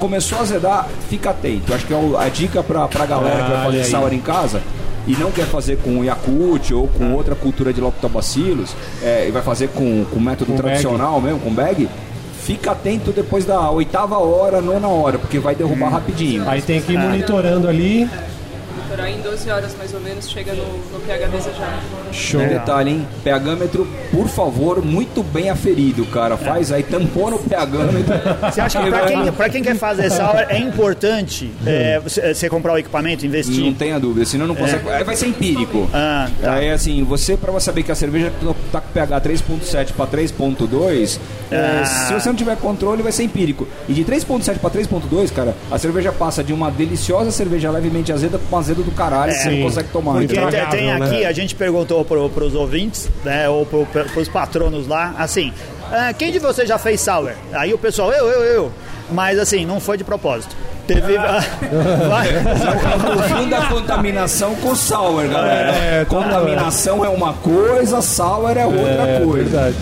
Começou 0.00 0.38
a 0.38 0.40
azedar, 0.40 0.88
fica 1.08 1.30
atento. 1.30 1.72
Acho 1.72 1.86
que 1.86 1.94
é 1.94 1.96
a 2.18 2.28
dica 2.28 2.60
pra, 2.60 2.88
pra 2.88 3.06
galera 3.06 3.44
que 3.44 3.50
vai 3.52 3.60
Ah, 3.60 3.64
fazer 3.66 3.84
sour 3.84 4.12
em 4.12 4.18
casa 4.20 4.60
e 5.06 5.12
não 5.16 5.30
quer 5.30 5.46
fazer 5.46 5.78
com 5.78 6.04
Yakult 6.04 6.72
ou 6.72 6.88
com 6.88 7.12
outra 7.12 7.34
cultura 7.34 7.72
de 7.72 7.80
lactobacilos, 7.80 8.74
é, 9.02 9.26
e 9.28 9.30
vai 9.30 9.42
fazer 9.42 9.68
com, 9.68 10.04
com 10.04 10.20
método 10.20 10.52
Com 10.52 10.58
tradicional 10.58 11.20
mesmo, 11.20 11.40
com 11.40 11.52
bag, 11.52 11.88
fica 12.42 12.72
atento 12.72 13.12
depois 13.12 13.44
da 13.44 13.70
oitava 13.70 14.18
hora, 14.18 14.60
nona 14.60 14.88
hora, 14.88 15.18
porque 15.18 15.38
vai 15.38 15.54
derrubar 15.54 15.90
rapidinho. 15.90 16.48
Aí 16.48 16.60
tem 16.60 16.80
que 16.80 16.92
ir 16.92 16.98
monitorando 16.98 17.68
ali. 17.68 18.08
Monitorar 18.92 19.10
em 19.10 19.20
12 19.20 19.50
horas 19.50 19.74
mais 19.76 19.94
ou 19.94 20.00
menos, 20.00 20.28
chega 20.30 20.52
no, 20.52 20.64
no 20.64 21.00
pH 21.06 21.26
desejado. 21.28 21.82
Show. 22.12 22.40
Um 22.40 22.48
detalhe, 22.48 22.90
hein? 22.90 23.08
pHmetro, 23.24 23.86
por 24.10 24.28
favor, 24.28 24.84
muito 24.84 25.22
bem 25.22 25.48
aferido, 25.50 26.04
cara. 26.06 26.36
Faz 26.36 26.70
aí, 26.70 26.82
tampona 26.82 27.36
o 27.36 27.38
pHmetro. 27.38 28.50
Você 28.52 28.60
acha 28.60 28.82
que 28.82 28.90
pra 28.90 29.06
quem, 29.06 29.32
pra 29.32 29.48
quem 29.48 29.62
quer 29.62 29.76
fazer 29.76 30.10
sour 30.10 30.44
é 30.48 30.58
importante 30.58 31.50
é, 31.66 31.98
você, 32.00 32.34
você 32.34 32.48
comprar 32.48 32.74
o 32.74 32.78
equipamento, 32.78 33.24
investir? 33.24 33.64
Não 33.64 33.74
tenha 33.74 33.98
dúvida, 33.98 34.26
senão 34.26 34.46
não 34.46 34.54
consegue. 34.54 34.88
Aí 34.90 35.04
vai 35.04 35.16
ser 35.16 35.28
empírico. 35.28 35.88
Ah, 35.92 36.28
tá. 36.40 36.54
Aí 36.54 36.70
assim, 36.70 37.02
você 37.02 37.36
para 37.36 37.58
saber 37.60 37.82
que 37.82 37.92
a 37.92 37.94
cerveja 37.94 38.32
tá 38.70 38.80
com 38.80 38.88
pH 38.92 39.20
3.7 39.20 39.92
para 39.92 40.06
3.2, 40.06 41.18
é, 41.50 41.56
Ah. 41.56 41.84
se 41.84 42.14
você 42.14 42.28
não 42.28 42.36
tiver 42.36 42.56
controle, 42.56 43.02
vai 43.02 43.12
ser 43.12 43.22
empírico. 43.24 43.66
E 43.88 43.94
de 43.94 44.04
3.7 44.04 44.58
para 44.58 44.70
3.2, 44.70 45.30
cara, 45.32 45.54
a 45.70 45.78
cerveja 45.78 46.12
passa 46.12 46.42
de 46.44 46.52
uma 46.52 46.70
deliciosa 46.70 47.30
cerveja 47.30 47.70
levemente 47.70 48.12
azeda 48.12 48.38
para 48.38 48.56
um 48.56 48.60
azedo 48.60 48.81
do 48.84 48.90
caralho, 48.92 49.32
que 49.32 49.38
você 49.38 49.50
sim. 49.50 49.56
não 49.56 49.68
consegue 49.68 49.88
tomar. 49.88 50.12
Porque 50.12 50.24
entendeu? 50.26 50.50
tem, 50.50 50.60
tem 50.68 50.84
Intragável, 50.84 51.04
aqui, 51.06 51.20
né? 51.22 51.26
a 51.26 51.32
gente 51.32 51.54
perguntou 51.54 52.04
pro, 52.04 52.28
pros 52.30 52.54
ouvintes, 52.54 53.08
né, 53.24 53.48
ou 53.48 53.64
pro, 53.66 53.86
pros 53.86 54.28
patronos 54.28 54.86
lá, 54.86 55.14
assim, 55.18 55.52
ah, 55.90 56.12
quem 56.12 56.32
de 56.32 56.38
vocês 56.38 56.66
já 56.68 56.78
fez 56.78 57.00
sour? 57.00 57.32
Aí 57.52 57.74
o 57.74 57.78
pessoal, 57.78 58.10
eu, 58.12 58.26
eu, 58.26 58.42
eu. 58.42 58.72
Mas 59.10 59.38
assim, 59.38 59.66
não 59.66 59.78
foi 59.78 59.98
de 59.98 60.04
propósito. 60.04 60.56
Teve. 60.86 61.16
Ah. 61.16 61.40
confunda 63.04 63.58
a 63.58 63.66
contaminação 63.66 64.54
com 64.56 64.74
sour, 64.74 65.28
galera. 65.28 65.70
É, 65.76 66.04
contaminação 66.06 67.04
é 67.04 67.08
uma 67.08 67.34
coisa, 67.34 68.00
sour 68.00 68.56
é 68.56 68.66
outra 68.66 68.82
É, 68.82 69.20
coisa. 69.22 69.44
verdade. 69.44 69.76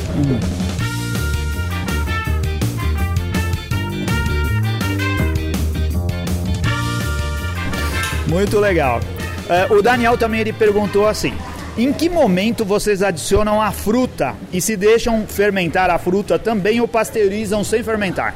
Muito 8.31 8.59
legal. 8.59 9.01
É, 9.49 9.67
o 9.73 9.83
Daniel 9.83 10.17
também 10.17 10.41
ele 10.41 10.53
perguntou 10.53 11.07
assim: 11.09 11.35
em 11.77 11.93
que 11.93 12.09
momento 12.09 12.65
vocês 12.65 13.03
adicionam 13.03 13.61
a 13.61 13.73
fruta 13.73 14.35
e 14.53 14.61
se 14.61 14.77
deixam 14.77 15.25
fermentar 15.27 15.91
a 15.91 15.99
fruta 15.99 16.39
também 16.39 16.81
ou 16.81 16.89
pasteurizam 16.89 17.63
sem 17.65 17.83
fermentar? 17.83 18.35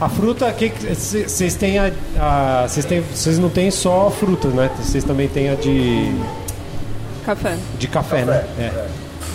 A 0.00 0.08
fruta, 0.08 0.54
vocês 1.26 1.54
têm 1.56 1.78
a. 1.78 1.90
a- 2.18 2.66
têm- 2.88 3.04
não 3.38 3.50
têm 3.50 3.70
só 3.70 4.10
frutas, 4.10 4.52
né? 4.54 4.70
Vocês 4.78 5.04
também 5.04 5.28
têm 5.28 5.50
a 5.50 5.54
de, 5.54 6.10
Café. 7.24 7.56
de 7.78 7.86
café, 7.86 8.24
né? 8.24 8.44
É. 8.58 8.86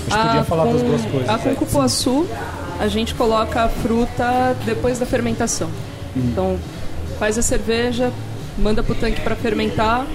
A 0.09 0.15
gente 0.15 0.25
podia 0.27 0.43
falar 0.43 0.65
das 0.65 0.81
duas 0.81 1.05
coisas. 1.05 1.29
A 1.29 1.37
com 1.37 1.49
né? 1.49 1.55
cupuaçu, 1.55 2.27
a 2.79 2.87
gente 2.87 3.13
coloca 3.13 3.63
a 3.63 3.69
fruta 3.69 4.55
depois 4.65 4.97
da 4.99 5.05
fermentação. 5.05 5.67
Uhum. 6.15 6.23
Então, 6.31 6.57
faz 7.19 7.37
a 7.37 7.41
cerveja, 7.43 8.11
manda 8.57 8.81
pro 8.83 8.95
tanque 8.95 9.21
para 9.21 9.35
fermentar, 9.35 10.05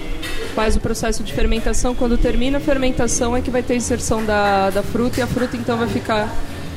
faz 0.55 0.77
o 0.77 0.81
processo 0.81 1.23
de 1.23 1.33
fermentação. 1.33 1.95
Quando 1.95 2.17
termina 2.19 2.59
a 2.59 2.61
fermentação 2.61 3.37
é 3.37 3.41
que 3.41 3.51
vai 3.51 3.63
ter 3.63 3.75
a 3.75 3.77
inserção 3.77 4.25
da, 4.25 4.71
da 4.71 4.83
fruta 4.83 5.21
e 5.21 5.23
a 5.23 5.27
fruta 5.27 5.57
então 5.57 5.77
vai 5.77 5.89
ficar 5.89 6.29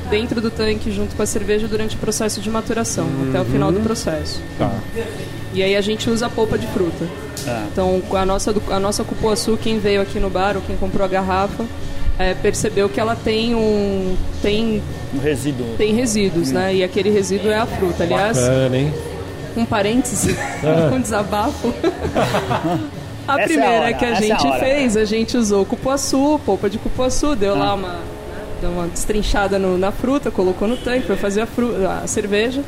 dentro 0.10 0.42
do 0.42 0.52
tanque 0.52 0.92
junto 0.92 1.16
com 1.16 1.24
a 1.24 1.26
cerveja 1.26 1.68
durante 1.68 1.96
o 1.96 2.00
processo 2.00 2.42
de 2.42 2.50
maturação, 2.50 3.08
até 3.30 3.40
o 3.42 3.46
final 3.46 3.72
do 3.72 3.80
processo. 3.80 4.42
Tá. 4.60 4.72
E 5.54 5.64
aí 5.64 5.76
a 5.76 5.82
gente 5.82 6.10
usa 6.10 6.28
a 6.28 6.30
polpa 6.30 6.58
de 6.58 6.68
fruta. 6.68 7.06
Então, 7.72 8.02
com 8.08 8.16
a 8.16 8.26
nossa, 8.26 8.54
a 8.70 8.80
nossa 8.80 9.04
cupuaçu, 9.04 9.58
quem 9.58 9.80
veio 9.80 10.02
aqui 10.02 10.20
no 10.20 10.30
bar 10.30 10.56
ou 10.56 10.62
quem 10.62 10.76
comprou 10.76 11.04
a 11.06 11.08
garrafa, 11.08 11.66
é, 12.18 12.34
percebeu 12.34 12.88
que 12.88 13.00
ela 13.00 13.16
tem 13.16 13.56
um 13.56 14.16
tem, 14.42 14.82
Um 15.14 15.20
resíduo. 15.20 15.66
tem 15.78 15.94
resíduos, 15.96 16.52
né? 16.52 16.76
E 16.76 16.84
aquele 16.84 17.10
resíduo 17.10 17.50
é 17.52 17.58
a 17.58 17.66
fruta. 17.66 18.04
Aliás, 18.04 18.38
Bacana, 18.38 18.78
hein? 18.78 18.94
Um 19.60 19.66
parênteses, 19.66 20.36
um 20.94 21.00
desabafo. 21.02 21.74
A 23.26 23.40
Essa 23.40 23.42
é 23.42 23.44
a 23.44 23.48
primeira 23.48 23.72
hora, 23.84 23.94
que 23.94 24.04
a 24.06 24.10
essa 24.10 24.26
é 24.26 24.32
a 24.34 24.38
gente 24.38 24.60
fez, 24.60 24.98
a 24.98 25.06
gente 25.06 25.38
usou 25.38 25.66
cupuaçu, 25.66 26.42
polpa 26.46 26.70
de 26.70 26.78
cupuaçu, 26.78 27.36
deu 27.38 27.54
Ah. 27.54 27.58
lá 27.58 27.74
uma, 27.76 27.88
né, 27.88 28.00
deu 28.60 28.70
uma 28.70 28.86
destrinchada 28.88 29.58
no- 29.58 29.78
na 29.78 29.94
fruta, 29.94 30.30
colocou 30.30 30.68
no 30.68 30.76
tanque 30.76 31.06
para 31.08 31.16
fazer 31.16 31.40
a, 31.42 31.46
fru- 31.46 31.74
a 31.88 32.06
cerveja. 32.06 32.62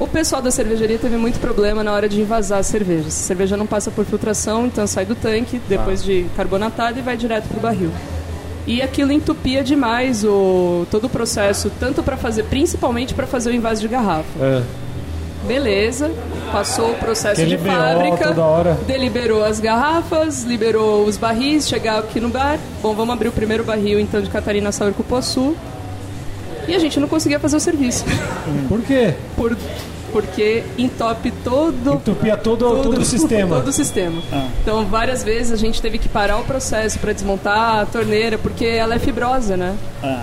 O 0.00 0.08
pessoal 0.08 0.42
da 0.42 0.50
cervejaria 0.50 0.98
teve 0.98 1.16
muito 1.16 1.38
problema 1.38 1.84
na 1.84 1.92
hora 1.92 2.08
de 2.08 2.20
envasar 2.20 2.58
a 2.58 2.62
cerveja. 2.64 3.06
A 3.06 3.10
cerveja 3.10 3.56
não 3.56 3.66
passa 3.68 3.88
por 3.92 4.04
filtração, 4.04 4.66
então 4.66 4.84
sai 4.84 5.04
do 5.04 5.14
tanque 5.14 5.60
depois 5.68 6.02
de 6.02 6.26
carbonatada 6.36 6.98
e 6.98 7.02
vai 7.02 7.16
direto 7.16 7.44
pro 7.46 7.60
barril. 7.60 7.90
E 8.66 8.82
aquilo 8.82 9.12
entupia 9.12 9.62
demais 9.62 10.24
o, 10.24 10.86
todo 10.90 11.04
o 11.04 11.08
processo, 11.08 11.70
tanto 11.78 12.02
para 12.02 12.16
fazer, 12.16 12.42
principalmente 12.44 13.14
para 13.14 13.28
fazer 13.28 13.50
o 13.50 13.54
invase 13.54 13.80
de 13.80 13.86
garrafa. 13.88 14.24
É. 14.40 14.62
Beleza, 15.46 16.10
passou 16.52 16.90
o 16.90 16.94
processo 16.94 17.44
de 17.44 17.56
fábrica, 17.56 18.28
toda 18.28 18.44
hora. 18.44 18.78
deliberou 18.86 19.42
as 19.42 19.58
garrafas, 19.58 20.42
liberou 20.42 21.04
os 21.04 21.16
barris, 21.16 21.66
chegar 21.68 21.98
aqui 21.98 22.20
no 22.20 22.28
bar. 22.28 22.58
Bom, 22.82 22.94
vamos 22.94 23.14
abrir 23.14 23.28
o 23.28 23.32
primeiro 23.32 23.64
barril 23.64 23.98
então 23.98 24.20
de 24.20 24.28
Catarina 24.28 24.70
Sour 24.70 24.92
Cupuaçu. 24.92 25.56
E 26.68 26.74
a 26.74 26.78
gente 26.78 27.00
não 27.00 27.08
conseguia 27.08 27.40
fazer 27.40 27.56
o 27.56 27.60
serviço. 27.60 28.04
Por 28.68 28.82
quê? 28.82 29.14
Por 29.34 29.56
porque 30.12 30.64
entope 30.76 31.30
todo 31.44 31.94
Entupia 31.94 32.36
todo, 32.36 32.82
todo, 32.82 33.00
o 33.00 33.04
sistema. 33.04 33.56
Todo 33.56 33.68
o 33.68 33.72
sistema. 33.72 34.20
Então, 34.60 34.84
várias 34.86 35.22
vezes 35.22 35.52
a 35.52 35.56
gente 35.56 35.80
teve 35.80 35.98
que 35.98 36.08
parar 36.08 36.38
o 36.38 36.44
processo 36.44 36.98
para 36.98 37.12
desmontar 37.12 37.80
a 37.80 37.86
torneira, 37.86 38.36
porque 38.36 38.64
ela 38.64 38.94
é 38.94 38.98
fibrosa, 38.98 39.56
né? 39.56 39.76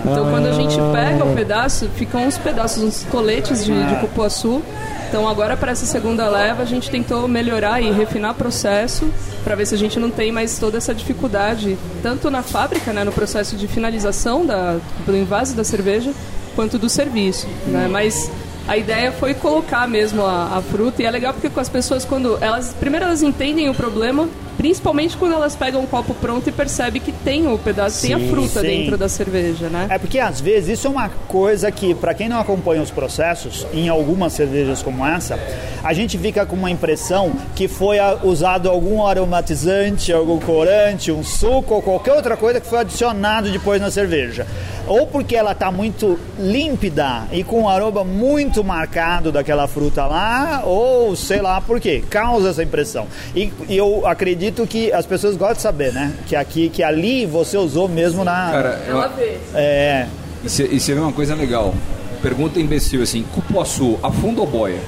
Então, 0.04 0.30
quando 0.30 0.46
a 0.46 0.52
gente 0.52 0.76
pega 0.92 1.24
o 1.24 1.34
pedaço, 1.34 1.88
ficam 1.96 2.26
uns 2.26 2.36
pedaços, 2.38 2.82
uns 2.82 3.04
coletes 3.04 3.64
de, 3.64 3.72
de 3.72 3.94
cupuaçu. 3.96 4.62
Então, 5.08 5.26
agora 5.26 5.56
para 5.56 5.72
essa 5.72 5.86
segunda 5.86 6.28
leva, 6.28 6.62
a 6.62 6.66
gente 6.66 6.90
tentou 6.90 7.26
melhorar 7.26 7.80
e 7.80 7.90
refinar 7.90 8.32
o 8.32 8.34
processo 8.34 9.10
para 9.42 9.54
ver 9.54 9.66
se 9.66 9.74
a 9.74 9.78
gente 9.78 9.98
não 9.98 10.10
tem 10.10 10.30
mais 10.30 10.58
toda 10.58 10.76
essa 10.76 10.94
dificuldade, 10.94 11.78
tanto 12.02 12.30
na 12.30 12.42
fábrica, 12.42 12.92
né, 12.92 13.04
no 13.04 13.12
processo 13.12 13.56
de 13.56 13.66
finalização 13.66 14.44
da, 14.44 14.78
do 15.06 15.16
invase 15.16 15.56
da 15.56 15.64
cerveja, 15.64 16.12
quanto 16.54 16.78
do 16.78 16.90
serviço. 16.90 17.46
Né? 17.66 17.88
Mas 17.90 18.30
a 18.68 18.76
ideia 18.76 19.10
foi 19.10 19.32
colocar 19.32 19.88
mesmo 19.88 20.22
a, 20.22 20.58
a 20.58 20.62
fruta 20.62 21.02
e 21.02 21.06
é 21.06 21.10
legal 21.10 21.32
porque 21.32 21.48
com 21.48 21.58
as 21.58 21.70
pessoas 21.70 22.04
quando 22.04 22.36
elas 22.42 22.74
primeiro 22.78 23.06
elas 23.06 23.22
entendem 23.22 23.70
o 23.70 23.74
problema 23.74 24.28
principalmente 24.58 25.16
quando 25.16 25.34
elas 25.34 25.54
pegam 25.54 25.80
um 25.80 25.86
copo 25.86 26.12
pronto 26.14 26.48
e 26.48 26.52
percebem 26.52 27.00
que 27.00 27.12
tem 27.12 27.46
o 27.46 27.56
pedaço 27.56 28.02
tem 28.02 28.12
a 28.12 28.18
fruta 28.18 28.60
sim. 28.60 28.66
dentro 28.66 28.98
da 28.98 29.08
cerveja 29.08 29.68
né 29.68 29.86
É 29.88 29.98
porque 29.98 30.18
às 30.18 30.40
vezes 30.40 30.78
isso 30.78 30.88
é 30.88 30.90
uma 30.90 31.08
coisa 31.08 31.70
que, 31.70 31.94
para 31.94 32.12
quem 32.12 32.28
não 32.28 32.40
acompanha 32.40 32.82
os 32.82 32.90
processos, 32.90 33.66
em 33.72 33.88
algumas 33.88 34.32
cervejas 34.32 34.82
como 34.82 35.06
essa, 35.06 35.38
a 35.82 35.92
gente 35.92 36.18
fica 36.18 36.44
com 36.44 36.56
uma 36.56 36.70
impressão 36.70 37.32
que 37.54 37.68
foi 37.68 37.98
usado 38.24 38.68
algum 38.68 39.06
aromatizante, 39.06 40.12
algum 40.12 40.40
corante, 40.40 41.12
um 41.12 41.22
suco 41.22 41.74
ou 41.74 41.82
qualquer 41.82 42.14
outra 42.14 42.36
coisa 42.36 42.60
que 42.60 42.66
foi 42.66 42.80
adicionado 42.80 43.50
depois 43.50 43.80
na 43.80 43.90
cerveja. 43.90 44.46
Ou 44.86 45.06
porque 45.06 45.36
ela 45.36 45.52
está 45.52 45.70
muito 45.70 46.18
límpida 46.38 47.24
e 47.30 47.44
com 47.44 47.62
um 47.62 47.68
aroma 47.68 48.02
muito 48.02 48.64
marcado 48.64 49.30
daquela 49.30 49.68
fruta 49.68 50.06
lá, 50.06 50.62
ou 50.64 51.14
sei 51.14 51.40
lá 51.40 51.60
por 51.60 51.78
quê, 51.78 52.02
causa 52.08 52.48
essa 52.48 52.62
impressão. 52.62 53.06
E, 53.36 53.52
e 53.68 53.76
eu 53.76 54.06
acredito 54.06 54.47
que 54.66 54.92
as 54.92 55.06
pessoas 55.06 55.36
gostam 55.36 55.56
de 55.56 55.62
saber, 55.62 55.92
né? 55.92 56.12
Que 56.26 56.36
aqui, 56.36 56.68
que 56.68 56.82
ali 56.82 57.26
você 57.26 57.56
usou 57.56 57.88
mesmo 57.88 58.24
na. 58.24 58.50
Cara, 58.50 58.82
ela 58.86 59.08
vê 59.08 59.38
É, 59.54 60.06
e 60.44 60.48
você 60.48 60.94
vê 60.94 61.00
uma 61.00 61.12
coisa 61.12 61.34
legal. 61.34 61.74
Pergunta 62.22 62.58
imbecil 62.58 63.02
assim, 63.02 63.24
cupuaçu, 63.34 63.98
afunda 64.02 64.40
ou 64.40 64.46
boia? 64.46 64.80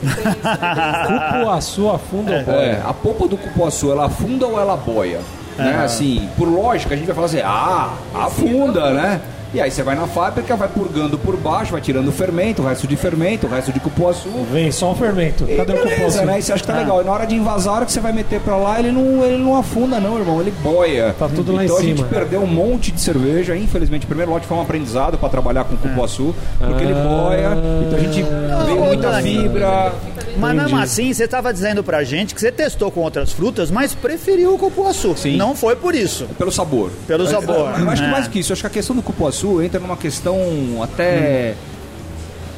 Cupuaçu 1.40 1.90
afunda 1.90 2.40
o 2.40 2.44
boia. 2.44 2.56
É, 2.56 2.82
a 2.84 2.92
polpa 2.92 3.26
do 3.26 3.36
cupuaçu, 3.36 3.90
ela 3.90 4.06
afunda 4.06 4.46
ou 4.46 4.60
ela 4.60 4.76
boia? 4.76 5.20
Né? 5.56 5.76
Assim, 5.84 6.28
por 6.36 6.46
lógica, 6.46 6.94
a 6.94 6.96
gente 6.96 7.06
vai 7.06 7.14
falar 7.14 7.26
assim, 7.26 7.40
ah, 7.44 7.92
afunda, 8.14 8.92
né? 8.92 9.20
E 9.54 9.60
aí 9.60 9.70
você 9.70 9.82
vai 9.82 9.94
na 9.96 10.06
fábrica, 10.06 10.54
vai 10.56 10.68
purgando 10.68 11.16
por 11.16 11.34
baixo, 11.36 11.72
vai 11.72 11.80
tirando 11.80 12.08
o 12.08 12.12
fermento, 12.12 12.60
o 12.62 12.66
resto 12.66 12.86
de 12.86 12.96
fermento, 12.96 13.46
o 13.46 13.50
resto 13.50 13.72
de 13.72 13.80
cupuaçu. 13.80 14.28
Vem 14.52 14.70
só 14.70 14.92
o 14.92 14.94
fermento. 14.94 15.44
E 15.48 15.56
Cadê 15.56 15.72
o 15.72 15.76
beleza, 15.76 15.94
cupuaçu? 15.96 16.24
né? 16.26 16.38
E 16.38 16.42
você 16.42 16.52
acha 16.52 16.60
que 16.62 16.66
tá 16.66 16.76
legal. 16.78 17.00
E 17.00 17.04
na 17.04 17.12
hora 17.12 17.26
de 17.26 17.34
invasar, 17.34 17.72
a 17.72 17.76
hora 17.78 17.86
que 17.86 17.92
você 17.92 18.00
vai 18.00 18.12
meter 18.12 18.40
pra 18.40 18.56
lá, 18.56 18.78
ele 18.78 18.92
não, 18.92 19.24
ele 19.24 19.38
não 19.42 19.56
afunda, 19.56 19.98
não, 19.98 20.18
irmão. 20.18 20.38
Ele 20.40 20.52
boia. 20.62 21.14
Tá 21.18 21.28
tudo 21.28 21.52
lá 21.52 21.62
em 21.62 21.64
então 21.64 21.78
a 21.78 21.82
gente 21.82 21.96
cima. 21.96 22.08
perdeu 22.08 22.42
um 22.42 22.46
monte 22.46 22.92
de 22.92 23.00
cerveja. 23.00 23.56
Infelizmente, 23.56 24.04
o 24.04 24.06
primeiro 24.06 24.30
lote 24.32 24.46
foi 24.46 24.56
um 24.56 24.60
aprendizado 24.60 25.16
pra 25.16 25.28
trabalhar 25.30 25.64
com 25.64 25.76
cupuaçu, 25.76 26.34
porque 26.58 26.84
ele 26.84 26.92
boia. 26.94 27.52
Então 27.86 27.98
a 27.98 28.02
gente 28.02 28.22
veio 28.66 28.80
muita 28.84 29.10
Dani. 29.10 29.30
fibra. 29.42 29.92
Mas 30.36 30.54
mesmo 30.54 30.78
assim, 30.78 31.12
você 31.12 31.24
estava 31.24 31.52
dizendo 31.52 31.82
pra 31.82 32.04
gente 32.04 32.34
que 32.34 32.40
você 32.40 32.52
testou 32.52 32.90
com 32.92 33.00
outras 33.00 33.32
frutas, 33.32 33.70
mas 33.70 33.94
preferiu 33.94 34.54
o 34.54 34.58
cupuaçu. 34.58 35.16
Sim. 35.16 35.36
Não 35.36 35.56
foi 35.56 35.74
por 35.74 35.94
isso. 35.94 36.26
Pelo 36.38 36.52
sabor. 36.52 36.90
Pelo 37.06 37.24
Eu- 37.24 37.30
sabor, 37.30 37.56
Eu, 37.80 37.90
acho 37.90 38.02
que 38.02 38.08
é. 38.08 38.10
mais 38.12 38.28
que 38.28 38.38
isso. 38.40 38.52
Eu 38.52 38.54
acho 38.54 38.60
que 38.62 38.66
a 38.66 38.70
questão 38.70 38.94
do 38.94 39.02
cupuaçu 39.02 39.37
entra 39.62 39.80
numa 39.80 39.96
questão 39.96 40.36
até. 40.82 41.54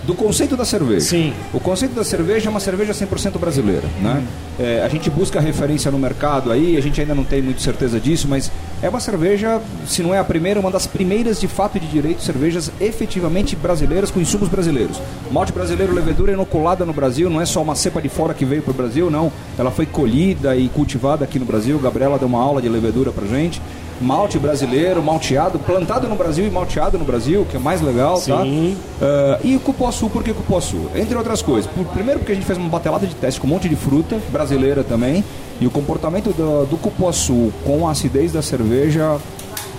Do 0.04 0.14
conceito 0.14 0.56
da 0.56 0.64
cerveja. 0.64 1.00
Sim. 1.00 1.34
O 1.52 1.60
conceito 1.60 1.94
da 1.94 2.02
cerveja 2.02 2.48
é 2.48 2.50
uma 2.50 2.58
cerveja 2.58 2.92
100% 2.92 3.38
brasileira. 3.38 3.86
Né? 4.00 4.24
É, 4.58 4.82
a 4.82 4.88
gente 4.88 5.10
busca 5.10 5.38
referência 5.40 5.90
no 5.90 5.98
mercado 5.98 6.50
aí, 6.50 6.76
a 6.76 6.80
gente 6.80 7.00
ainda 7.00 7.14
não 7.14 7.22
tem 7.22 7.42
muita 7.42 7.60
certeza 7.60 8.00
disso, 8.00 8.26
mas 8.26 8.50
é 8.82 8.88
uma 8.88 8.98
cerveja, 8.98 9.60
se 9.86 10.02
não 10.02 10.14
é 10.14 10.18
a 10.18 10.24
primeira, 10.24 10.58
uma 10.58 10.70
das 10.70 10.86
primeiras 10.86 11.38
de 11.38 11.46
fato 11.46 11.76
e 11.76 11.80
de 11.80 11.86
direito 11.86 12.22
cervejas 12.22 12.72
efetivamente 12.80 13.54
brasileiras, 13.54 14.10
com 14.10 14.20
insumos 14.20 14.48
brasileiros. 14.48 15.00
Malte 15.30 15.52
brasileiro, 15.52 15.94
levedura 15.94 16.32
inoculada 16.32 16.84
no 16.84 16.92
Brasil, 16.92 17.28
não 17.28 17.40
é 17.40 17.44
só 17.44 17.62
uma 17.62 17.74
cepa 17.74 18.00
de 18.00 18.08
fora 18.08 18.32
que 18.32 18.44
veio 18.44 18.62
para 18.62 18.70
o 18.70 18.74
Brasil, 18.74 19.10
não. 19.10 19.30
Ela 19.58 19.70
foi 19.70 19.84
colhida 19.84 20.56
e 20.56 20.68
cultivada 20.70 21.24
aqui 21.24 21.38
no 21.38 21.44
Brasil. 21.44 21.78
Gabriela 21.78 22.18
deu 22.18 22.26
uma 22.26 22.40
aula 22.40 22.60
de 22.60 22.68
levedura 22.68 23.12
pra 23.12 23.26
gente. 23.26 23.60
Malte 24.00 24.38
brasileiro, 24.38 25.02
malteado, 25.02 25.58
plantado 25.58 26.08
no 26.08 26.16
Brasil 26.16 26.46
e 26.46 26.50
malteado 26.50 26.96
no 26.98 27.04
Brasil, 27.04 27.46
que 27.50 27.56
é 27.56 27.60
mais 27.60 27.82
legal, 27.82 28.14
tá? 28.20 28.42
Sim. 28.42 28.76
Ah, 29.00 29.38
e 29.44 29.54
o 29.56 29.60
cupuaçu, 29.60 30.08
por 30.08 30.22
que 30.24 30.32
cupuaçu? 30.32 30.88
Entre 30.94 31.14
outras 31.14 31.42
coisas. 31.42 31.70
Por- 31.70 31.84
primeiro 31.86 32.18
porque 32.20 32.32
a 32.32 32.34
gente 32.34 32.46
fez 32.46 32.58
uma 32.58 32.68
batelada 32.70 33.06
de 33.06 33.14
teste 33.14 33.38
com 33.40 33.46
um 33.46 33.50
monte 33.50 33.68
de 33.68 33.76
fruta, 33.76 34.18
brasileira 34.30 34.82
também, 34.82 35.22
e 35.60 35.66
o 35.66 35.70
comportamento 35.70 36.32
do, 36.32 36.64
do 36.64 36.76
cupuaçu 36.78 37.52
com 37.64 37.86
a 37.86 37.90
acidez 37.90 38.32
da 38.32 38.40
cerveja 38.40 39.18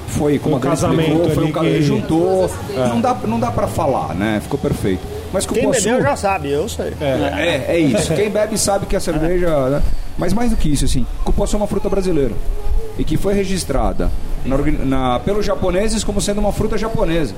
foi, 0.10 0.38
como 0.38 0.56
Um 0.56 0.58
a 0.60 0.62
casamento 0.62 1.02
explicou, 1.10 1.30
foi 1.32 1.44
um 1.46 1.52
casamento, 1.52 1.76
que- 1.78 1.82
juntou. 1.82 2.52
Não, 2.76 3.02
dá, 3.02 3.18
não 3.26 3.40
dá 3.40 3.50
pra 3.52 3.66
falar, 3.68 4.14
né? 4.14 4.40
Ficou 4.44 4.60
perfeito. 4.60 5.02
Mas 5.34 5.46
Quem 5.48 5.64
cupuaçu... 5.64 5.84
bebeu 5.86 6.02
já 6.04 6.16
sabe, 6.16 6.52
eu 6.52 6.68
sei. 6.70 6.94
É, 7.02 7.66
é 7.70 7.80
isso. 7.80 8.14
Quem 8.16 8.30
bebe 8.30 8.58
sabe 8.58 8.86
que 8.86 8.96
a 8.96 9.00
cerveja. 9.00 9.70
né? 9.70 9.82
Mas 10.18 10.32
mais 10.34 10.52
do 10.52 10.58
que 10.58 10.70
isso, 10.72 10.86
assim, 10.86 11.06
cupuaçu 11.24 11.56
é 11.56 11.58
uma 11.58 11.68
fruta 11.68 11.88
brasileira. 11.90 12.34
E 12.98 13.04
que 13.04 13.18
foi 13.18 13.34
registrada 13.34 14.12
na 14.46 14.58
na- 14.86 15.20
pelos 15.20 15.46
japoneses 15.46 16.04
como 16.04 16.20
sendo 16.22 16.40
uma 16.40 16.52
fruta 16.52 16.78
japonesa. 16.78 17.34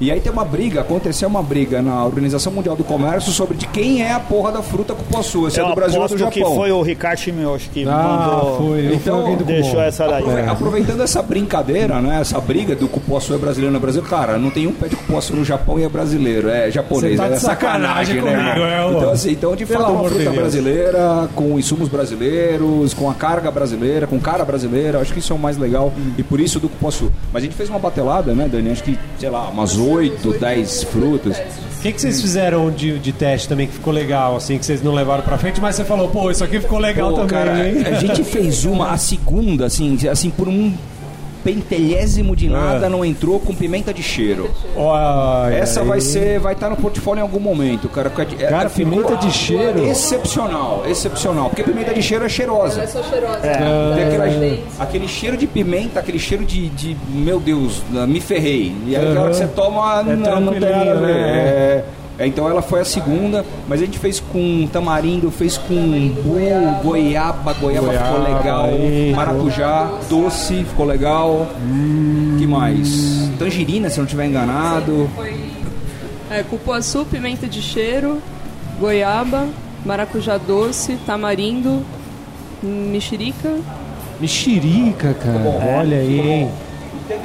E 0.00 0.10
aí 0.10 0.20
tem 0.20 0.32
uma 0.32 0.44
briga, 0.44 0.80
aconteceu 0.80 1.28
uma 1.28 1.42
briga 1.42 1.80
na 1.80 2.04
Organização 2.04 2.52
Mundial 2.52 2.74
do 2.74 2.82
Comércio 2.82 3.32
sobre 3.32 3.56
de 3.56 3.66
quem 3.68 4.02
é 4.02 4.12
a 4.12 4.18
porra 4.20 4.50
da 4.50 4.60
fruta 4.62 4.92
cupuaçu, 4.94 5.48
se 5.50 5.60
é 5.60 5.64
do 5.64 5.74
Brasil 5.74 6.00
ou 6.00 6.08
do 6.08 6.14
aposto 6.14 6.32
que 6.32 6.40
Japão. 6.40 6.54
foi 6.56 6.72
o 6.72 6.82
Ricardo 6.82 7.18
Shimioshi 7.18 7.68
que 7.70 7.84
Ah, 7.88 7.92
mandou. 8.32 8.56
foi. 8.58 8.86
Eu 8.88 8.94
Então, 8.94 9.36
deixou 9.36 9.80
essa 9.80 10.06
daí. 10.08 10.22
Aprove- 10.22 10.40
É. 10.40 10.48
Aproveitando 10.48 11.00
essa 11.02 11.22
brincadeira, 11.22 12.00
né? 12.00 12.20
Essa 12.20 12.40
briga 12.40 12.74
do 12.74 12.88
cupuaçu 12.88 13.34
é 13.34 13.38
brasileiro 13.38 13.72
no 13.72 13.78
Brasil, 13.80 14.02
cara, 14.02 14.36
não 14.36 14.50
tem 14.50 14.66
um 14.66 14.72
pé 14.72 14.88
de 14.88 14.96
cupuaçu 14.96 15.34
no 15.36 15.44
Japão 15.44 15.78
e 15.78 15.84
é 15.84 15.88
brasileiro, 15.88 16.48
é 16.48 16.70
japonês, 16.70 17.16
tá 17.16 17.26
é 17.26 17.36
sacanagem 17.36 18.20
né? 18.20 18.32
comigo, 18.52 18.66
é. 18.66 18.90
Então, 18.98 19.10
assim, 19.10 19.30
então 19.30 19.54
de 19.56 19.64
fato 19.64 19.90
uma 19.92 20.02
de 20.02 20.08
fruta 20.08 20.24
Deus. 20.24 20.34
brasileira, 20.36 21.28
com 21.34 21.58
insumos 21.58 21.88
brasileiros, 21.88 22.92
com 22.94 23.08
a 23.08 23.14
carga 23.14 23.50
brasileira, 23.50 24.06
com 24.06 24.18
cara 24.18 24.44
brasileira, 24.44 24.98
acho 25.00 25.12
que 25.12 25.18
isso 25.20 25.32
é 25.32 25.36
o 25.36 25.38
mais 25.38 25.56
legal 25.56 25.92
e 26.18 26.22
por 26.22 26.40
isso 26.40 26.58
do 26.58 26.68
cupuaçu. 26.68 27.10
Mas 27.32 27.42
a 27.42 27.46
gente 27.46 27.54
fez 27.56 27.68
uma 27.68 27.78
batelada, 27.78 28.32
né, 28.34 28.48
Dani? 28.50 28.70
Acho 28.70 28.82
que, 28.82 28.98
sei 29.18 29.30
lá, 29.30 29.48
umas 29.48 29.76
8, 29.76 29.93
10 30.00 30.84
frutas. 30.84 31.38
O 31.78 31.82
que, 31.82 31.92
que 31.92 32.00
vocês 32.00 32.20
fizeram 32.20 32.70
de, 32.70 32.98
de 32.98 33.12
teste 33.12 33.48
também 33.48 33.66
que 33.66 33.74
ficou 33.74 33.92
legal, 33.92 34.36
assim, 34.36 34.58
que 34.58 34.64
vocês 34.64 34.82
não 34.82 34.94
levaram 34.94 35.22
pra 35.22 35.36
frente, 35.36 35.60
mas 35.60 35.76
você 35.76 35.84
falou, 35.84 36.08
pô, 36.08 36.30
isso 36.30 36.42
aqui 36.42 36.58
ficou 36.58 36.78
legal 36.78 37.10
Pô, 37.10 37.26
também, 37.26 37.82
cara, 37.82 37.96
a 37.96 38.00
gente 38.00 38.24
fez 38.24 38.64
uma, 38.64 38.90
a 38.90 38.96
segunda, 38.96 39.66
assim, 39.66 39.98
assim, 40.08 40.30
por 40.30 40.48
um 40.48 40.72
pentelésimo 41.44 42.34
de 42.34 42.48
nada, 42.48 42.86
É. 42.86 42.88
não 42.88 43.04
entrou 43.04 43.38
com 43.38 43.54
pimenta 43.54 43.92
de 43.92 44.02
cheiro. 44.02 44.50
Essa 45.52 45.80
aí. 45.82 45.86
vai 45.86 46.00
ser, 46.00 46.40
vai 46.40 46.54
estar 46.54 46.70
no 46.70 46.76
portfólio 46.76 47.20
em 47.20 47.22
algum 47.22 47.38
momento, 47.40 47.88
cara. 47.88 48.10
é- 48.16 48.46
Cara, 48.46 48.66
é- 48.66 48.68
pimenta 48.68 49.16
de 49.16 49.30
cheiro? 49.30 49.84
Excepcional, 49.86 50.84
excepcional. 50.88 51.48
Porque 51.50 51.62
pimenta 51.62 51.92
de 51.92 52.02
cheiro 52.02 52.24
é 52.24 52.28
cheirosa. 52.28 52.80
ela 52.80 52.84
é 52.84 52.86
só 52.86 53.02
cheirosa 53.02 53.38
Tem 53.40 53.50
aquela- 54.04 54.26
É. 54.28 54.58
aquele 54.78 55.06
cheiro 55.08 55.36
de 55.36 55.46
pimenta, 55.46 56.00
aquele 56.00 56.18
cheiro 56.18 56.44
de, 56.44 56.68
de, 56.70 56.96
meu 57.10 57.38
Deus, 57.38 57.82
me 58.08 58.20
ferrei. 58.20 58.74
E 58.86 58.96
aí, 58.96 59.12
na 59.14 59.20
hora 59.20 59.30
que 59.30 59.36
você 59.36 59.46
toma, 59.48 60.02
não, 60.02 60.40
não 60.40 60.52
tem 60.52 60.60
nada 60.60 60.90
a 60.90 60.94
ver. 60.94 60.94
tranquilinho, 60.94 61.00
né? 61.00 61.12
É, 61.12 61.44
é, 61.78 61.84
então 62.20 62.48
ela 62.48 62.62
foi 62.62 62.80
a 62.80 62.84
segunda, 62.84 63.44
mas 63.68 63.82
a 63.82 63.84
gente 63.84 63.98
fez 63.98 64.20
com 64.20 64.68
tamarindo, 64.72 65.30
fez 65.30 65.58
com 65.58 65.74
umbu, 65.74 66.22
goiaba, 66.82 67.52
goiaba, 67.54 67.92
ficou 67.92 68.20
Goiaba, 68.20 68.36
legal, 68.38 68.64
aí, 68.66 69.12
maracujá, 69.14 69.90
doce, 70.08 70.64
ficou 70.64 70.86
legal. 70.86 71.48
que 72.38 72.46
mais? 72.46 73.28
Tangerina, 73.38 73.90
se 73.90 73.98
eu 73.98 74.02
não 74.02 74.06
estiver 74.06 74.26
enganado. 74.26 75.10
é 76.30 76.42
cupuaçu 76.42 77.04
pimenta 77.04 77.46
de 77.46 77.60
cheiro 77.60 78.22
goiaba 78.78 79.46
maracujá 79.84 80.38
doce 80.38 80.96
tamarindo 81.06 81.84
mexerica 82.62 83.56
Mexerica, 84.20 85.12
cara. 85.14 85.78
Olha 85.78 85.98
aí, 85.98 86.20
hein? 86.20 86.50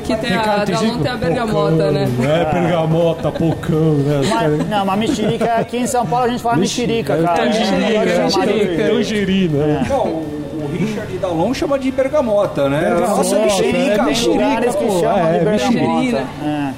Que 0.03 0.15
tem 0.17 0.35
a 0.35 0.65
da 0.65 0.79
Lon 0.81 0.97
tem 0.99 1.11
a 1.11 1.15
bergamota 1.15 1.71
pocão, 1.71 1.91
né 1.91 2.07
É, 2.21 2.53
bergamota, 2.53 3.31
pocão, 3.31 3.93
né? 3.95 4.21
Mas, 4.29 4.67
não, 4.69 4.85
mas 4.85 4.99
mexerica 4.99 5.53
aqui 5.55 5.77
em 5.77 5.87
São 5.87 6.05
Paulo 6.05 6.25
a 6.25 6.29
gente 6.29 6.41
fala 6.43 6.57
mexerica, 6.57 7.13
É, 7.13 7.23
cara. 7.23 7.37
tangerina, 7.43 7.77
É, 7.85 7.93
é, 7.95 8.15
é, 8.15 8.23
mexerica, 8.23 8.81
é, 8.83 8.87
tangerina. 8.89 9.85
Não, 9.89 10.03
o, 10.05 10.63
o 10.63 10.77
Richard 10.77 11.17
Dalon 11.17 11.53
chama 11.53 11.79
de 11.79 11.91
bergamota, 11.91 12.67
né? 12.69 12.79
Bergamota, 12.81 13.15
Nossa, 13.17 13.35
é, 13.37 13.43
mexerica, 13.45 14.05
Tem 14.05 14.27
lugares 14.27 14.75
que 14.75 14.85
pô, 14.85 14.99
chamam 14.99 15.27
é, 15.27 15.39
de 15.39 15.45
bergamota. 15.45 15.71
mexerina. 15.71 16.19
É. 16.43 16.73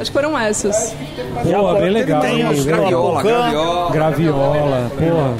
acho 0.00 0.10
que 0.10 0.12
foram 0.12 0.38
essas 0.38 0.94
Pô, 1.42 1.74
bem 1.74 1.90
legal. 1.90 2.20
tem 2.20 2.46
os 2.48 2.64
legal. 2.66 2.80
graviola, 2.82 3.22
graviola. 3.22 3.90
Graviola, 3.92 4.90
porra. 4.98 5.34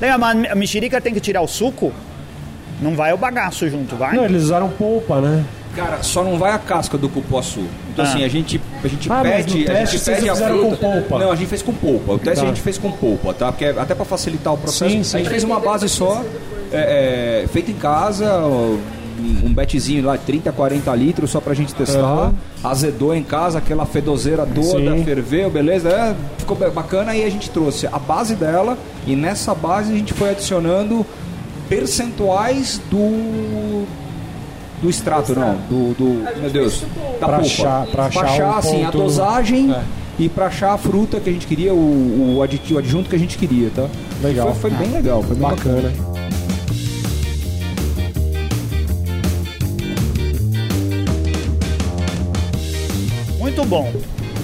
Lembra, 0.00 0.18
mas 0.18 0.50
a 0.52 0.54
mexerica 0.54 1.00
tem 1.00 1.12
que 1.12 1.18
tirar 1.20 1.42
o 1.42 1.48
suco? 1.48 1.92
Não 2.80 2.94
vai 2.94 3.12
o 3.12 3.16
bagaço 3.16 3.68
junto, 3.68 3.96
vai? 3.96 4.14
Não, 4.14 4.24
eles 4.24 4.44
usaram 4.44 4.68
polpa, 4.68 5.20
né? 5.20 5.42
Cara, 5.78 6.02
só 6.02 6.24
não 6.24 6.38
vai 6.38 6.52
a 6.52 6.58
casca 6.58 6.98
do 6.98 7.08
cupuaçu. 7.08 7.64
Então 7.92 8.04
Ah. 8.04 8.08
assim, 8.08 8.24
a 8.24 8.28
gente, 8.28 8.60
a 8.82 8.88
gente 8.88 9.10
Ah, 9.12 9.20
pede, 9.22 9.58
no 9.58 9.62
a 9.62 9.74
teste 9.74 9.96
gente 9.98 10.04
pede 10.04 10.28
a 10.30 10.34
fruta. 10.36 10.76
com 10.76 10.76
polpa? 10.76 11.18
Não, 11.18 11.30
a 11.32 11.36
gente 11.36 11.48
fez 11.48 11.62
com 11.62 11.72
polpa. 11.72 12.12
O 12.14 12.18
teste 12.18 12.40
Tá. 12.40 12.42
a 12.44 12.48
gente 12.48 12.60
fez 12.60 12.78
com 12.78 12.90
polpa, 12.90 13.32
tá? 13.32 13.52
Porque 13.52 13.64
é 13.64 13.70
até 13.70 13.94
para 13.94 14.04
facilitar 14.04 14.52
o 14.54 14.58
processo. 14.58 14.90
Sim, 14.90 15.02
sim. 15.04 15.16
A 15.16 15.20
gente 15.20 15.30
fez 15.30 15.44
uma 15.44 15.60
base 15.60 15.88
só, 15.88 16.22
é, 16.72 17.42
é, 17.44 17.48
feita 17.48 17.70
em 17.70 17.74
casa, 17.74 18.40
um 19.44 19.52
betezinho 19.52 20.04
lá, 20.04 20.16
30, 20.16 20.52
40 20.52 20.94
litros 20.94 21.30
só 21.30 21.40
pra 21.40 21.54
gente 21.54 21.74
testar. 21.74 21.98
Aham. 22.00 22.34
Azedou 22.62 23.14
em 23.14 23.22
casa, 23.22 23.58
aquela 23.58 23.84
fedoseira 23.86 24.44
toda, 24.46 24.96
Sim. 24.96 25.04
ferveu, 25.04 25.48
beleza? 25.50 25.88
É, 25.90 26.14
ficou 26.38 26.56
ba- 26.56 26.70
bacana 26.70 27.14
e 27.16 27.24
a 27.24 27.30
gente 27.30 27.50
trouxe 27.50 27.86
a 27.86 27.98
base 27.98 28.34
dela 28.34 28.76
e 29.06 29.14
nessa 29.16 29.54
base 29.54 29.92
a 29.92 29.96
gente 29.96 30.12
foi 30.12 30.30
adicionando 30.30 31.04
percentuais 31.68 32.80
do 32.90 33.84
do 34.82 34.88
extrato, 34.90 35.34
não, 35.34 35.54
do, 35.68 35.94
do 35.94 36.40
meu 36.40 36.50
Deus, 36.50 36.80
da 37.20 37.26
Pra 37.26 37.38
polpa. 37.38 37.40
achar- 37.40 37.86
pra 37.86 38.06
achar 38.06 38.54
o 38.54 38.58
assim, 38.58 38.82
a 38.84 38.86
ponto- 38.92 38.98
dosagem 38.98 39.72
É. 39.72 39.82
e 40.18 40.28
pra 40.28 40.46
achar 40.46 40.72
a 40.72 40.78
fruta 40.78 41.18
que 41.20 41.28
a 41.28 41.32
gente 41.32 41.46
queria, 41.46 41.74
o, 41.74 42.36
o 42.36 42.42
aditivo, 42.42 42.76
o 42.76 42.78
adjunto 42.78 43.08
que 43.10 43.16
a 43.16 43.18
gente 43.18 43.36
queria, 43.38 43.70
tá? 43.74 43.88
Legal. 44.22 44.54
Foi, 44.54 44.70
foi 44.70 44.78
bem 44.78 44.90
legal, 44.92 45.22
foi 45.22 45.36
bem 45.36 45.48
bacana. 45.48 45.82
Bacana. 45.90 46.18
Muito 53.38 53.64
bom. 53.64 53.92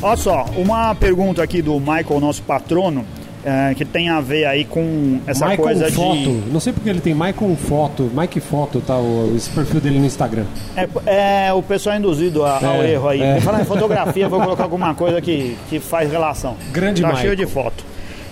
Olha 0.01 0.17
só, 0.17 0.47
uma 0.57 0.95
pergunta 0.95 1.43
aqui 1.43 1.63
do 1.63 1.79
Michael, 1.81 2.21
nosso 2.21 2.43
patrono, 2.43 3.05
é, 3.45 3.75
que 3.75 3.85
tem 3.85 4.09
a 4.09 4.21
ver 4.21 4.47
aí 4.47 4.65
com 4.65 5.21
essa 5.27 5.47
Michael 5.47 5.63
coisa 5.63 5.93
Foto. 5.93 6.17
de. 6.17 6.29
Não 6.53 6.61
sei 6.61 6.73
porque 6.73 6.89
ele 6.89 7.01
tem 7.01 7.13
Michael 7.15 7.57
Foto. 7.69 8.11
Mike 8.15 8.41
Foto, 8.41 8.81
tá? 8.81 8.97
O, 8.97 9.33
esse 9.37 9.51
perfil 9.51 9.81
dele 9.81 9.99
no 9.99 10.07
Instagram. 10.07 10.45
É, 10.77 11.47
é 11.49 11.53
o 11.53 11.63
pessoal 11.63 11.97
induzido 11.97 12.45
a- 12.45 12.57
ao 12.59 12.83
É, 12.83 12.93
erro 12.93 13.09
aí. 13.09 13.23
é. 13.23 13.41
Falar 13.41 13.61
em 13.61 13.65
fotografia, 13.65 14.29
vou 14.29 14.41
colocar 14.41 14.63
alguma 14.65 14.95
coisa 14.95 15.21
que, 15.21 15.57
que 15.69 15.79
faz 15.79 16.11
relação. 16.11 16.57
Grande 16.73 17.03
Tá 17.03 17.09
Michael. 17.09 17.25
cheio 17.27 17.37
de 17.37 17.47
foto. 17.47 17.85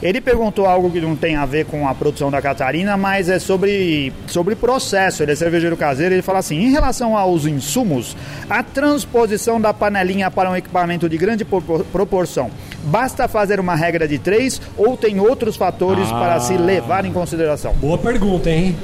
Ele 0.02 0.20
perguntou 0.20 0.66
algo 0.66 0.90
que 0.90 1.00
não 1.00 1.14
tem 1.14 1.36
a 1.36 1.46
ver 1.46 1.64
com 1.66 1.86
a 1.86 1.94
produção 1.94 2.28
da 2.30 2.42
Catarina, 2.42 2.96
mas 2.96 3.28
é 3.28 3.38
sobre, 3.38 4.12
sobre 4.26 4.56
processo. 4.56 5.22
Ele 5.22 5.30
é 5.30 5.36
cervejeiro 5.36 5.76
caseiro. 5.76 6.12
Ele 6.14 6.22
fala 6.22 6.40
assim: 6.40 6.56
em 6.60 6.72
relação 6.72 7.16
aos 7.16 7.46
insumos, 7.46 8.16
a 8.50 8.62
transposição 8.64 9.60
da 9.60 9.72
panelinha 9.72 10.28
para 10.30 10.50
um 10.50 10.56
equipamento 10.56 11.08
de 11.08 11.16
grande 11.16 11.44
propor- 11.44 11.84
proporção, 11.84 12.50
basta 12.84 13.28
fazer 13.28 13.60
uma 13.60 13.76
regra 13.76 14.08
de 14.08 14.18
três 14.18 14.60
ou 14.76 14.96
tem 14.96 15.20
outros 15.20 15.54
fatores 15.56 16.08
Ah. 16.10 16.18
para 16.18 16.40
se 16.40 16.56
levar 16.56 17.04
em 17.04 17.12
consideração? 17.12 17.72
Boa 17.74 17.96
pergunta, 17.96 18.50
hein? 18.50 18.76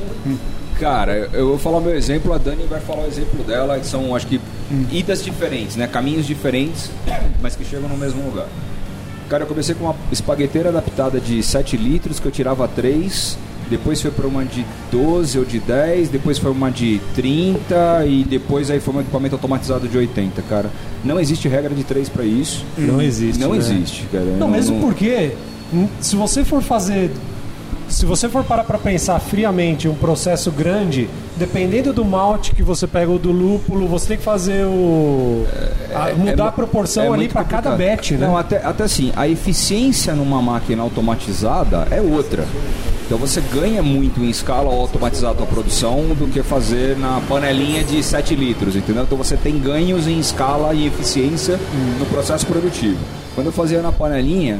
Cara, 0.79 1.29
eu 1.33 1.49
vou 1.49 1.59
falar 1.59 1.79
o 1.79 1.81
meu 1.81 1.97
exemplo, 1.97 2.33
a 2.33 2.39
Dani 2.39 2.65
vai 2.71 2.79
falar 2.81 3.03
o 3.03 3.07
exemplo 3.09 3.43
dela, 3.43 3.81
que 3.81 3.87
são, 3.87 4.15
acho 4.15 4.29
que, 4.29 4.41
idas 4.93 5.25
diferentes, 5.25 5.75
né? 5.75 5.89
Caminhos 5.89 6.25
diferentes, 6.25 6.89
mas 7.43 7.57
que 7.57 7.65
chegam 7.65 7.89
no 7.89 7.97
mesmo 7.97 8.23
lugar. 8.23 8.47
Cara, 9.29 9.45
eu 9.45 9.47
comecei 9.47 9.75
com 9.75 9.85
uma 9.85 9.97
espagueteira 10.11 10.71
adaptada 10.71 11.21
de 11.21 11.43
7 11.43 11.77
litros, 11.77 12.19
que 12.19 12.27
eu 12.27 12.33
tirava 12.33 12.67
3, 12.67 13.37
depois 13.71 14.01
foi 14.01 14.11
para 14.11 14.27
uma 14.27 14.45
de 14.45 14.65
12 14.91 15.39
ou 15.39 15.45
de 15.45 15.59
10, 15.61 16.09
depois 16.09 16.39
foi 16.39 16.51
uma 16.51 16.71
de 16.71 17.01
30 17.15 18.07
e 18.07 18.25
depois 18.25 18.71
aí 18.71 18.81
foi 18.81 18.95
um 18.95 19.01
equipamento 19.01 19.35
automatizado 19.35 19.87
de 19.87 19.97
80, 19.97 20.41
cara. 20.43 20.71
Não 21.05 21.21
existe 21.21 21.49
regra 21.49 21.75
de 21.75 21.85
3 21.85 22.09
para 22.09 22.25
isso. 22.25 22.65
Não 22.77 23.01
existe. 23.01 23.39
Não 23.39 23.51
né? 23.51 23.59
existe, 23.59 24.07
cara. 24.11 24.25
Não, 24.25 24.49
mesmo 24.49 24.81
porque 24.81 25.33
hum, 25.73 25.87
se 26.01 26.17
você 26.17 26.45
for 26.45 26.63
fazer. 26.63 27.11
Se 27.89 28.05
você 28.05 28.29
for 28.29 28.45
parar 28.45 28.65
para 28.65 28.79
pensar 28.79 29.19
friamente 29.19 29.89
um 29.89 29.95
processo 29.95 30.51
grande, 30.51 31.09
dependendo 31.37 31.93
do 31.93 32.05
malte 32.05 32.55
que 32.55 32.63
você 32.63 32.87
pega 32.87 33.11
ou 33.11 33.19
do 33.19 33.33
lúpulo, 33.33 33.87
você 33.89 34.09
tem 34.09 34.17
que 34.19 34.23
fazer 34.23 34.65
o. 34.65 35.45
a- 35.95 36.13
mudar 36.15 36.45
mu- 36.45 36.49
a 36.51 36.53
proporção 36.53 37.05
é 37.05 37.09
ali 37.09 37.29
para 37.29 37.45
cada 37.45 37.71
batch, 37.71 38.11
né? 38.13 38.27
Não, 38.27 38.37
até, 38.37 38.59
até 38.65 38.85
assim, 38.85 39.11
a 39.17 39.27
eficiência 39.27 40.15
numa 40.15 40.41
máquina 40.43 40.83
automatizada 40.83 41.89
é 41.91 42.01
outra. 42.01 42.45
Então 43.07 43.17
você 43.17 43.41
ganha 43.41 43.83
muito 43.83 44.21
em 44.21 44.29
escala 44.29 44.71
ao 44.71 44.81
automatizar 44.81 45.31
a 45.31 45.35
tua 45.35 45.47
produção 45.47 46.09
do 46.15 46.29
que 46.31 46.43
fazer 46.43 46.95
na 46.99 47.23
panelinha 47.27 47.83
de 47.83 48.03
7 48.03 48.35
litros, 48.35 48.77
entendeu? 48.77 49.03
Então 49.05 49.17
você 49.17 49.35
tem 49.35 49.59
ganhos 49.59 50.07
em 50.07 50.19
escala 50.19 50.75
e 50.75 50.87
eficiência 50.87 51.59
no 51.99 52.05
processo 52.05 52.45
produtivo. 52.47 52.99
Quando 53.35 53.47
eu 53.47 53.53
fazia 53.53 53.81
na 53.81 53.91
panelinha, 53.91 54.59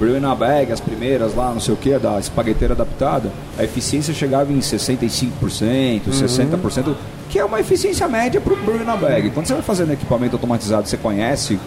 Brew 0.00 0.18
bag, 0.34 0.72
as 0.72 0.80
primeiras 0.80 1.34
lá, 1.34 1.52
não 1.52 1.60
sei 1.60 1.74
o 1.74 1.76
que, 1.76 1.98
da 1.98 2.18
espagueteira 2.18 2.72
adaptada, 2.72 3.30
a 3.58 3.62
eficiência 3.62 4.14
chegava 4.14 4.50
em 4.50 4.58
65%, 4.58 5.30
60%, 6.08 6.94
que 7.28 7.38
é 7.38 7.44
uma 7.44 7.60
eficiência 7.60 8.08
média 8.08 8.40
para 8.40 8.54
o 8.54 8.56
Brew 8.56 8.78
bag. 8.98 9.28
Quando 9.30 9.46
você 9.46 9.52
vai 9.52 9.62
fazendo 9.62 9.92
equipamento 9.92 10.34
automatizado, 10.36 10.88
você 10.88 10.96
conhece 10.96 11.60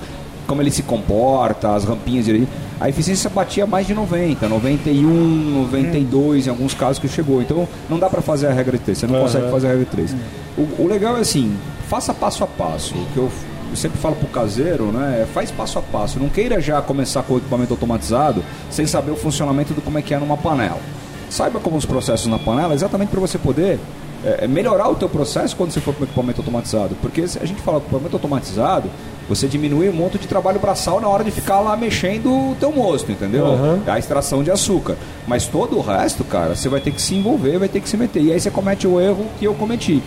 como 0.47 0.61
ele 0.61 0.71
se 0.71 0.81
comporta, 0.83 1.73
as 1.73 1.85
rampinhas 1.85 2.25
direito, 2.25 2.47
a 2.81 2.89
eficiência 2.89 3.29
batia 3.29 3.65
mais 3.65 3.87
de 3.87 3.93
90, 3.93 4.49
91, 4.49 5.61
92 5.61 6.47
em 6.47 6.49
alguns 6.49 6.73
casos 6.73 6.99
que 6.99 7.07
chegou. 7.07 7.41
Então 7.41 7.67
não 7.89 7.99
dá 7.99 8.09
para 8.09 8.21
fazer 8.21 8.47
a 8.47 8.51
regra 8.51 8.77
de 8.77 8.83
3, 8.83 8.97
você 8.97 9.07
não 9.07 9.15
Aham. 9.15 9.23
consegue 9.23 9.51
fazer 9.51 9.67
a 9.67 9.69
regra 9.69 9.85
de 9.85 9.91
3. 9.91 10.15
O, 10.57 10.83
o 10.83 10.87
legal 10.87 11.17
é 11.17 11.21
assim, 11.21 11.55
faça 11.87 12.13
passo 12.13 12.43
a 12.43 12.47
passo. 12.47 12.95
O 12.95 13.05
que 13.13 13.17
eu 13.17 13.31
eu 13.73 13.77
sempre 13.77 13.97
falo 13.97 14.15
pro 14.15 14.27
caseiro, 14.27 14.91
né? 14.91 15.21
é 15.23 15.25
Faz 15.25 15.49
passo 15.49 15.79
a 15.79 15.81
passo. 15.81 16.19
Não 16.19 16.29
queira 16.29 16.61
já 16.61 16.79
começar 16.79 17.23
com 17.23 17.33
o 17.33 17.37
equipamento 17.37 17.73
automatizado 17.73 18.43
sem 18.69 18.85
saber 18.85 19.11
o 19.11 19.15
funcionamento 19.15 19.73
do 19.73 19.81
como 19.81 19.97
é 19.97 20.01
que 20.01 20.13
é 20.13 20.19
numa 20.19 20.37
panela. 20.37 20.79
Saiba 21.27 21.59
como 21.59 21.75
os 21.75 21.85
processos 21.85 22.27
na 22.27 22.37
panela, 22.37 22.75
exatamente 22.75 23.09
para 23.09 23.19
você 23.19 23.39
poder 23.39 23.79
é, 24.23 24.47
melhorar 24.47 24.89
o 24.89 24.95
teu 24.95 25.09
processo 25.09 25.55
quando 25.55 25.71
você 25.71 25.81
for 25.81 25.91
com 25.95 26.01
o 26.01 26.03
equipamento 26.03 26.39
automatizado. 26.39 26.95
Porque 27.01 27.27
se 27.27 27.39
a 27.39 27.45
gente 27.45 27.61
fala 27.61 27.79
com 27.79 27.87
equipamento 27.87 28.15
automatizado, 28.15 28.91
você 29.27 29.47
diminui 29.47 29.89
um 29.89 29.93
monte 29.93 30.19
de 30.19 30.27
trabalho 30.27 30.59
braçal 30.59 31.01
na 31.01 31.07
hora 31.07 31.23
de 31.23 31.31
ficar 31.31 31.59
lá 31.59 31.75
mexendo 31.75 32.51
o 32.51 32.55
teu 32.59 32.71
mosto, 32.71 33.11
entendeu? 33.11 33.47
Aham. 33.47 33.81
A 33.87 33.97
extração 33.97 34.43
de 34.43 34.51
açúcar. 34.51 34.95
Mas 35.27 35.47
todo 35.47 35.79
o 35.79 35.81
resto, 35.81 36.23
cara, 36.23 36.55
você 36.55 36.69
vai 36.69 36.79
ter 36.79 36.91
que 36.91 37.01
se 37.01 37.15
envolver, 37.15 37.57
vai 37.57 37.69
ter 37.69 37.81
que 37.81 37.89
se 37.89 37.97
meter. 37.97 38.21
E 38.21 38.31
aí 38.31 38.39
você 38.39 38.51
comete 38.51 38.87
o 38.87 39.01
erro 39.01 39.25
que 39.39 39.45
eu 39.45 39.55
cometi. 39.55 40.03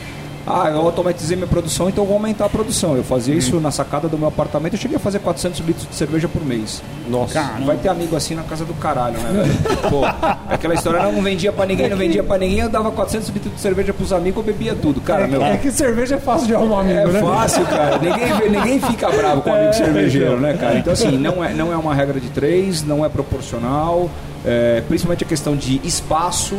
Ah, 0.47 0.68
eu 0.70 0.80
automatizei 0.82 1.36
minha 1.36 1.49
produção, 1.49 1.88
então 1.88 2.05
eu 2.05 2.09
vou 2.09 2.16
aumentar 2.16 2.44
a 2.44 2.49
produção. 2.49 2.97
Eu 2.97 3.03
fazia 3.03 3.34
isso 3.34 3.59
na 3.61 3.70
sacada 3.72 4.07
do 4.09 4.16
meu 4.16 4.28
apartamento, 4.28 4.74
eu 4.74 4.78
cheguei 4.78 4.97
a 4.97 5.01
fazer 5.01 5.18
400 5.18 5.59
litros 5.61 5.88
de 5.88 5.94
cerveja 5.97 6.28
por 6.28 6.44
mês. 6.44 6.82
Nossa. 7.09 7.34
Caramba. 7.34 7.66
Vai 7.66 7.76
ter 7.76 7.88
amigo 7.88 8.14
assim 8.14 8.34
na 8.36 8.42
casa 8.44 8.64
do 8.64 8.72
caralho, 8.74 9.18
né, 9.18 9.42
velho? 9.42 9.76
Pô, 9.90 10.03
aquela 10.49 10.74
história 10.74 11.03
não 11.03 11.20
vendia 11.20 11.53
pra 11.53 11.66
ninguém, 11.66 11.88
não 11.90 11.97
vendia 11.97 12.22
pra 12.22 12.38
ninguém, 12.38 12.61
eu 12.61 12.68
dava 12.68 12.90
400 12.92 13.28
litros 13.30 13.55
de 13.55 13.61
cerveja 13.61 13.92
pros 13.92 14.12
amigos, 14.12 14.38
eu 14.47 14.53
bebia 14.53 14.74
tudo. 14.80 15.01
Cara, 15.01 15.26
meu. 15.26 15.42
É 15.42 15.57
que 15.57 15.70
cerveja 15.72 16.14
é 16.14 16.18
fácil 16.20 16.47
de 16.47 16.55
arrumar 16.55 16.80
amigo, 16.82 16.99
É 17.01 17.07
né? 17.07 17.20
fácil, 17.20 17.66
cara. 17.66 17.99
Ninguém, 17.99 18.51
ninguém 18.51 18.80
fica 18.80 19.11
bravo 19.11 19.42
com 19.42 19.51
um 19.51 19.55
amigo 19.55 19.70
É, 19.70 19.72
cervejeiro, 19.72 20.26
então. 20.32 20.40
né, 20.40 20.55
cara? 20.55 20.78
Então, 20.78 20.92
assim, 20.92 21.18
não 21.18 21.42
é, 21.44 21.53
não 21.53 21.72
é 21.72 21.76
uma 21.76 21.92
regra 21.94 22.20
de 22.20 22.28
três, 22.28 22.84
não 22.84 23.05
é 23.05 23.09
proporcional. 23.09 24.09
É, 24.47 24.80
principalmente 24.86 25.24
a 25.24 25.26
questão 25.26 25.57
de 25.57 25.80
espaço. 25.84 26.55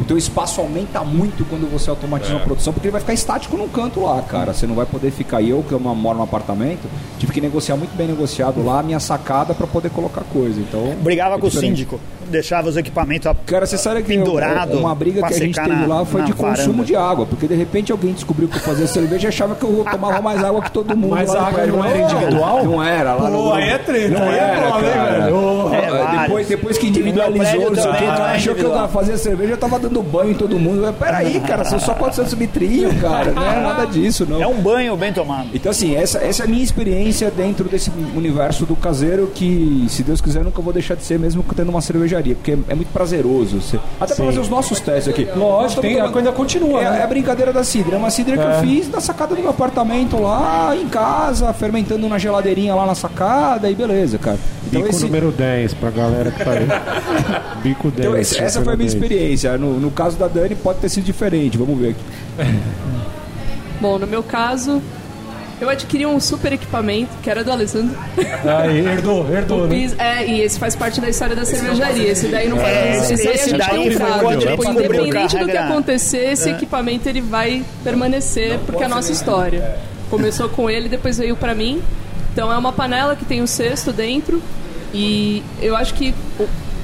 O 0.00 0.04
teu 0.04 0.18
espaço 0.18 0.60
aumenta 0.60 1.02
muito 1.02 1.44
quando 1.46 1.70
você 1.70 1.88
automatiza 1.88 2.34
uma 2.34 2.40
produção, 2.40 2.72
porque 2.72 2.86
ele 2.86 2.92
vai 2.92 3.00
ficar 3.00 3.14
estático 3.14 3.56
num 3.56 3.68
canto 3.68 4.00
lá, 4.00 4.20
cara. 4.22 4.52
Você 4.52 4.66
não 4.66 4.74
vai 4.74 4.84
poder 4.84 5.10
ficar. 5.10 5.42
Eu, 5.42 5.62
que 5.62 5.72
eu 5.72 5.80
moro 5.80 6.18
num 6.18 6.24
apartamento, 6.24 6.88
tive 7.18 7.32
que 7.32 7.40
negociar 7.40 7.76
muito 7.76 7.96
bem 7.96 8.06
negociado 8.06 8.62
lá 8.62 8.80
a 8.80 8.82
minha 8.82 9.00
sacada 9.00 9.54
para 9.54 9.66
poder 9.66 9.90
colocar 9.90 10.22
coisa. 10.32 10.60
Então. 10.60 10.94
Brigava 11.02 11.36
é 11.36 11.38
com 11.38 11.46
o 11.46 11.50
síndico, 11.50 11.98
deixava 12.32 12.68
os 12.68 12.76
equipamentos 12.76 13.30
Cara, 13.46 13.66
você 13.66 13.78
sabe 13.78 14.02
que 14.02 14.08
Pendurado 14.08 14.76
uma 14.78 14.94
briga 14.94 15.20
que 15.26 15.34
a 15.34 15.38
gente 15.38 15.54
teve 15.54 15.68
na- 15.68 15.86
lá 15.86 16.04
foi 16.04 16.22
de 16.22 16.32
consumo 16.32 16.66
varanda. 16.78 16.84
de 16.84 16.96
água, 16.96 17.26
porque 17.26 17.46
de 17.46 17.54
repente 17.54 17.92
alguém 17.92 18.12
descobriu 18.12 18.48
que 18.48 18.56
eu 18.56 18.60
fazia 18.60 18.86
cerveja 18.86 19.26
e 19.26 19.28
achava 19.28 19.54
que 19.54 19.62
eu 19.64 19.84
tomava 19.90 20.20
mais 20.20 20.42
água 20.42 20.60
que 20.62 20.70
todo 20.72 20.96
mundo. 20.96 21.10
Mas 21.10 21.28
lá 21.28 21.34
a 21.48 21.50
no 21.52 21.58
água 21.60 21.66
não 21.66 21.84
era 21.84 21.98
individual? 22.00 22.64
Não 22.64 22.82
era, 22.82 23.14
lá 23.14 23.30
no 23.30 23.38
Pô, 23.38 23.52
aí 23.52 23.68
é 23.68 23.78
treta, 23.78 24.08
Não 24.18 24.28
aí 24.28 24.34
é 24.34 24.38
era, 24.38 24.70
foda, 24.72 24.86
hein, 24.86 24.92
cara. 24.94 25.20
velho? 25.24 25.74
É, 25.74 26.20
depois, 26.22 26.46
depois 26.48 26.78
que 26.78 26.84
No 26.84 26.90
individualizou, 26.90 27.42
prédio 27.44 27.70
não 27.76 27.82
sei 27.82 27.90
o 27.90 27.94
que, 27.96 28.04
é 28.04 28.08
achou 28.08 28.54
que 28.54 28.62
eu 28.64 28.70
tava 28.70 28.88
fazendo 28.88 29.16
cerveja, 29.18 29.52
eu 29.52 29.58
tava 29.58 29.78
dando 29.78 30.02
banho 30.02 30.30
em 30.30 30.34
todo 30.34 30.58
mundo. 30.58 30.84
Eu, 30.84 30.92
Peraí, 30.92 31.40
cara, 31.40 31.64
são 31.64 31.78
só 31.78 31.94
400 31.94 32.32
litrinhos, 32.34 32.94
cara. 33.00 33.32
Não 33.32 33.42
é 33.50 33.60
nada 33.60 33.86
disso, 33.86 34.26
não. 34.28 34.40
É 34.42 34.46
um 34.46 34.60
banho 34.60 34.96
bem 34.96 35.12
tomado. 35.12 35.48
Então, 35.52 35.70
assim, 35.70 35.94
essa, 35.96 36.18
essa 36.18 36.42
é 36.42 36.46
a 36.46 36.48
minha 36.48 36.62
experiência 36.62 37.30
dentro 37.30 37.68
desse 37.68 37.90
universo 38.16 38.64
do 38.64 38.74
caseiro 38.76 39.30
que, 39.34 39.86
se 39.88 40.02
Deus 40.02 40.20
quiser, 40.20 40.44
nunca 40.44 40.62
vou 40.62 40.72
deixar 40.72 40.94
de 40.94 41.02
ser, 41.04 41.18
mesmo 41.18 41.44
tendo 41.54 41.70
uma 41.70 41.80
cervejaria, 41.80 42.21
porque 42.30 42.52
é, 42.52 42.58
é 42.68 42.74
muito 42.74 42.92
prazeroso. 42.92 43.60
Você- 43.60 43.78
até 44.00 44.14
pra 44.14 44.24
fazer 44.26 44.40
os 44.40 44.48
nossos 44.48 44.80
testes 44.80 45.08
aqui. 45.12 45.28
Lógico, 45.36 45.80
tem- 45.82 46.00
a 46.00 46.08
coisa 46.08 46.32
continua, 46.32 46.80
É, 46.80 46.90
né? 46.90 46.98
é 47.00 47.02
a 47.02 47.06
brincadeira 47.06 47.52
da 47.52 47.62
cidra. 47.64 47.96
É 47.96 47.98
uma 47.98 48.10
cidra 48.10 48.36
que 48.36 48.42
É. 48.42 48.56
eu 48.56 48.60
fiz 48.60 48.90
na 48.90 49.00
sacada 49.00 49.34
do 49.34 49.40
meu 49.40 49.50
apartamento 49.50 50.20
lá, 50.20 50.74
em 50.76 50.88
casa, 50.88 51.52
fermentando 51.52 52.08
na 52.08 52.18
geladeirinha 52.18 52.74
lá 52.74 52.86
na 52.86 52.94
sacada 52.94 53.70
e 53.70 53.74
beleza, 53.74 54.18
cara. 54.18 54.38
Então, 54.66 54.80
Bico 54.82 54.94
esse- 54.94 55.04
número 55.04 55.30
10 55.30 55.74
pra 55.74 55.90
galera 55.90 56.30
que 56.30 56.44
tá 56.44 56.50
aí. 56.52 56.66
Bico 57.62 57.90
10. 57.90 58.06
então, 58.06 58.16
esse- 58.18 58.38
essa 58.40 58.62
foi 58.62 58.74
a 58.74 58.76
minha 58.76 58.88
número 58.88 59.08
10. 59.08 59.12
experiência. 59.12 59.58
No, 59.58 59.78
no 59.80 59.90
caso 59.90 60.16
da 60.16 60.28
Dani, 60.28 60.54
pode 60.54 60.78
ter 60.78 60.88
sido 60.88 61.04
diferente. 61.04 61.58
Vamos 61.58 61.78
ver 61.78 61.90
aqui. 61.90 62.52
Bom, 63.80 63.98
no 63.98 64.06
meu 64.06 64.22
caso, 64.22 64.80
eu 65.62 65.68
adquiri 65.70 66.04
um 66.04 66.18
super 66.20 66.52
equipamento, 66.52 67.10
que 67.22 67.30
era 67.30 67.44
do 67.44 67.50
Alessandro. 67.52 67.96
Aí, 68.44 68.80
herdou, 68.84 69.32
herdou, 69.32 69.66
né? 69.68 69.74
Fiz- 69.76 69.94
é, 69.98 70.26
e 70.26 70.40
esse 70.40 70.58
faz 70.58 70.74
parte 70.74 71.00
da 71.00 71.08
história 71.08 71.36
da 71.36 71.44
cervejaria. 71.44 72.08
Esse 72.10 72.26
daí 72.28 72.48
não 72.48 72.56
faz. 72.58 72.68
É, 72.76 72.96
esse, 72.98 73.14
esse- 73.14 73.28
esse 73.28 73.50
gente 73.50 73.58
daí 73.58 73.88
tem 73.88 73.90
foi 73.92 74.10
quando 74.20 74.40
Tipo, 74.40 74.68
independente 74.70 75.36
do 75.38 75.44
que 75.46 75.52
regra- 75.52 75.64
acontecer, 75.68 76.32
esse 76.32 76.50
equipamento 76.50 77.08
ele 77.08 77.20
vai 77.20 77.64
permanecer 77.84 78.58
porque 78.66 78.82
é 78.82 78.86
a 78.86 78.88
nossa 78.88 79.12
história. 79.12 79.76
Começou 80.10 80.48
com 80.48 80.68
ele, 80.68 80.88
depois 80.88 81.16
veio 81.18 81.36
pra 81.36 81.54
mim. 81.54 81.80
Então 82.32 82.52
é 82.52 82.56
uma 82.58 82.72
panela 82.72 83.14
que 83.14 83.24
tem 83.24 83.40
um 83.42 83.46
cesto 83.46 83.92
dentro 83.92 84.42
e 84.92 85.42
eu 85.60 85.76
acho 85.76 85.94
que 85.94 86.14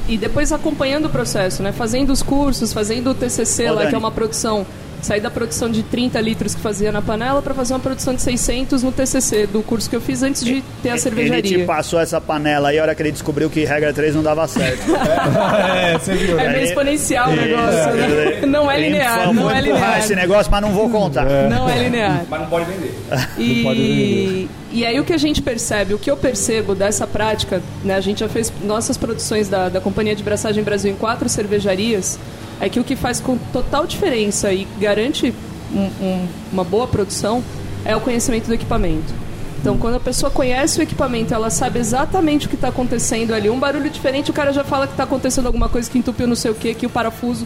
e 0.08 0.16
depois 0.16 0.52
acompanhando 0.52 1.06
o 1.06 1.10
processo, 1.10 1.62
né? 1.62 1.72
Fazendo 1.72 2.10
os 2.10 2.22
cursos, 2.22 2.72
fazendo 2.72 3.10
o 3.10 3.14
TCC 3.14 3.64
Ô, 3.70 3.74
lá, 3.74 3.78
Dani. 3.80 3.88
que 3.90 3.94
é 3.94 3.98
uma 3.98 4.10
produção 4.10 4.66
sair 5.02 5.20
da 5.20 5.30
produção 5.30 5.70
de 5.70 5.82
30 5.82 6.20
litros 6.20 6.54
que 6.54 6.60
fazia 6.60 6.90
na 6.92 7.00
panela 7.00 7.40
para 7.40 7.54
fazer 7.54 7.72
uma 7.74 7.80
produção 7.80 8.14
de 8.14 8.20
600 8.22 8.82
no 8.82 8.90
TCC 8.92 9.46
do 9.46 9.62
curso 9.62 9.88
que 9.88 9.96
eu 9.96 10.00
fiz 10.00 10.22
antes 10.22 10.44
de 10.44 10.62
ter 10.82 10.88
a 10.90 10.92
Ele 10.92 10.98
te 10.98 11.02
cervejaria. 11.02 11.64
passou 11.66 12.00
essa 12.00 12.20
panela 12.20 12.68
aí, 12.70 12.78
a 12.78 12.82
hora 12.82 12.94
que 12.94 13.02
ele 13.02 13.12
descobriu 13.12 13.48
que 13.48 13.64
regra 13.64 13.92
3 13.92 14.14
não 14.14 14.22
dava 14.22 14.46
certo. 14.48 14.82
é, 14.94 15.98
você 15.98 16.14
viu, 16.14 16.38
É 16.38 16.46
né? 16.46 16.52
meio 16.52 16.64
exponencial 16.64 17.30
o 17.30 17.34
Isso, 17.34 17.42
negócio, 17.44 17.92
né? 17.94 18.06
ele- 18.38 18.46
Não 18.46 18.70
é 18.70 18.80
linear, 18.80 19.32
não 19.32 19.50
é 19.50 19.60
linear. 19.60 19.98
esse 19.98 20.14
negócio, 20.14 20.50
mas 20.50 20.62
não 20.62 20.70
vou 20.72 20.88
contar. 20.90 21.24
Não 21.48 21.68
é 21.68 21.78
linear. 21.78 22.24
Mas 22.28 22.40
não 22.40 22.48
pode 22.48 22.64
vender. 22.66 22.94
E, 23.38 23.62
pode 23.62 23.80
vender. 23.80 24.48
e 24.72 24.84
aí 24.86 24.98
o 24.98 25.04
que 25.04 25.12
a 25.12 25.18
gente 25.18 25.40
percebe, 25.40 25.94
o 25.94 25.98
que 25.98 26.10
eu 26.10 26.16
percebo 26.16 26.74
dessa 26.74 27.06
prática, 27.06 27.62
né, 27.84 27.94
a 27.94 28.00
gente 28.00 28.20
já 28.20 28.28
fez 28.28 28.52
nossas 28.64 28.96
produções 28.96 29.48
da, 29.48 29.68
da 29.68 29.80
Companhia 29.80 30.14
de 30.14 30.22
Braçagem 30.22 30.62
Brasil 30.64 30.90
em 30.92 30.96
quatro 30.96 31.28
cervejarias, 31.28 32.18
é 32.60 32.68
que 32.68 32.80
o 32.80 32.84
que 32.84 32.96
faz 32.96 33.20
com 33.20 33.36
total 33.52 33.86
diferença 33.86 34.52
e 34.52 34.66
garante 34.80 35.32
um- 35.72 35.90
um- 36.04 36.26
uma 36.52 36.64
boa 36.64 36.86
produção 36.86 37.42
é 37.84 37.94
o 37.94 38.00
conhecimento 38.00 38.46
do 38.46 38.54
equipamento. 38.54 39.12
Então, 39.60 39.76
quando 39.76 39.96
a 39.96 40.00
pessoa 40.00 40.30
conhece 40.30 40.78
o 40.78 40.82
equipamento, 40.82 41.34
ela 41.34 41.50
sabe 41.50 41.78
exatamente 41.80 42.46
o 42.46 42.48
que 42.48 42.54
está 42.54 42.68
acontecendo 42.68 43.34
ali. 43.34 43.50
Um 43.50 43.58
barulho 43.58 43.90
diferente, 43.90 44.30
o 44.30 44.34
cara 44.34 44.52
já 44.52 44.62
fala 44.62 44.86
que 44.86 44.92
está 44.92 45.02
acontecendo 45.04 45.46
alguma 45.46 45.68
coisa 45.68 45.90
que 45.90 45.98
entupiu 45.98 46.26
não 46.28 46.36
sei 46.36 46.50
o 46.50 46.54
que, 46.54 46.74
que 46.74 46.86
o 46.86 46.90
parafuso 46.90 47.44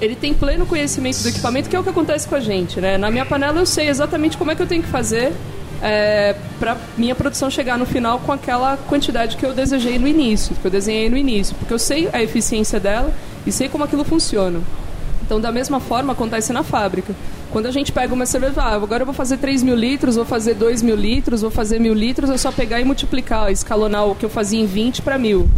ele 0.00 0.16
tem 0.16 0.34
pleno 0.34 0.66
conhecimento 0.66 1.22
do 1.22 1.28
equipamento, 1.28 1.68
que 1.68 1.76
é 1.76 1.78
o 1.78 1.82
que 1.82 1.88
acontece 1.90 2.26
com 2.26 2.34
a 2.34 2.40
gente, 2.40 2.80
né? 2.80 2.98
Na 2.98 3.10
minha 3.10 3.24
panela 3.24 3.60
eu 3.60 3.66
sei 3.66 3.88
exatamente 3.88 4.36
como 4.36 4.50
é 4.50 4.54
que 4.54 4.60
eu 4.62 4.66
tenho 4.66 4.82
que 4.82 4.88
fazer 4.88 5.32
é, 5.82 6.34
para 6.58 6.76
minha 6.96 7.14
produção 7.14 7.50
chegar 7.50 7.76
no 7.78 7.84
final 7.84 8.18
com 8.20 8.32
aquela 8.32 8.76
quantidade 8.88 9.36
que 9.36 9.44
eu 9.44 9.52
desejei 9.52 9.98
no 9.98 10.08
início, 10.08 10.54
que 10.56 10.64
eu 10.66 10.70
desenhei 10.70 11.10
no 11.10 11.16
início, 11.16 11.54
porque 11.56 11.72
eu 11.74 11.78
sei 11.78 12.08
a 12.12 12.22
eficiência 12.22 12.80
dela 12.80 13.12
e 13.46 13.52
sei 13.52 13.68
como 13.68 13.84
aquilo 13.84 14.04
funciona. 14.04 14.60
Então, 15.24 15.40
da 15.40 15.50
mesma 15.50 15.80
forma, 15.80 16.12
acontece 16.12 16.52
na 16.52 16.62
fábrica. 16.62 17.14
Quando 17.50 17.66
a 17.66 17.70
gente 17.70 17.92
pega 17.92 18.12
uma 18.12 18.26
cerveja, 18.26 18.60
ah, 18.60 18.74
agora 18.74 19.02
eu 19.02 19.06
vou 19.06 19.14
fazer 19.14 19.38
3 19.38 19.62
mil 19.62 19.76
litros, 19.76 20.16
vou 20.16 20.24
fazer 20.24 20.54
2 20.54 20.82
mil 20.82 20.96
litros, 20.96 21.40
vou 21.40 21.50
fazer 21.50 21.78
mil 21.78 21.94
litros, 21.94 22.28
é 22.28 22.36
só 22.36 22.50
pegar 22.52 22.80
e 22.80 22.84
multiplicar, 22.84 23.50
escalonar 23.50 24.06
o 24.06 24.14
que 24.14 24.24
eu 24.24 24.30
fazia 24.30 24.60
em 24.60 24.66
20 24.66 25.02
para 25.02 25.16
mil. 25.16 25.48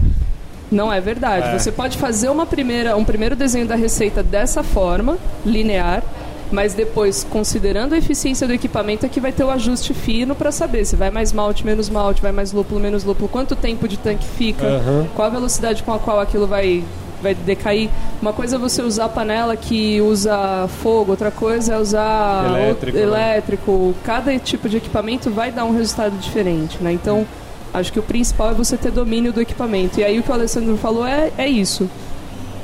Não 0.70 0.92
é 0.92 1.00
verdade. 1.00 1.58
Você 1.58 1.72
pode 1.72 1.96
fazer 1.96 2.28
uma 2.28 2.44
primeira, 2.44 2.96
um 2.96 3.04
primeiro 3.04 3.34
desenho 3.34 3.66
da 3.66 3.76
receita 3.76 4.22
dessa 4.22 4.62
forma, 4.62 5.16
linear, 5.44 6.02
mas 6.50 6.74
depois, 6.74 7.24
considerando 7.24 7.94
a 7.94 7.98
eficiência 7.98 8.46
do 8.46 8.52
equipamento, 8.52 9.06
é 9.06 9.08
que 9.08 9.20
vai 9.20 9.32
ter 9.32 9.44
o 9.44 9.50
ajuste 9.50 9.94
fino 9.94 10.34
para 10.34 10.52
saber 10.52 10.84
se 10.84 10.96
vai 10.96 11.10
mais 11.10 11.32
malte, 11.32 11.64
menos 11.64 11.88
malte, 11.88 12.22
vai 12.22 12.32
mais 12.32 12.52
lúpulo, 12.52 12.80
menos 12.80 13.04
lúpulo, 13.04 13.28
quanto 13.28 13.56
tempo 13.56 13.88
de 13.88 13.96
tanque 13.96 14.26
fica, 14.36 14.66
Aham. 14.66 15.06
qual 15.14 15.26
a 15.26 15.30
velocidade 15.30 15.82
com 15.82 15.92
a 15.92 15.98
qual 15.98 16.20
aquilo 16.20 16.46
vai 16.46 16.84
vai 17.22 17.34
decair. 17.34 17.88
Uma 18.20 18.32
coisa 18.32 18.56
é 18.56 18.58
você 18.58 18.82
usar 18.82 19.08
panela 19.08 19.56
que 19.56 20.00
usa 20.00 20.68
fogo, 20.82 21.10
outra 21.12 21.30
coisa 21.30 21.74
é 21.74 21.78
usar 21.78 22.46
Elétrico, 22.46 22.96
o- 22.96 23.00
né? 23.00 23.06
elétrico. 23.06 23.94
Cada 24.04 24.38
tipo 24.38 24.68
de 24.68 24.76
equipamento 24.78 25.30
vai 25.30 25.50
dar 25.50 25.64
um 25.64 25.74
resultado 25.76 26.16
diferente, 26.18 26.78
né? 26.82 26.92
Então, 26.92 27.26
acho 27.74 27.92
que 27.92 27.98
o 27.98 28.02
principal 28.02 28.50
é 28.50 28.54
você 28.54 28.76
ter 28.76 28.90
domínio 28.90 29.32
do 29.32 29.40
equipamento. 29.40 30.00
E 30.00 30.04
aí 30.04 30.18
o 30.18 30.22
que 30.22 30.30
o 30.30 30.34
Alessandro 30.34 30.76
falou 30.76 31.06
é, 31.06 31.30
é 31.36 31.46
isso. 31.48 31.88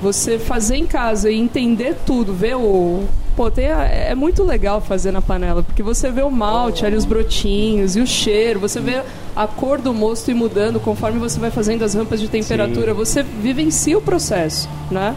Você 0.00 0.38
fazer 0.38 0.76
em 0.76 0.86
casa 0.86 1.30
e 1.30 1.38
entender 1.38 1.96
tudo, 2.04 2.32
ver 2.32 2.56
o. 2.56 3.04
Pô, 3.42 3.50
tem 3.50 3.66
a- 3.72 3.82
é 3.84 4.14
muito 4.14 4.44
legal 4.44 4.80
fazer 4.80 5.10
na 5.10 5.20
panela, 5.20 5.64
porque 5.64 5.82
você 5.82 6.08
vê 6.12 6.22
o 6.22 6.30
malte, 6.30 6.86
ali 6.86 6.94
os 6.94 7.04
brotinhos 7.04 7.96
e 7.96 8.00
o 8.00 8.06
cheiro, 8.06 8.60
você 8.60 8.78
vê 8.78 9.02
a 9.34 9.48
cor 9.48 9.80
do 9.80 9.92
mosto 9.92 10.30
ir 10.30 10.34
mudando 10.34 10.78
conforme 10.78 11.18
você 11.18 11.40
vai 11.40 11.50
fazendo 11.50 11.82
as 11.84 11.92
rampas 11.92 12.20
de 12.20 12.28
temperatura, 12.28 12.94
você 12.94 13.20
vivencia 13.24 13.98
o 13.98 14.00
processo, 14.00 14.68
né? 14.92 15.16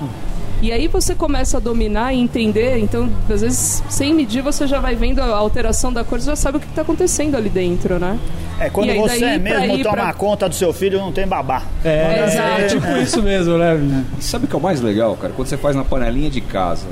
E 0.59 0.71
aí 0.71 0.87
você 0.87 1.13
começa 1.13 1.57
a 1.57 1.59
dominar 1.59 2.13
e 2.13 2.19
entender, 2.19 2.79
então, 2.79 3.07
às 3.29 3.41
vezes, 3.41 3.83
sem 3.89 4.11
medir, 4.11 4.41
você 4.41 4.65
já 4.65 4.79
vai 4.79 4.95
vendo 4.95 5.19
a 5.19 5.25
alteração 5.35 5.93
da 5.93 6.03
cor, 6.03 6.19
você 6.19 6.25
já 6.31 6.35
sabe 6.35 6.57
o 6.57 6.59
que 6.59 6.65
está 6.65 6.81
acontecendo 6.81 7.35
ali 7.37 7.49
dentro, 7.49 7.99
né? 7.99 8.17
É 8.59 8.71
quando 8.71 8.87
E 8.87 8.91
aí, 8.93 8.97
você 8.97 9.19
daí, 9.19 9.37
mesmo 9.39 9.75
ir 9.77 9.83
toma 9.83 9.95
pra- 9.97 10.13
conta 10.13 10.49
do 10.49 10.55
seu 10.55 10.73
filho, 10.73 10.97
não 10.97 11.11
tem 11.11 11.27
babá. 11.27 11.61
É, 11.83 12.23
Exato. 12.25 12.61
é 12.61 12.65
tipo 12.69 12.87
isso 12.97 13.21
mesmo, 13.21 13.55
né? 13.59 13.79
E 14.17 14.23
sabe 14.23 14.45
o 14.45 14.47
que 14.47 14.55
é 14.55 14.57
o 14.57 14.61
mais 14.63 14.81
legal, 14.81 15.15
cara? 15.15 15.31
Quando 15.35 15.47
você 15.47 15.57
faz 15.57 15.75
na 15.75 15.83
panelinha 15.83 16.31
de 16.31 16.41
casa, 16.41 16.87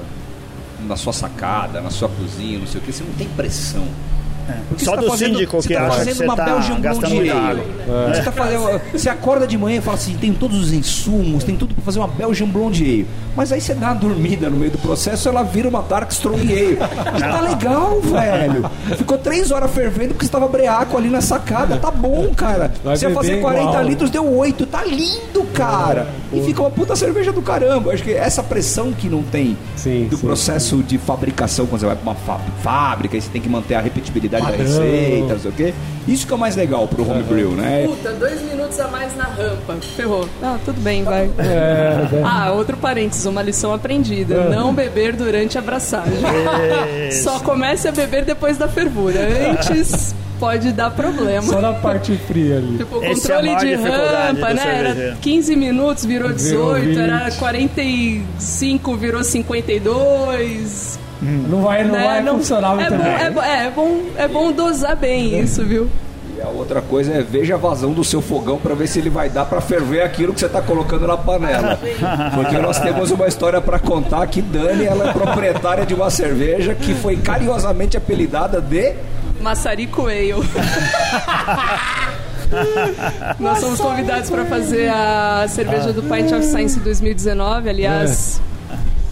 na 0.84 0.96
sua 0.96 1.14
sacada, 1.14 1.82
na 1.82 1.90
sua 1.90 2.10
cozinha, 2.10 2.60
não 2.60 2.68
sei 2.68 2.82
o 2.82 2.84
que, 2.84 2.92
você 2.92 3.04
não 3.04 3.14
tem 3.14 3.28
pressão. 3.30 3.88
Porque 4.70 4.84
Só 4.86 4.92
você 4.92 4.96
tá 4.98 5.02
do 5.04 5.08
fazendo- 5.10 5.34
síndico 5.36 5.62
você 5.62 5.68
que 5.68 5.74
tá 5.74 5.80
acha 5.82 5.90
que 5.92 5.98
fazendo 6.00 6.16
você 6.18 6.24
uma 6.24 6.36
tá 6.36 6.46
Belgian 6.46 6.82
gastando 6.82 7.16
muita 7.16 7.34
água. 7.36 7.64
Você, 8.14 8.22
tá 8.22 8.32
fazendo, 8.32 8.82
você 8.92 9.10
acorda 9.10 9.48
de 9.48 9.58
manhã 9.58 9.78
e 9.78 9.82
fala 9.82 9.98
assim, 9.98 10.16
tem 10.18 10.34
todos 10.34 10.60
os 10.62 10.74
insumos, 10.74 11.44
tem 11.44 11.56
tudo 11.56 11.74
pra 11.76 11.84
fazer 11.84 12.00
uma 12.00 12.08
Belgian 12.08 12.48
Blonde 12.48 12.84
Ale. 12.84 13.08
Mas 13.36 13.52
aí 13.52 13.60
você 13.62 13.74
dá 13.74 13.88
uma 13.88 13.96
dormida 13.96 14.50
no 14.50 14.58
meio 14.58 14.72
do 14.72 14.78
processo, 14.78 15.28
ela 15.28 15.44
vira 15.44 15.68
uma 15.68 15.82
Dark 15.82 16.12
Strong 16.12 16.42
Ale. 16.52 16.78
E 17.18 17.20
tá 17.20 17.40
legal, 17.42 18.00
velho. 18.02 18.70
Ficou 18.98 19.18
três 19.18 19.52
horas 19.52 19.72
fervendo 19.72 20.10
porque 20.14 20.26
estava 20.26 20.48
breaco 20.48 20.98
ali 20.98 21.10
na 21.10 21.22
sacada. 21.22 21.78
Tá 21.78 21.92
bom, 21.92 22.32
cara. 22.36 22.72
Vai 22.84 22.96
Você 22.98 23.08
ia 23.08 23.14
fazer 23.14 23.30
beber 23.30 23.42
40 23.42 23.70
igual. 23.70 23.84
litros, 23.84 24.10
deu 24.10 24.30
8. 24.38 24.66
Tá 24.66 24.84
lindo, 24.84 25.44
cara. 25.54 26.08
E 26.32 26.42
fica 26.42 26.62
uma 26.62 26.70
puta 26.72 26.96
cerveja 26.96 27.32
do 27.32 27.42
caramba. 27.42 27.92
Acho 27.94 28.04
que 28.04 28.12
essa 28.14 28.42
pressão 28.44 28.92
que 28.94 29.08
não 29.10 29.22
tem 29.24 29.58
Sim, 29.76 30.08
do 30.10 30.18
sim. 30.18 30.26
processo 30.26 30.78
de 30.84 30.98
fabricação, 30.98 31.66
quando 31.66 31.82
você 31.82 31.86
vai 31.88 31.96
pra 31.96 32.04
uma 32.12 32.16
fá- 32.16 32.40
fábrica, 32.62 33.18
e 33.18 33.22
você 33.22 33.30
tem 33.30 33.42
que 33.42 33.50
manter 33.50 33.76
a 33.76 33.82
repetibilidade 33.82 34.33
Padrão. 34.40 34.58
da 34.58 34.64
receita, 34.64 35.34
não 35.34 35.40
sei 35.40 35.52
o 35.52 35.54
quê. 35.54 35.74
Isso 36.08 36.28
que 36.28 36.34
é 36.34 36.36
o 36.36 36.40
mais 36.40 36.56
legal 36.56 36.88
pro 36.88 37.10
homebrew, 37.10 37.52
né? 37.52 37.86
Puta, 37.88 38.12
dois 38.14 38.42
minutos 38.42 38.80
a 38.80 38.88
mais 38.90 39.16
na 39.16 39.24
rampa. 39.24 39.76
Ferrou. 39.96 40.28
Ah, 40.42 40.58
tudo 40.66 40.82
bem, 40.82 41.04
vai. 41.04 41.30
É, 41.38 42.08
né? 42.12 42.24
Ah, 42.26 42.52
outro 42.52 42.76
parênteses, 42.76 43.26
uma 43.26 43.42
lição 43.42 43.74
aprendida. 43.74 44.50
Não 44.50 44.74
beber 44.74 45.16
durante 45.16 45.58
a 45.58 45.62
abraçagem. 45.62 46.14
Só 47.12 47.40
comece 47.40 47.88
a 47.88 47.92
beber 47.92 48.26
depois 48.26 48.58
da 48.58 48.68
fervura. 48.68 49.20
Antes 49.52 50.14
pode 50.40 50.74
dar 50.74 50.92
problema. 50.92 51.44
Só 51.44 51.62
na 51.62 51.74
parte 51.74 52.18
fria 52.28 52.58
ali. 52.58 52.78
Tipo, 52.78 52.98
o 52.98 53.04
é 53.04 53.14
controle 53.14 53.48
maior 53.48 53.60
de 53.60 53.76
rampa, 53.76 54.54
né? 54.54 54.62
Era 54.66 54.88
cervejeiro. 54.90 55.18
15 55.22 55.56
minutos, 55.56 56.06
virou 56.06 56.34
18, 56.34 56.86
Virou 56.86 57.04
era 57.04 57.30
20. 57.30 57.40
45, 57.40 58.98
virou 58.98 59.24
52. 59.24 61.00
Não 61.24 61.62
vai, 61.62 61.84
não 61.84 61.94
né? 61.94 62.04
vai 62.06 62.22
Não- 62.24 62.38
funcionar 62.38 62.76
muito 62.76 62.94
é 62.94 62.98
bom, 62.98 63.04
bem. 63.04 63.14
é, 63.14 63.66
é 63.66 63.72
bom, 63.72 64.02
é 64.18 64.28
bom 64.28 64.52
dosar 64.52 64.96
bem 64.96 65.40
isso, 65.40 65.64
viu? 65.64 65.90
E 66.38 66.42
a 66.42 66.48
outra 66.50 66.82
coisa 66.82 67.14
é 67.14 67.22
veja 67.22 67.54
a 67.54 67.58
vazão 67.58 67.94
do 67.94 68.04
seu 68.04 68.22
fogão 68.22 68.58
pra 68.58 68.74
ver 68.74 68.88
se 68.88 68.98
ele 69.00 69.10
vai 69.10 69.30
dar 69.30 69.46
pra 69.46 69.62
ferver 69.62 70.02
aquilo 70.02 70.34
que 70.34 70.40
você 70.40 70.50
tá 70.50 70.62
colocando 70.62 71.06
na 71.08 71.16
panela. 71.16 71.80
Porque 72.34 72.58
nós 72.58 72.80
temos 72.80 73.12
uma 73.12 73.28
história 73.28 73.62
pra 73.62 73.78
contar 73.80 74.26
que 74.28 74.42
Dani, 74.42 74.86
ela 74.86 75.10
é 75.10 75.14
proprietária 75.14 75.86
de 75.86 75.94
uma 75.94 76.10
cerveja 76.10 76.74
que 76.74 76.94
foi 76.96 77.16
carinhosamente 77.18 77.96
apelidada 77.96 78.60
de 78.60 78.94
Maçarico 79.42 80.08
Ale. 80.08 80.34
Nós 83.40 83.60
somos 83.60 83.80
convidados 83.80 84.30
para 84.30 84.46
fazer 84.46 84.90
a 84.90 85.46
cerveja 85.50 85.92
do 85.92 86.02
Pint 86.04 86.32
of 86.32 86.44
Science 86.46 86.80
2019. 86.80 87.70
Aliás, 87.70 88.42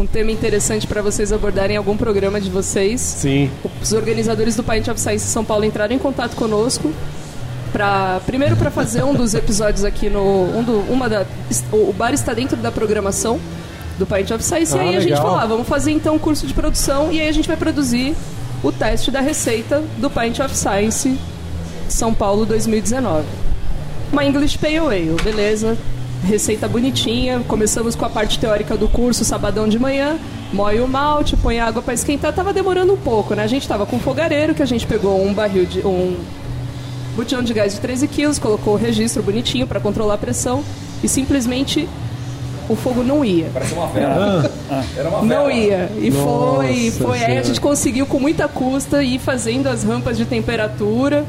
um 0.02 0.06
tema 0.08 0.32
interessante 0.32 0.88
para 0.88 1.02
vocês 1.02 1.32
abordarem 1.32 1.76
em 1.76 1.78
algum 1.78 1.95
programa 1.95 2.41
de 2.41 2.49
vocês. 2.49 2.99
Sim. 2.99 3.49
Os 3.82 3.93
organizadores 3.93 4.56
do 4.56 4.64
Pint 4.64 4.88
of 4.88 4.99
Science 4.99 5.26
São 5.28 5.45
Paulo 5.45 5.64
entraram 5.64 5.95
em 5.95 5.99
contato 5.99 6.36
conosco. 6.36 6.91
Pra, 7.72 8.20
primeiro 8.26 8.58
para 8.58 8.70
fazer 8.70 9.02
um 9.04 9.14
dos 9.14 9.34
episódios 9.34 9.86
aqui 9.86 10.10
no 10.10 10.20
um 10.20 10.62
do, 10.62 10.91
uma 10.91 11.08
da 11.08 11.26
o 11.72 11.93
bar 11.93 12.14
está 12.14 12.34
dentro 12.34 12.58
da 12.58 12.70
programação 12.70 13.39
do 13.97 14.06
Pint 14.06 14.30
of 14.32 14.43
Science 14.43 14.78
Ah, 14.78 14.84
e 14.84 14.89
aí 14.89 14.95
a 14.97 14.99
gente 14.99 15.12
legal. 15.12 15.24
falou 15.24 15.39
ah, 15.39 15.45
vamos 15.45 15.66
fazer 15.70 15.91
então 15.91 16.16
um 16.16 16.20
curso 16.20 16.45
de 16.45 16.54
produção 16.54 17.14
e 17.14 17.22
aí 17.22 17.30
a 17.30 17.32
gente 17.32 17.47
vai 17.47 17.56
produzir 17.56 18.14
o 18.62 18.74
teste 18.74 19.10
da 19.10 19.22
receita 19.22 19.82
do 19.99 20.10
Pint 20.10 20.39
of 20.39 20.54
Science 20.54 21.18
São 21.88 22.14
Paulo 22.14 22.45
2019 22.45 23.24
uma 24.12 24.26
English 24.26 24.58
Pale 24.58 24.78
Ale, 24.78 25.16
beleza. 25.24 25.78
Receita 26.24 26.67
bonitinha. 26.67 27.41
Começamos 27.47 27.95
com 27.95 28.05
a 28.05 28.09
parte 28.09 28.38
teórica 28.39 28.78
do 28.78 28.88
curso, 28.88 29.26
sabadão 29.26 29.67
de 29.67 29.80
manhã. 29.80 30.17
Moe 30.53 30.80
o 30.80 30.88
malte, 30.88 31.36
põe 31.36 31.59
água 31.59 31.82
para 31.82 31.93
esquentar. 31.93 32.34
Tava 32.34 32.53
demorando 32.53 32.93
um 32.93 32.97
pouco, 32.97 33.34
né? 33.34 33.43
A 33.43 33.47
gente 33.47 33.67
tava 33.67 33.86
com 33.86 33.95
um 33.95 33.99
fogareiro, 33.99 34.53
que 34.53 34.61
a 34.61 34.65
gente 34.65 34.86
pegou 34.86 35.24
um 35.24 35.34
barril 35.34 35.65
de. 35.65 35.80
um 35.86 36.17
botijão 37.15 37.43
de 37.43 37.53
gás 37.53 37.74
de 37.74 37.82
13 37.82 38.07
quilos, 38.07 38.39
colocou 38.39 38.74
o 38.74 38.78
registro 38.78 39.22
bonitinho 39.22 39.67
para 39.67 39.80
controlar 39.80 40.13
a 40.13 40.17
pressão 40.17 40.63
e 41.03 41.07
simplesmente 41.07 41.88
o 42.69 42.76
fogo 42.76 43.03
não 43.03 43.26
ia. 43.26 43.49
Parece 43.53 43.74
uma 43.74 43.88
vela. 43.88 44.49
Era 44.95 45.09
uma 45.09 45.22
vela. 45.22 45.43
Não 45.43 45.51
ia. 45.51 45.91
E 45.97 46.11
foi, 46.11 46.89
Nossa 46.89 47.03
foi. 47.03 47.19
Aí 47.19 47.38
a 47.38 47.43
gente 47.43 47.59
conseguiu 47.59 48.05
com 48.05 48.19
muita 48.19 48.47
custa 48.47 49.03
ir 49.03 49.19
fazendo 49.19 49.67
as 49.67 49.84
rampas 49.84 50.17
de 50.17 50.26
temperatura. 50.26 51.26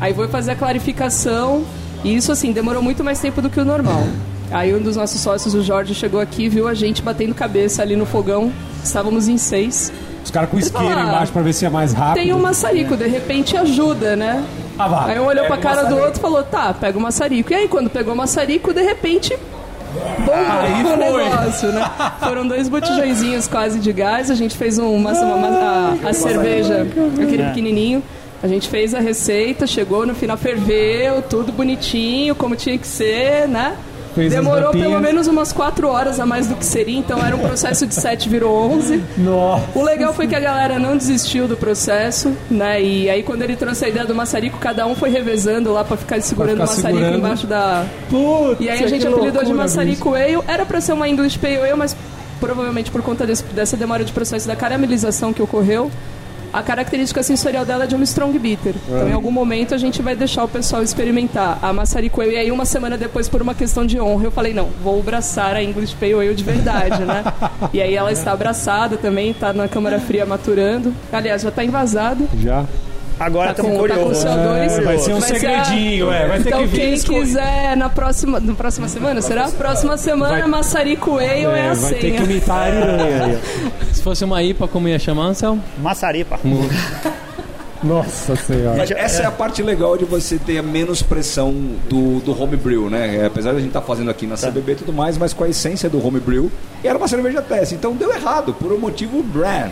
Aí 0.00 0.12
foi 0.14 0.28
fazer 0.28 0.52
a 0.52 0.56
clarificação. 0.56 1.64
E 2.04 2.14
isso 2.16 2.32
assim, 2.32 2.52
demorou 2.52 2.82
muito 2.82 3.04
mais 3.04 3.18
tempo 3.20 3.40
do 3.42 3.50
que 3.50 3.60
o 3.60 3.64
normal. 3.64 4.02
Aí 4.50 4.74
um 4.74 4.80
dos 4.80 4.96
nossos 4.96 5.20
sócios, 5.20 5.54
o 5.54 5.62
Jorge, 5.62 5.94
chegou 5.94 6.20
aqui, 6.20 6.48
viu 6.48 6.66
a 6.66 6.74
gente 6.74 7.02
batendo 7.02 7.34
cabeça 7.34 7.82
ali 7.82 7.94
no 7.94 8.04
fogão. 8.06 8.52
Estávamos 8.82 9.28
em 9.28 9.36
seis. 9.38 9.92
Os 10.24 10.30
caras 10.30 10.50
com 10.50 10.58
isqueiro 10.58 10.88
fala, 10.88 11.02
embaixo 11.08 11.32
pra 11.32 11.42
ver 11.42 11.52
se 11.52 11.64
é 11.64 11.70
mais 11.70 11.92
rápido. 11.92 12.22
Tem 12.22 12.32
um 12.32 12.38
maçarico, 12.40 12.96
de 12.96 13.06
repente 13.06 13.56
ajuda, 13.56 14.16
né? 14.16 14.44
Ah, 14.78 14.88
vá. 14.88 15.06
Aí 15.06 15.18
um 15.20 15.24
olhou 15.26 15.46
pra 15.46 15.56
Pega 15.56 15.68
o 15.70 15.74
cara 15.76 15.88
do 15.88 15.96
outro 15.98 16.18
e 16.18 16.20
falou, 16.20 16.42
tá, 16.42 16.74
pega 16.74 16.98
o 16.98 17.00
maçarico. 17.00 17.52
E 17.52 17.54
aí, 17.54 17.68
quando 17.68 17.88
pegou 17.90 18.12
o 18.12 18.16
maçarico, 18.16 18.72
de 18.74 18.82
repente, 18.82 19.36
bombou 20.18 20.94
o 20.94 20.96
negócio, 20.96 21.68
né? 21.72 21.90
Foram 22.20 22.46
dois 22.46 22.68
botijõezinhos 22.68 23.46
quase 23.46 23.78
de 23.78 23.92
gás, 23.92 24.30
a 24.30 24.34
gente 24.34 24.56
fez 24.56 24.78
um, 24.78 24.94
uma, 24.94 25.12
uma- 25.12 25.34
uma- 25.34 25.98
a, 26.04 26.08
a 26.10 26.12
cerveja, 26.12 26.82
aquele 27.22 27.44
pequenininho. 27.44 28.02
A 28.42 28.48
gente 28.48 28.68
fez 28.68 28.94
a 28.94 29.00
receita, 29.00 29.66
chegou 29.66 30.06
no 30.06 30.14
final, 30.14 30.36
ferveu, 30.36 31.20
tudo 31.22 31.52
bonitinho, 31.52 32.34
como 32.34 32.56
tinha 32.56 32.78
que 32.78 32.86
ser, 32.86 33.46
né? 33.46 33.76
Fez 34.14 34.32
Demorou 34.32 34.72
pelo 34.72 34.98
menos 34.98 35.28
umas 35.28 35.52
4 35.52 35.86
horas 35.86 36.18
a 36.18 36.26
mais 36.26 36.48
do 36.48 36.56
que 36.56 36.64
seria, 36.64 36.98
então 36.98 37.24
era 37.24 37.36
um 37.36 37.38
processo 37.38 37.86
de 37.86 37.94
7 37.94 38.28
virou 38.28 38.52
11. 38.72 39.00
Nossa. 39.16 39.64
O 39.72 39.84
legal 39.84 40.12
foi 40.12 40.26
que 40.26 40.34
a 40.34 40.40
galera 40.40 40.80
não 40.80 40.96
desistiu 40.96 41.46
do 41.46 41.56
processo, 41.56 42.32
né? 42.50 42.82
E 42.82 43.08
aí 43.08 43.22
quando 43.22 43.42
ele 43.42 43.54
trouxe 43.54 43.84
a 43.84 43.88
ideia 43.88 44.04
do 44.04 44.14
maçarico, 44.14 44.58
cada 44.58 44.84
um 44.84 44.96
foi 44.96 45.10
revezando 45.10 45.72
lá 45.72 45.84
pra 45.84 45.96
ficar 45.96 46.20
segurando 46.22 46.52
ficar 46.54 46.64
o 46.64 46.66
maçarico 46.66 46.98
segurando. 46.98 47.18
embaixo 47.18 47.46
da. 47.46 47.84
Putz, 48.08 48.60
E 48.60 48.68
aí 48.68 48.82
a 48.82 48.86
gente 48.88 49.06
apelidou 49.06 49.44
de 49.44 49.52
maçarico 49.52 50.12
ale. 50.14 50.38
Era 50.48 50.66
pra 50.66 50.80
ser 50.80 50.92
uma 50.92 51.08
English 51.08 51.38
Pale 51.38 51.58
Ale, 51.58 51.74
mas 51.76 51.94
provavelmente 52.40 52.90
por 52.90 53.02
conta 53.02 53.24
desse- 53.24 53.44
dessa 53.44 53.76
demora 53.76 54.02
de 54.02 54.12
processo 54.12 54.48
da 54.48 54.56
caramelização 54.56 55.32
que 55.32 55.40
ocorreu, 55.40 55.88
a 56.52 56.62
característica 56.62 57.22
sensorial 57.22 57.64
dela 57.64 57.84
é 57.84 57.86
de 57.86 57.94
uma 57.94 58.04
strong 58.04 58.38
bitter. 58.38 58.74
Então, 58.86 59.08
em 59.08 59.12
algum 59.12 59.30
momento, 59.30 59.74
a 59.74 59.78
gente 59.78 60.02
vai 60.02 60.16
deixar 60.16 60.44
o 60.44 60.48
pessoal 60.48 60.82
experimentar 60.82 61.58
a 61.62 61.72
maçarico. 61.72 62.22
E 62.22 62.36
aí, 62.36 62.50
uma 62.50 62.64
semana 62.64 62.96
depois, 62.96 63.28
por 63.28 63.42
uma 63.42 63.54
questão 63.54 63.86
de 63.86 64.00
honra, 64.00 64.24
eu 64.24 64.30
falei, 64.30 64.52
não, 64.52 64.68
vou 64.82 65.00
abraçar 65.00 65.54
a 65.54 65.62
English 65.62 65.94
Pale 65.96 66.14
Ale 66.14 66.34
de 66.34 66.44
verdade, 66.44 67.04
né? 67.04 67.24
e 67.72 67.80
aí 67.80 67.94
ela 67.94 68.12
está 68.12 68.32
abraçada 68.32 68.96
também, 68.96 69.30
está 69.30 69.52
na 69.52 69.68
câmara 69.68 70.00
fria 70.00 70.26
maturando. 70.26 70.94
Aliás, 71.12 71.42
já 71.42 71.48
está 71.48 71.64
invasado. 71.64 72.28
Já. 72.38 72.64
Agora 73.20 73.52
Tá 73.52 73.62
estamos 73.62 73.72
com, 73.78 73.86
tá 73.86 73.94
curiosos. 73.94 74.24
CO2. 74.24 74.78
É, 74.78 74.80
vai 74.80 74.98
ser 74.98 75.12
um 75.12 75.18
a- 75.18 75.20
segredinho, 75.20 76.10
é, 76.10 76.26
vai 76.26 76.40
ter 76.40 76.48
então, 76.48 76.60
que 76.62 76.66
vir 76.68 76.80
quem 76.80 76.94
escolher. 76.94 77.20
quiser 77.20 77.76
na 77.76 77.88
próxima, 77.90 78.40
na 78.40 78.54
próxima 78.54 78.88
semana, 78.88 79.20
será? 79.20 79.48
Próxima 79.50 79.96
semana, 79.98 80.38
Vai- 80.38 80.48
maçarico 80.48 81.18
ale 81.18 81.44
é, 81.44 81.68
a 81.70 81.74
vai 81.74 81.92
ter 81.94 82.00
senha. 82.00 82.16
que 82.16 82.24
imitar 82.24 82.68
a. 82.72 83.38
Se 83.94 84.02
fosse 84.02 84.24
uma 84.24 84.42
IPA, 84.42 84.66
como 84.68 84.88
ia 84.88 84.98
chamar, 84.98 85.24
Anselmo? 85.26 85.62
Maçaripa. 85.82 86.40
Nossa 87.82 88.36
senhora. 88.36 88.76
Mas 88.76 88.90
essa 88.90 89.22
é 89.22 89.26
a 89.26 89.30
parte 89.30 89.62
legal 89.62 89.96
de 89.96 90.04
você 90.04 90.36
ter 90.38 90.62
menos 90.62 91.00
pressão 91.02 91.50
do, 91.88 92.20
do 92.20 92.38
homebrew, 92.42 92.90
né? 92.90 93.16
É, 93.16 93.26
Apesar 93.26 93.52
da 93.52 93.58
gente 93.58 93.68
estar 93.68 93.80
fazendo 93.80 94.10
aqui 94.10 94.26
na 94.26 94.36
CBB 94.36 94.72
e 94.72 94.74
tudo 94.76 94.92
mais, 94.92 95.16
mas 95.16 95.32
com 95.32 95.44
a 95.44 95.48
essência 95.48 95.88
do 95.88 96.04
homebrew. 96.06 96.50
E 96.84 96.88
era 96.88 96.98
uma 96.98 97.08
cerveja 97.08 97.40
teste, 97.40 97.74
então 97.74 97.94
deu 97.94 98.12
errado, 98.12 98.52
por 98.52 98.70
um 98.70 98.78
motivo 98.78 99.22
brand. 99.22 99.70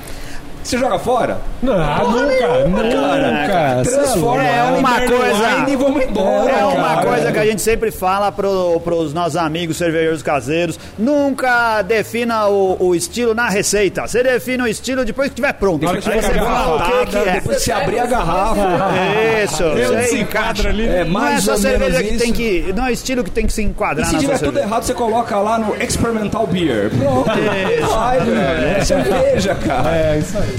Você 0.68 0.76
joga 0.76 0.98
fora? 0.98 1.38
Não, 1.62 1.74
nunca, 2.10 2.64
nunca. 2.68 3.82
Transforma 3.84 4.44
É 4.46 4.56
ela 4.58 4.76
em 4.76 4.80
uma 4.80 5.00
coisa- 5.00 5.64
e 5.70 5.76
vamos 5.76 6.04
embora. 6.04 6.50
É 6.50 6.64
uma 6.64 6.88
cara. 6.96 7.06
coisa 7.06 7.32
que 7.32 7.38
a 7.38 7.46
gente 7.46 7.62
sempre 7.62 7.90
fala 7.90 8.30
pro, 8.30 8.78
pros 8.84 9.14
nossos 9.14 9.36
amigos 9.36 9.78
cervejeiros 9.78 10.22
caseiros. 10.22 10.78
Nunca 10.98 11.80
defina 11.80 12.48
o, 12.48 12.76
o 12.78 12.94
estilo 12.94 13.34
na 13.34 13.48
receita. 13.48 14.06
Você 14.06 14.22
define 14.22 14.62
o 14.62 14.66
estilo 14.66 15.06
depois 15.06 15.28
que 15.28 15.32
estiver 15.40 15.54
pronto. 15.54 15.86
Hora 15.88 15.96
que 15.98 16.04
você 16.04 16.20
fala 16.34 17.02
o 17.02 17.06
que, 17.06 17.16
é. 17.16 17.32
Depois 17.32 17.62
você 17.62 17.72
abrir 17.72 18.00
a 18.00 18.06
garrafa. 18.06 18.62
Isso, 19.44 19.64
você 19.70 20.02
se 20.04 20.20
enquadra 20.20 20.68
ali. 20.68 20.86
É 20.86 20.90
Não 20.90 21.00
é 21.00 21.04
mais 21.04 21.44
só 21.44 21.52
ou 21.52 21.56
cerveja 21.58 21.90
menos 21.98 22.08
que 22.08 22.14
isso. 22.14 22.24
tem 22.24 22.32
que. 22.34 22.72
Não 22.76 22.86
é 22.86 22.90
o 22.90 22.92
estilo 22.92 23.24
que 23.24 23.30
tem 23.30 23.46
que 23.46 23.52
se 23.54 23.62
E 23.62 23.64
enquadrar 23.64 24.06
se 24.06 24.12
na 24.12 24.18
tiver 24.18 24.34
tudo 24.38 24.44
cerveja. 24.52 24.66
errado, 24.66 24.82
você 24.82 24.92
coloca 24.94 25.38
lá 25.38 25.58
no 25.58 25.74
Experimental 25.82 26.46
Beer. 26.46 26.90
Pronto. 26.90 27.30
Vai, 27.94 28.20
velho. 28.20 28.68
É 28.76 28.84
cerveja, 28.84 29.54
cara. 29.54 29.96
É, 29.96 30.18
isso 30.18 30.36
aí. 30.36 30.57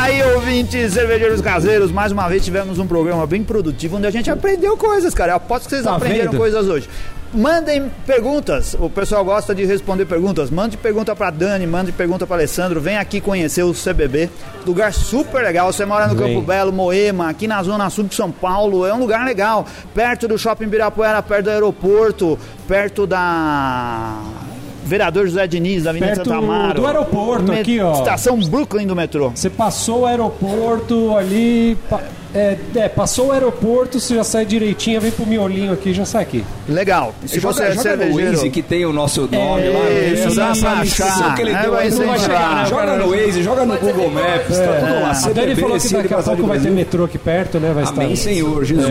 Aí, 0.00 0.22
ouvintes 0.34 0.92
cervejeiros 0.94 1.40
caseiros, 1.40 1.90
mais 1.90 2.12
uma 2.12 2.28
vez 2.28 2.44
tivemos 2.44 2.78
um 2.78 2.86
programa 2.86 3.26
bem 3.26 3.42
produtivo 3.42 3.96
onde 3.96 4.06
a 4.06 4.10
gente 4.10 4.30
aprendeu 4.30 4.76
coisas, 4.76 5.12
cara. 5.12 5.32
Eu 5.32 5.36
aposto 5.36 5.64
que 5.64 5.70
vocês 5.70 5.82
Tá 5.82 5.96
aprenderam 5.96 6.30
vendo? 6.30 6.38
coisas 6.38 6.66
hoje. 6.66 6.88
Mandem 7.34 7.90
perguntas. 8.06 8.74
O 8.78 8.88
pessoal 8.88 9.24
gosta 9.24 9.54
de 9.54 9.64
responder 9.64 10.06
perguntas. 10.06 10.50
Mande 10.50 10.76
pergunta 10.76 11.14
pra 11.16 11.30
Dani, 11.30 11.66
mande 11.66 11.90
pergunta 11.92 12.26
pra 12.26 12.36
Alessandro. 12.36 12.80
Vem 12.80 12.96
aqui 12.96 13.20
conhecer 13.20 13.64
o 13.64 13.74
CBB. 13.74 14.30
Lugar 14.64 14.94
super 14.94 15.42
legal. 15.42 15.70
Você 15.72 15.84
mora 15.84 16.06
no 16.06 16.14
Vem. 16.14 16.28
Campo 16.34 16.46
Belo, 16.46 16.72
Moema, 16.72 17.28
aqui 17.28 17.46
na 17.48 17.62
Zona 17.62 17.90
Sul 17.90 18.04
de 18.04 18.14
São 18.14 18.30
Paulo. 18.30 18.86
É 18.86 18.94
um 18.94 19.00
lugar 19.00 19.26
legal. 19.26 19.66
Perto 19.94 20.26
do 20.28 20.38
Shopping 20.38 20.68
Birapuera, 20.68 21.20
perto 21.22 21.44
do 21.44 21.50
aeroporto, 21.50 22.38
perto 22.66 23.06
da. 23.06 24.14
Vereador 24.88 25.26
José 25.26 25.46
Diniz, 25.46 25.82
da 25.84 25.90
Avenida 25.90 26.12
Perto 26.14 26.28
Santa 26.28 26.38
Amaro. 26.38 26.80
do 26.80 26.86
aeroporto 26.86 27.52
aqui, 27.52 27.78
ó. 27.80 27.92
Estação 27.92 28.38
Brooklyn 28.40 28.86
do 28.86 28.96
metrô. 28.96 29.30
Você 29.34 29.50
passou 29.50 30.00
o 30.00 30.06
aeroporto 30.06 31.14
ali. 31.16 31.76
pa- 31.88 32.00
É, 32.34 32.58
é, 32.76 32.88
passou 32.90 33.28
o 33.28 33.32
aeroporto, 33.32 33.98
você 33.98 34.14
já 34.14 34.22
sai 34.22 34.44
direitinho, 34.44 35.00
vem 35.00 35.10
pro 35.10 35.24
miolinho 35.26 35.72
aqui, 35.72 35.94
já 35.94 36.04
sai 36.04 36.22
aqui. 36.24 36.44
Legal. 36.68 37.14
E 37.24 37.28
se 37.28 37.40
joga, 37.40 37.54
você 37.54 37.62
é 37.62 37.66
joga 37.68 37.76
no 37.76 37.82
cervejeiro... 37.82 38.30
Waze 38.36 38.50
que 38.50 38.60
tem 38.62 38.84
o 38.84 38.92
nosso 38.92 39.22
nome 39.22 39.36
É, 39.66 39.70
lá. 39.70 40.12
Isso, 40.12 40.28
né? 40.28 40.34
dá 40.44 40.50
Essa 40.50 40.60
pra 40.60 40.72
achar. 40.80 41.34
que 41.34 41.40
ele 41.42 41.50
É, 41.52 41.62
deu 41.62 41.70
vai 41.72 41.84
aí, 41.84 41.90
ser 41.90 41.98
não 42.00 42.06
vai 42.06 42.18
entrar. 42.18 42.36
chegar. 42.38 42.66
Joga 42.68 42.96
no 42.98 43.10
Waze, 43.10 43.42
joga 43.42 43.64
no 43.64 43.78
Google 43.78 44.10
Maps, 44.10 44.58
tá 44.58 44.72
tudo 44.78 45.00
lá. 45.00 45.10
A 45.10 45.32
Dani 45.32 45.54
falou 45.56 45.78
que 45.80 45.88
daqui 45.88 46.14
a 46.14 46.22
pouco 46.22 46.42
vai 46.46 46.60
ter 46.60 46.70
metrô 46.70 47.04
aqui 47.04 47.16
perto, 47.18 47.58
né? 47.58 47.72
Vai 47.74 47.84
Amém, 47.84 48.12
estar. 48.12 48.28
Senhor 48.30 48.62
Jesus. 48.62 48.86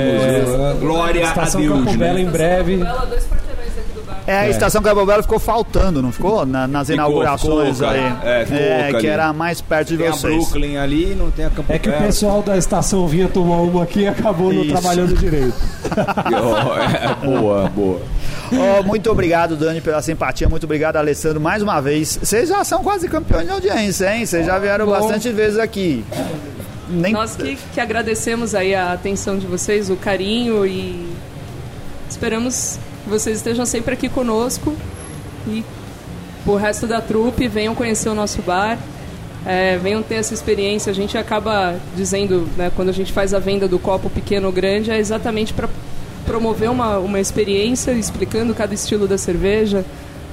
Glória 0.79 1.23
a 1.23 1.29
Estação 1.29 1.61
Deus. 1.61 1.73
Campo 1.85 1.95
Belo 1.97 2.13
né? 2.15 2.21
em 2.21 2.25
breve. 2.25 2.73
Ela, 2.81 3.05
dois 3.05 3.23
quarteirões 3.23 3.67
aqui 3.77 3.93
do 3.93 4.03
bar. 4.03 4.16
É, 4.27 4.39
a 4.39 4.49
estação 4.49 4.81
Cabo 4.81 5.05
Belo 5.05 5.21
ficou 5.23 5.39
faltando, 5.39 6.01
não 6.01 6.11
ficou? 6.11 6.45
Na- 6.45 6.67
nas 6.67 6.87
Ficou, 6.87 6.95
inaugurações 6.95 7.77
ficou, 7.77 7.89
aí. 7.89 8.13
É, 8.23 8.45
ficou, 8.45 8.59
que 8.89 8.97
ali. 8.97 9.07
era 9.07 9.31
mais 9.31 9.61
perto 9.61 9.87
de 9.87 9.97
Tem 9.97 10.07
a 10.07 10.11
vocês. 10.11 10.35
Brooklyn 10.35 10.77
ali, 10.77 11.15
não 11.15 11.31
tem 11.31 11.45
a 11.45 11.49
Campo 11.49 11.71
É 11.71 11.79
que 11.79 11.87
o 11.89 11.93
pessoal 11.97 12.41
da 12.41 12.57
estação 12.57 13.07
vinha 13.07 13.29
tomar 13.29 13.61
uma 13.61 13.83
aqui 13.83 14.01
e 14.01 14.07
acabou 14.07 14.51
não 14.51 14.63
Isso. 14.63 14.71
trabalhando 14.73 15.15
direito. 15.15 15.55
Oh, 16.29 16.77
é, 16.77 17.15
boa, 17.25 17.69
boa. 17.69 18.01
Ó, 18.53 18.83
muito 18.83 19.09
obrigado, 19.09 19.55
Dani, 19.55 19.79
pela 19.81 20.01
simpatia. 20.01 20.47
Muito 20.49 20.65
obrigado, 20.65 20.97
Alessandro, 20.97 21.39
mais 21.39 21.61
uma 21.63 21.79
vez. 21.81 22.19
Vocês 22.21 22.49
já 22.49 22.63
são 22.63 22.83
quase 22.83 23.07
campeões 23.07 23.45
de 23.45 23.51
audiência, 23.51 24.13
hein? 24.15 24.25
Vocês 24.25 24.45
já 24.45 24.59
vieram 24.59 24.85
bastante 24.87 25.29
vezes 25.31 25.57
aqui. 25.57 26.03
Nem... 26.89 27.13
Nós 27.13 27.35
que, 27.35 27.57
que 27.73 27.79
agradecemos 27.79 28.53
aí 28.53 28.75
a 28.75 28.91
atenção 28.93 29.37
de 29.37 29.45
vocês, 29.47 29.89
o 29.89 29.95
carinho 29.95 30.65
e 30.65 31.07
esperamos 32.09 32.77
que 33.07 33.11
vocês 33.11 33.37
estejam 33.37 33.65
sempre 33.65 33.93
aqui 33.93 34.09
conosco 34.09 34.75
e 35.47 35.63
o 36.45 36.55
resto 36.55 36.85
da 36.85 36.99
trupe 36.99 37.47
venham 37.47 37.73
conhecer 37.73 38.09
o 38.09 38.13
nosso 38.13 38.41
bar, 38.41 38.77
é, 39.45 39.77
venham 39.77 40.03
ter 40.03 40.15
essa 40.15 40.33
experiência. 40.33 40.91
A 40.91 40.93
gente 40.93 41.17
acaba 41.17 41.75
dizendo, 41.95 42.47
né, 42.57 42.69
quando 42.75 42.89
a 42.89 42.91
gente 42.91 43.13
faz 43.13 43.33
a 43.33 43.39
venda 43.39 43.67
do 43.67 43.79
copo 43.79 44.09
pequeno 44.09 44.47
ou 44.47 44.53
grande, 44.53 44.91
é 44.91 44.99
exatamente 44.99 45.53
para 45.53 45.69
promover 46.25 46.69
uma, 46.69 46.97
uma 46.97 47.19
experiência, 47.19 47.91
explicando 47.91 48.53
cada 48.53 48.73
estilo 48.73 49.07
da 49.07 49.17
cerveja, 49.17 49.85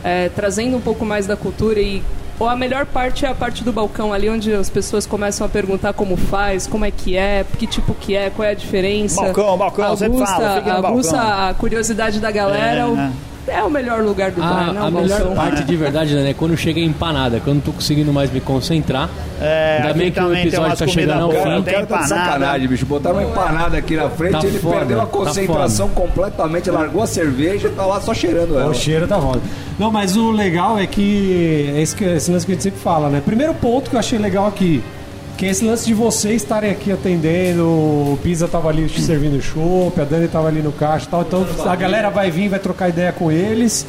é, 0.03 0.29
trazendo 0.29 0.77
um 0.77 0.81
pouco 0.81 1.05
mais 1.05 1.27
da 1.27 1.37
cultura 1.37 1.81
e 1.81 2.03
ou 2.39 2.49
a 2.49 2.57
melhor 2.57 2.85
parte 2.87 3.25
é 3.25 3.29
a 3.29 3.35
parte 3.35 3.63
do 3.63 3.73
balcão 3.73 4.13
ali 4.13 4.29
onde 4.29 4.53
as 4.53 4.69
pessoas 4.69 5.07
começam 5.07 5.47
a 5.47 5.49
perguntar 5.51 5.93
como 5.93 6.17
faz, 6.17 6.67
como 6.67 6.85
é 6.85 6.91
que 6.91 7.17
é, 7.17 7.45
que 7.59 7.67
tipo 7.67 7.95
que 7.95 8.15
é, 8.17 8.31
qual 8.31 8.47
é 8.47 8.51
a 8.51 8.55
diferença. 8.55 9.23
Balcão, 9.23 9.57
balcão, 9.57 9.97
sempre 9.97 10.17
aguça, 10.19 10.37
falo, 10.37 10.55
fique 10.57 10.69
no 10.71 10.83
balcão. 10.83 11.21
a 11.21 11.55
curiosidade 11.55 12.21
da 12.21 12.31
galera. 12.31 12.81
É, 12.81 12.85
o- 12.87 12.95
né? 12.97 13.13
É 13.47 13.63
o 13.63 13.71
melhor 13.71 14.03
lugar 14.03 14.31
do 14.31 14.41
bar, 14.41 14.73
né? 14.73 14.81
A, 14.81 14.91
melhor 14.91 15.19
balcão. 15.19 15.35
parte 15.35 15.65
de 15.65 15.77
verdade, 15.77 16.15
né, 16.15 16.31
é 16.31 16.35
quando 16.35 16.57
chega 16.57 16.81
a 16.81 16.83
empanada, 16.85 17.41
quando 17.41 17.59
eu 17.59 17.63
tô 17.63 17.73
conseguindo 17.73 18.13
mais 18.13 18.31
me 18.31 18.41
concentrar. 18.41 19.11
É, 19.41 19.81
Ainda 19.83 19.95
bem 19.95 20.11
que 20.11 20.21
o 20.21 20.35
episódio 20.35 20.77
tá 20.79 20.87
chegando 20.87 21.25
ao 21.25 21.31
fim. 21.31 21.39
O 21.39 21.43
cara 21.43 21.61
tá 21.63 21.71
de 21.71 21.83
empanada. 21.83 22.07
sacanagem, 22.07 22.69
bicho. 22.69 22.87
Botaram 22.87 23.17
uma 23.17 23.25
empanada 23.25 23.77
aqui 23.77 23.97
na 23.97 24.09
frente, 24.09 24.33
Tá 24.33 24.47
ele 24.47 24.59
foda, 24.59 24.77
perdeu 24.77 24.99
a 25.01 25.05
tá 25.05 25.07
concentração 25.07 25.89
completamente, 25.91 26.71
largou 26.71 27.03
a 27.03 27.07
cerveja 27.07 27.69
e 27.69 27.71
tá 27.73 27.85
lá 27.85 28.01
só 28.01 28.15
cheirando 28.15 28.59
ela. 28.59 28.71
O 28.71 28.75
cheiro 28.75 29.07
tá 29.07 29.21
foda. 29.21 29.41
Não, 29.79 29.91
mas 29.91 30.17
o 30.17 30.31
legal 30.31 30.79
é 30.79 30.87
que 30.87 31.73
é 31.77 31.83
esse, 31.83 31.95
que, 31.95 32.05
esse 32.05 32.31
lance 32.31 32.47
que 32.47 32.53
a 32.53 32.55
gente 32.55 32.63
sempre 32.65 32.81
fala, 32.81 33.09
né? 33.11 33.21
Primeiro 33.25 33.53
ponto 33.55 33.91
que 33.91 33.97
eu 33.97 34.01
achei 34.01 34.19
legal 34.19 34.47
aqui, 34.47 34.83
que 35.37 35.47
é 35.47 35.51
esse 35.51 35.65
lance 35.65 35.85
de 35.85 35.95
vocês 35.95 36.43
estarem 36.43 36.71
aqui 36.71 36.93
atendendo, 36.93 37.65
o 37.65 38.19
Pisa 38.23 38.47
tava 38.47 38.69
ali 38.69 38.87
te 38.87 39.01
servindo 39.01 39.41
chopp, 39.43 40.01
a 40.01 40.05
Dani 40.05 40.29
tava 40.29 40.49
ali 40.49 40.63
no 40.63 40.73
caixa 40.73 41.07
e 41.07 41.09
tal, 41.09 41.23
então 41.23 41.47
a 41.67 41.77
galera 41.77 42.09
vai 42.09 42.31
vir, 42.31 42.49
vai 42.49 42.59
trocar 42.59 42.89
ideia 42.89 43.13
com 43.13 43.31
eles. 43.33 43.87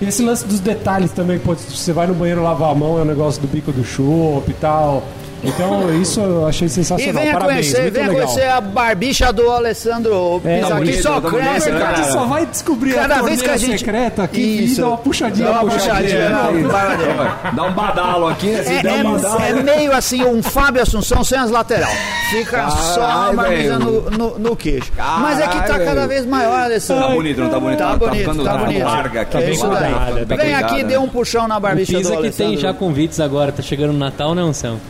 E 0.00 0.06
esse 0.06 0.22
lance 0.22 0.46
dos 0.46 0.60
detalhes 0.60 1.10
também, 1.10 1.38
pô, 1.38 1.54
você 1.54 1.92
vai 1.92 2.06
no 2.06 2.14
banheiro 2.14 2.42
lavar 2.42 2.70
a 2.70 2.74
mão, 2.74 2.98
é 2.98 3.02
o 3.02 3.04
negócio 3.04 3.40
do 3.40 3.48
bico 3.48 3.72
do 3.72 3.84
chopp 3.84 4.48
e 4.48 4.54
tal. 4.54 5.04
Então, 5.44 5.94
isso 6.00 6.20
eu 6.20 6.46
achei 6.46 6.66
E 6.66 6.70
sensacional. 6.70 7.22
venha 7.22 7.32
Parabéns, 7.32 7.56
conhecer, 7.72 7.82
muito 7.82 7.94
venha 7.94 8.08
legal. 8.08 8.26
conhecer 8.26 8.48
a 8.48 8.60
barbicha 8.60 9.32
do 9.32 9.50
Alessandro 9.50 10.40
É, 10.44 10.60
tá 10.60 10.74
bonito, 10.76 11.02
só 11.02 11.20
tá 11.20 11.30
cresce, 11.30 11.70
cara. 11.70 12.02
Só 12.04 12.24
vai 12.26 12.46
descobrir 12.46 12.94
Cada 12.94 13.16
a 13.16 13.22
vez 13.22 13.40
que 13.42 13.50
a 13.50 13.56
gente- 13.56 13.78
secreta 13.78 14.22
aqui 14.24 14.40
e 14.40 14.64
Isso. 14.64 14.80
dá 14.80 14.88
uma 14.88 14.96
puxadinha. 14.98 15.46
Dá 15.46 15.52
uma 15.62 15.70
puxadinha 15.72 16.28
barbeira. 16.30 17.34
Dá 17.54 17.62
um 17.64 17.72
badalo 17.72 18.28
aqui, 18.28 18.54
assim, 18.54 18.74
É, 18.76 18.82
dá 18.82 18.92
um 18.94 18.98
é- 18.98 19.02
badalo. 19.04 19.42
é 19.42 19.52
meio 19.62 19.92
assim 19.92 20.24
um 20.24 20.42
Fábio 20.42 20.82
Assunção 20.82 21.22
sem 21.24 21.38
as 21.38 21.50
lateral. 21.50 21.90
Fica 22.30 22.68
só 22.70 23.02
a 23.02 23.32
no, 23.78 24.10
no, 24.10 24.38
no 24.38 24.56
queixo. 24.56 24.92
Mas 24.96 25.40
é 25.40 25.46
que 25.46 25.56
tá 25.66 25.78
cada 25.78 26.06
vez 26.06 26.26
maior, 26.26 26.62
Alessandro. 26.64 27.08
Tá 27.08 27.14
bonito, 27.14 27.40
não 27.40 27.50
tá 27.50 27.60
bonito? 27.60 27.78
Tá 27.78 27.88
Tá 27.90 27.96
bonito, 27.96 28.16
ficando- 28.18 28.44
tá 28.44 28.52
tá 28.52 28.58
bonito. 28.58 28.84
larga 28.84 29.20
aqui, 29.22 29.36
É 29.36 29.40
tá 29.40 29.50
isso 29.50 29.66
daí. 29.68 30.26
tá 30.26 30.36
Vem 30.36 30.54
aqui, 30.54 30.84
dê 30.84 30.98
um 30.98 31.08
puxão 31.08 31.48
na 31.48 31.56
O 31.56 31.60
barbicha 31.60 31.92
do 31.92 31.98
Pisa 31.98 32.10
que 32.10 32.16
Alessandro. 32.16 32.52
tem 32.52 32.60
já 32.60 32.74
convites 32.74 33.20
agora, 33.20 33.50
tá 33.52 33.62
chegando 33.62 33.92
no 33.92 33.98
Natal, 33.98 34.34
né, 34.34 34.42
Anselmo? 34.42 34.80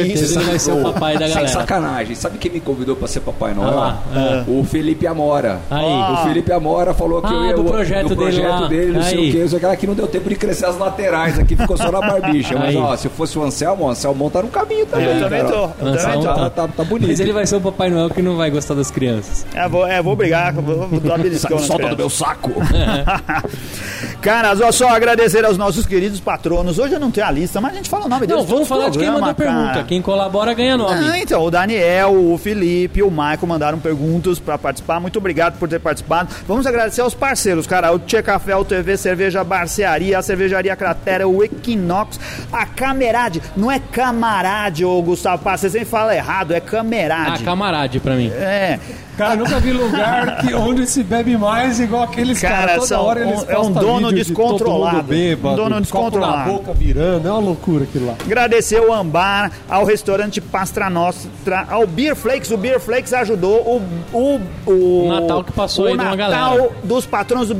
É, 0.00 0.04
certeza 0.04 0.24
isso. 0.24 0.38
ele 0.38 0.44
vai 0.50 0.58
ser 0.58 0.72
o 0.72 0.82
papai 0.82 1.14
da 1.18 1.26
Sem 1.26 1.34
galera. 1.34 1.48
sacanagem. 1.52 2.14
Sabe 2.14 2.38
quem 2.38 2.50
me 2.52 2.60
convidou 2.60 2.96
pra 2.96 3.06
ser 3.08 3.20
Papai 3.20 3.54
Noel? 3.54 3.68
Ah 3.70 3.74
lá, 3.74 4.02
é. 4.14 4.50
O 4.50 4.64
Felipe 4.64 5.06
Amora. 5.06 5.60
Aí. 5.70 5.84
O 6.12 6.16
Felipe 6.24 6.52
Amora 6.52 6.94
falou 6.94 7.20
que 7.22 7.28
Ah, 7.28 7.36
eu 7.36 7.44
ia 7.46 7.54
do 7.54 7.62
o- 7.62 7.64
projeto 7.64 8.08
do 8.08 8.16
dele 8.16 8.30
projeto 8.40 8.60
lá. 8.62 8.68
dele, 8.68 8.92
não 8.92 9.02
sei 9.02 9.28
o 9.28 9.32
que. 9.32 9.38
Isso 9.38 9.56
aqui 9.56 9.66
aqui 9.66 9.86
não 9.86 9.94
deu 9.94 10.06
tempo 10.06 10.28
de 10.28 10.36
crescer 10.36 10.66
as 10.66 10.78
laterais, 10.78 11.38
aqui 11.38 11.56
ficou 11.56 11.76
só 11.76 11.90
na 11.90 12.00
barbicha. 12.00 12.54
Mas 12.58 12.68
Aí. 12.68 12.76
ó, 12.76 12.96
se 12.96 13.08
fosse 13.08 13.38
o 13.38 13.42
Anselmo, 13.44 13.84
o 13.84 13.90
Anselmo 13.90 14.30
tá 14.30 14.42
no 14.42 14.48
caminho 14.48 14.86
também. 14.86 15.06
Eu 15.06 15.20
também 15.22 15.42
cara. 15.44 15.52
tô. 15.52 15.84
Eu 15.84 15.92
Anselmo 15.92 16.22
também 16.22 16.34
tô. 16.34 16.34
Tá, 16.40 16.50
tá, 16.50 16.68
tá 16.68 16.84
bonito. 16.84 17.08
Mas 17.08 17.20
ele 17.20 17.32
vai 17.32 17.46
ser 17.46 17.56
o 17.56 17.60
Papai 17.60 17.90
Noel 17.90 18.10
que 18.10 18.22
não 18.22 18.36
vai 18.36 18.50
gostar 18.50 18.74
das 18.74 18.90
crianças. 18.90 19.46
É, 19.54 19.68
vou, 19.68 19.86
é, 19.86 20.02
vou 20.02 20.16
brigar, 20.16 20.52
vou, 20.54 20.86
vou 20.88 21.00
dar 21.00 21.18
beliscão 21.18 21.58
Solta 21.58 21.88
do 21.88 21.96
meu 21.96 22.10
saco. 22.10 22.50
Caras, 24.20 24.60
ó, 24.60 24.72
só 24.72 24.88
agradecer 24.88 25.44
aos 25.44 25.56
nossos 25.56 25.86
queridos 25.86 26.20
patronos. 26.20 26.78
Hoje 26.78 26.94
eu 26.94 27.00
não 27.00 27.10
tenho 27.10 27.26
a 27.26 27.30
lista, 27.30 27.60
mas 27.60 27.72
a 27.72 27.76
gente 27.76 27.88
fala 27.88 28.06
o 28.06 28.08
nome 28.08 28.26
deles. 28.26 28.42
Não, 28.44 28.48
vamos 28.50 28.68
falar 28.68 28.88
de 28.88 28.98
quem 28.98 29.10
mandou 29.10 29.34
pergunta. 29.34 29.84
Quem 29.86 30.02
colabora 30.02 30.52
ganha 30.54 30.76
nome. 30.76 31.08
Ah, 31.08 31.18
então, 31.18 31.42
o 31.42 31.50
Daniel, 31.50 32.12
o 32.14 32.36
Felipe, 32.38 33.02
o 33.02 33.10
Michael 33.10 33.46
mandaram 33.46 33.78
perguntas 33.78 34.38
para 34.38 34.58
participar. 34.58 34.98
Muito 35.00 35.18
obrigado 35.18 35.58
por 35.58 35.68
ter 35.68 35.78
participado. 35.80 36.34
Vamos 36.46 36.66
agradecer 36.66 37.00
aos 37.00 37.14
parceiros, 37.14 37.66
cara. 37.66 37.92
O 37.92 37.98
Tchê 37.98 38.22
Café, 38.22 38.56
o 38.56 38.64
TV 38.64 38.96
Cerveja 38.96 39.44
Barcearia, 39.44 40.18
a 40.18 40.22
Cervejaria 40.22 40.74
Cratera, 40.76 41.28
o 41.28 41.42
Equinox, 41.44 42.18
a 42.52 42.66
Camerade. 42.66 43.40
Não 43.56 43.70
é 43.70 43.78
camarade, 43.78 44.84
ô 44.84 45.00
Gustavo 45.02 45.42
Paz. 45.42 45.60
Você 45.60 45.70
sempre 45.70 45.86
fala 45.86 46.14
errado, 46.14 46.52
é 46.52 46.58
Ah, 46.58 46.60
camerade. 46.60 47.44
camarade 47.44 48.00
pra 48.00 48.14
mim. 48.14 48.30
É, 48.30 48.78
Cara, 49.16 49.34
eu 49.34 49.38
nunca 49.38 49.58
vi 49.60 49.72
lugar 49.72 50.38
que, 50.42 50.52
onde 50.54 50.86
se 50.86 51.02
bebe 51.02 51.36
mais 51.36 51.80
igual 51.80 52.02
aqueles 52.02 52.40
Cara, 52.40 52.54
caras. 52.54 52.74
Toda 52.74 52.86
são 52.86 53.02
hora 53.04 53.20
eles 53.20 53.42
um- 53.42 53.50
é 53.50 53.58
um 53.58 53.72
dono 53.72 54.08
de 54.10 54.16
descontrolado. 54.24 54.96
mundo 54.96 55.06
bêbado, 55.06 55.52
Um 55.54 55.56
dono 55.56 55.68
copo 55.70 55.80
descontrolado. 55.80 56.36
na 56.36 56.44
boca 56.58 56.72
virando. 56.74 57.26
É 57.26 57.30
uma 57.30 57.40
loucura 57.40 57.84
aquilo 57.84 58.06
lá. 58.08 58.14
agradecer 58.24 58.80
o 58.80 58.92
Ambar, 58.92 59.50
ao 59.68 59.84
restaurante 59.84 60.40
Pastra 60.40 60.90
Nostra, 60.90 61.64
ao 61.70 61.86
Beer 61.86 62.14
Flakes. 62.14 62.50
O 62.50 62.56
Beer 62.56 62.78
Flakes 62.78 63.12
ajudou 63.14 63.56
o, 64.12 64.16
o, 64.16 64.40
o, 64.70 65.04
O 65.06 65.08
Natal 65.08 65.42
que 65.44 65.52
passou 65.52 65.84
o 65.84 65.88
aí 65.88 65.94
de 65.96 65.98
uma 66.04 66.14
Natal 66.16 66.56
galera. 66.56 66.70
dos 66.84 67.06
patrões 67.06 67.48
do 67.48 67.54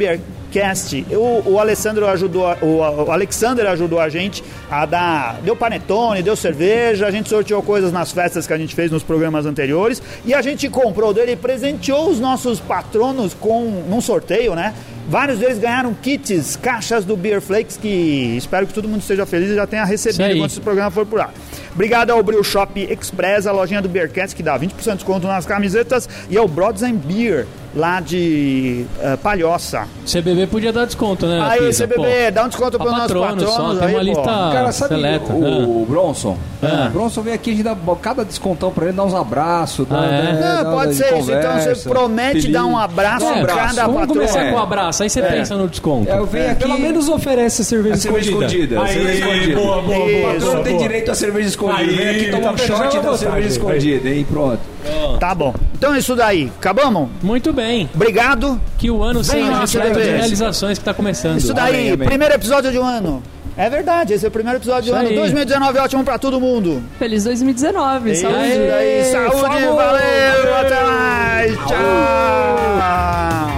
Beercast. 0.57 1.07
O, 1.11 1.53
o 1.53 1.61
Alessandro 1.61 2.07
ajudou, 2.07 2.47
o, 2.63 2.79
o 2.79 3.13
Alexander 3.13 3.67
ajudou 3.67 4.01
a 4.01 4.09
gente 4.09 4.43
a 4.71 4.87
dar, 4.87 5.41
deu 5.43 5.55
panetone, 5.55 6.23
deu 6.23 6.35
cerveja, 6.35 7.07
a 7.07 7.11
gente 7.11 7.29
sorteou 7.29 7.63
coisas 7.63 7.93
nas 7.93 8.11
festas 8.13 8.47
que 8.47 8.53
a 8.53 8.59
gente 8.59 8.75
fez 8.75 8.91
nos 8.91 9.03
programas 9.03 9.45
anteriores 9.45 10.03
e 10.25 10.33
a 10.33 10.41
gente 10.41 10.69
comprou 10.69 11.13
dele 11.13 11.33
e 11.33 11.37
presenteou 11.37 12.09
os 12.09 12.19
nossos 12.19 12.59
patronos 12.59 13.35
com 13.35 13.85
num 13.89 14.01
sorteio, 14.01 14.55
né? 14.55 14.75
Vários 15.09 15.39
deles 15.39 15.59
ganharam 15.59 15.95
kits, 15.95 16.57
caixas 16.57 17.05
do 17.05 17.17
Beer 17.17 17.41
Flakes, 17.41 17.77
que 17.77 18.35
espero 18.37 18.67
que 18.67 18.75
todo 18.75 18.89
mundo 18.89 19.03
esteja 19.03 19.25
feliz 19.25 19.51
e 19.51 19.55
já 19.55 19.65
tenha 19.65 19.85
recebido 19.85 20.25
aí. 20.25 20.37
quando 20.37 20.51
esse 20.51 20.61
programa 20.61 20.91
for 20.91 21.07
por 21.07 21.21
lá. 21.21 21.31
Obrigado 21.73 22.11
ao 22.11 22.21
Brew 22.25 22.43
Shop 22.43 22.81
Express, 22.81 23.47
a 23.47 23.53
lojinha 23.53 23.81
do 23.81 23.89
Beercast, 23.89 24.35
que 24.35 24.43
dá 24.43 24.59
20% 24.59 24.83
de 24.83 24.95
desconto 24.95 25.29
nas 25.29 25.47
camisetas, 25.47 26.09
e 26.29 26.37
ao 26.37 26.49
Broads 26.49 26.83
and 26.83 26.97
Beer, 26.97 27.47
lá 27.77 28.01
de 28.01 28.87
eh, 29.01 29.17
Palhoça. 29.23 29.87
CBB 30.11 30.47
podia 30.47 30.73
dar 30.73 30.87
desconto, 30.87 31.27
né? 31.27 31.41
Aí, 31.47 31.61
Pisa? 31.67 31.87
CBB, 31.87 32.31
dá 32.33 32.45
um 32.45 32.49
desconto 32.49 32.79
Pô, 32.79 32.85
para 32.85 32.93
os 32.93 32.99
nossos 32.99 33.13
patronos 33.21 33.45
só, 33.45 33.57
tem 33.57 33.69
uma 33.77 33.85
aí, 33.85 33.93
pô. 33.95 34.01
lista 34.01 34.23
Cara, 34.25 34.73
sabe 34.73 34.95
seleta. 34.95 35.33
o, 35.35 35.83
o 35.83 35.87
Bronson? 35.87 36.39
Ah. 36.63 36.87
O 36.89 36.93
Bronson 36.93 37.21
vem 37.21 37.35
aqui, 37.35 37.51
a 37.51 37.55
gente 37.55 37.63
dá 37.65 37.77
cada 38.01 38.25
descontão 38.25 38.71
pra 38.73 38.85
ele, 38.87 38.95
dá 38.95 39.05
uns 39.05 39.15
abraços. 39.15 39.87
Dá, 39.87 40.01
Ah, 40.01 40.07
é? 40.07 40.23
né, 40.23 40.41
Não, 40.41 40.65
dá- 40.65 40.71
pode 40.71 40.99
dá- 40.99 41.05
ser 41.07 41.19
isso. 41.19 41.31
Então 41.33 41.53
você 41.61 41.89
promete 41.89 42.41
feliz. 42.41 42.53
dar 42.53 42.65
um 42.65 42.79
abraço 42.79 43.27
Um 43.27 43.35
em 43.37 43.41
abraço. 43.41 43.59
cada 43.61 43.83
Vamos 43.83 44.01
patrão. 44.01 44.15
começar 44.15 44.43
É. 44.45 44.51
com 44.51 44.57
o 44.57 44.63
abraço, 44.63 45.03
aí 45.03 45.11
você 45.11 45.23
pensa 45.23 45.57
no 45.57 45.69
desconto. 45.69 46.11
É, 46.11 46.19
eu 46.19 46.25
venho 46.27 46.51
aqui. 46.53 46.61
Pelo 46.63 46.79
menos 46.79 47.09
oferece 47.11 47.61
a 47.61 47.65
cerveja, 47.67 47.95
a 47.95 47.99
cerveja 47.99 48.31
escondida. 48.31 48.81
Aí, 48.83 48.93
cerveja 48.95 49.19
escondida. 49.19 49.61
boa, 49.61 49.83
boa, 49.83 49.99
boa. 49.99 50.07
O 50.31 50.35
patrão 50.41 50.63
tem 50.63 50.79
direito 50.79 51.11
à 51.11 51.15
cerveja 51.15 51.49
escondida. 51.49 51.79
Aí, 51.81 51.95
Vem 51.95 52.09
aqui 52.09 52.31
tomar 52.31 52.43
tá 52.43 52.53
um 52.53 52.57
shot 52.57 52.67
fechando 52.79 53.03
da 53.03 53.11
a 53.11 53.19
cerveja 53.19 53.47
aí. 53.47 53.53
escondida. 53.53 54.09
E 54.09 54.25
pronto. 54.25 54.61
Tá 55.19 55.35
bom. 55.35 55.55
Então 55.75 55.95
é 55.95 55.99
isso 55.99 56.15
daí. 56.15 56.51
Acabamos? 56.59 57.09
Muito 57.23 57.53
bem. 57.53 57.89
Obrigado. 57.95 58.61
Que 58.79 58.91
o 58.91 59.03
ano 59.03 59.23
seja 59.25 59.59
repleto 59.61 60.01
de 60.01 60.11
realizações 60.11 60.79
que 60.79 60.85
tá 60.85 60.93
começando. 60.95 61.39
Isso 61.39 61.53
daí, 61.55 61.75
Amém, 61.75 61.93
amém. 61.93 62.09
primeiro 62.09 62.35
episódio 62.35 62.71
de 62.71 62.79
um 62.79 62.85
ano. 62.85 63.23
É 63.59 63.71
verdade, 63.71 64.13
esse 64.13 64.23
é 64.23 64.29
o 64.29 64.31
primeiro 64.31 64.59
episódio 64.59 64.93
do 64.93 64.99
ano. 64.99 65.09
aí. 65.09 65.17
2019 65.17 65.79
é 65.79 65.83
ótimo 65.83 66.05
pra 66.05 66.19
todo 66.19 66.39
mundo. 66.39 66.83
Feliz 66.99 67.25
2019. 67.25 68.11
Isso 68.13 68.21
Saúde. 68.21 68.39
daí, 68.39 69.05
saúde, 69.11 69.65
valeu, 69.65 70.55
até 70.57 70.85
mais, 70.85 71.53
tchau. 71.67 73.56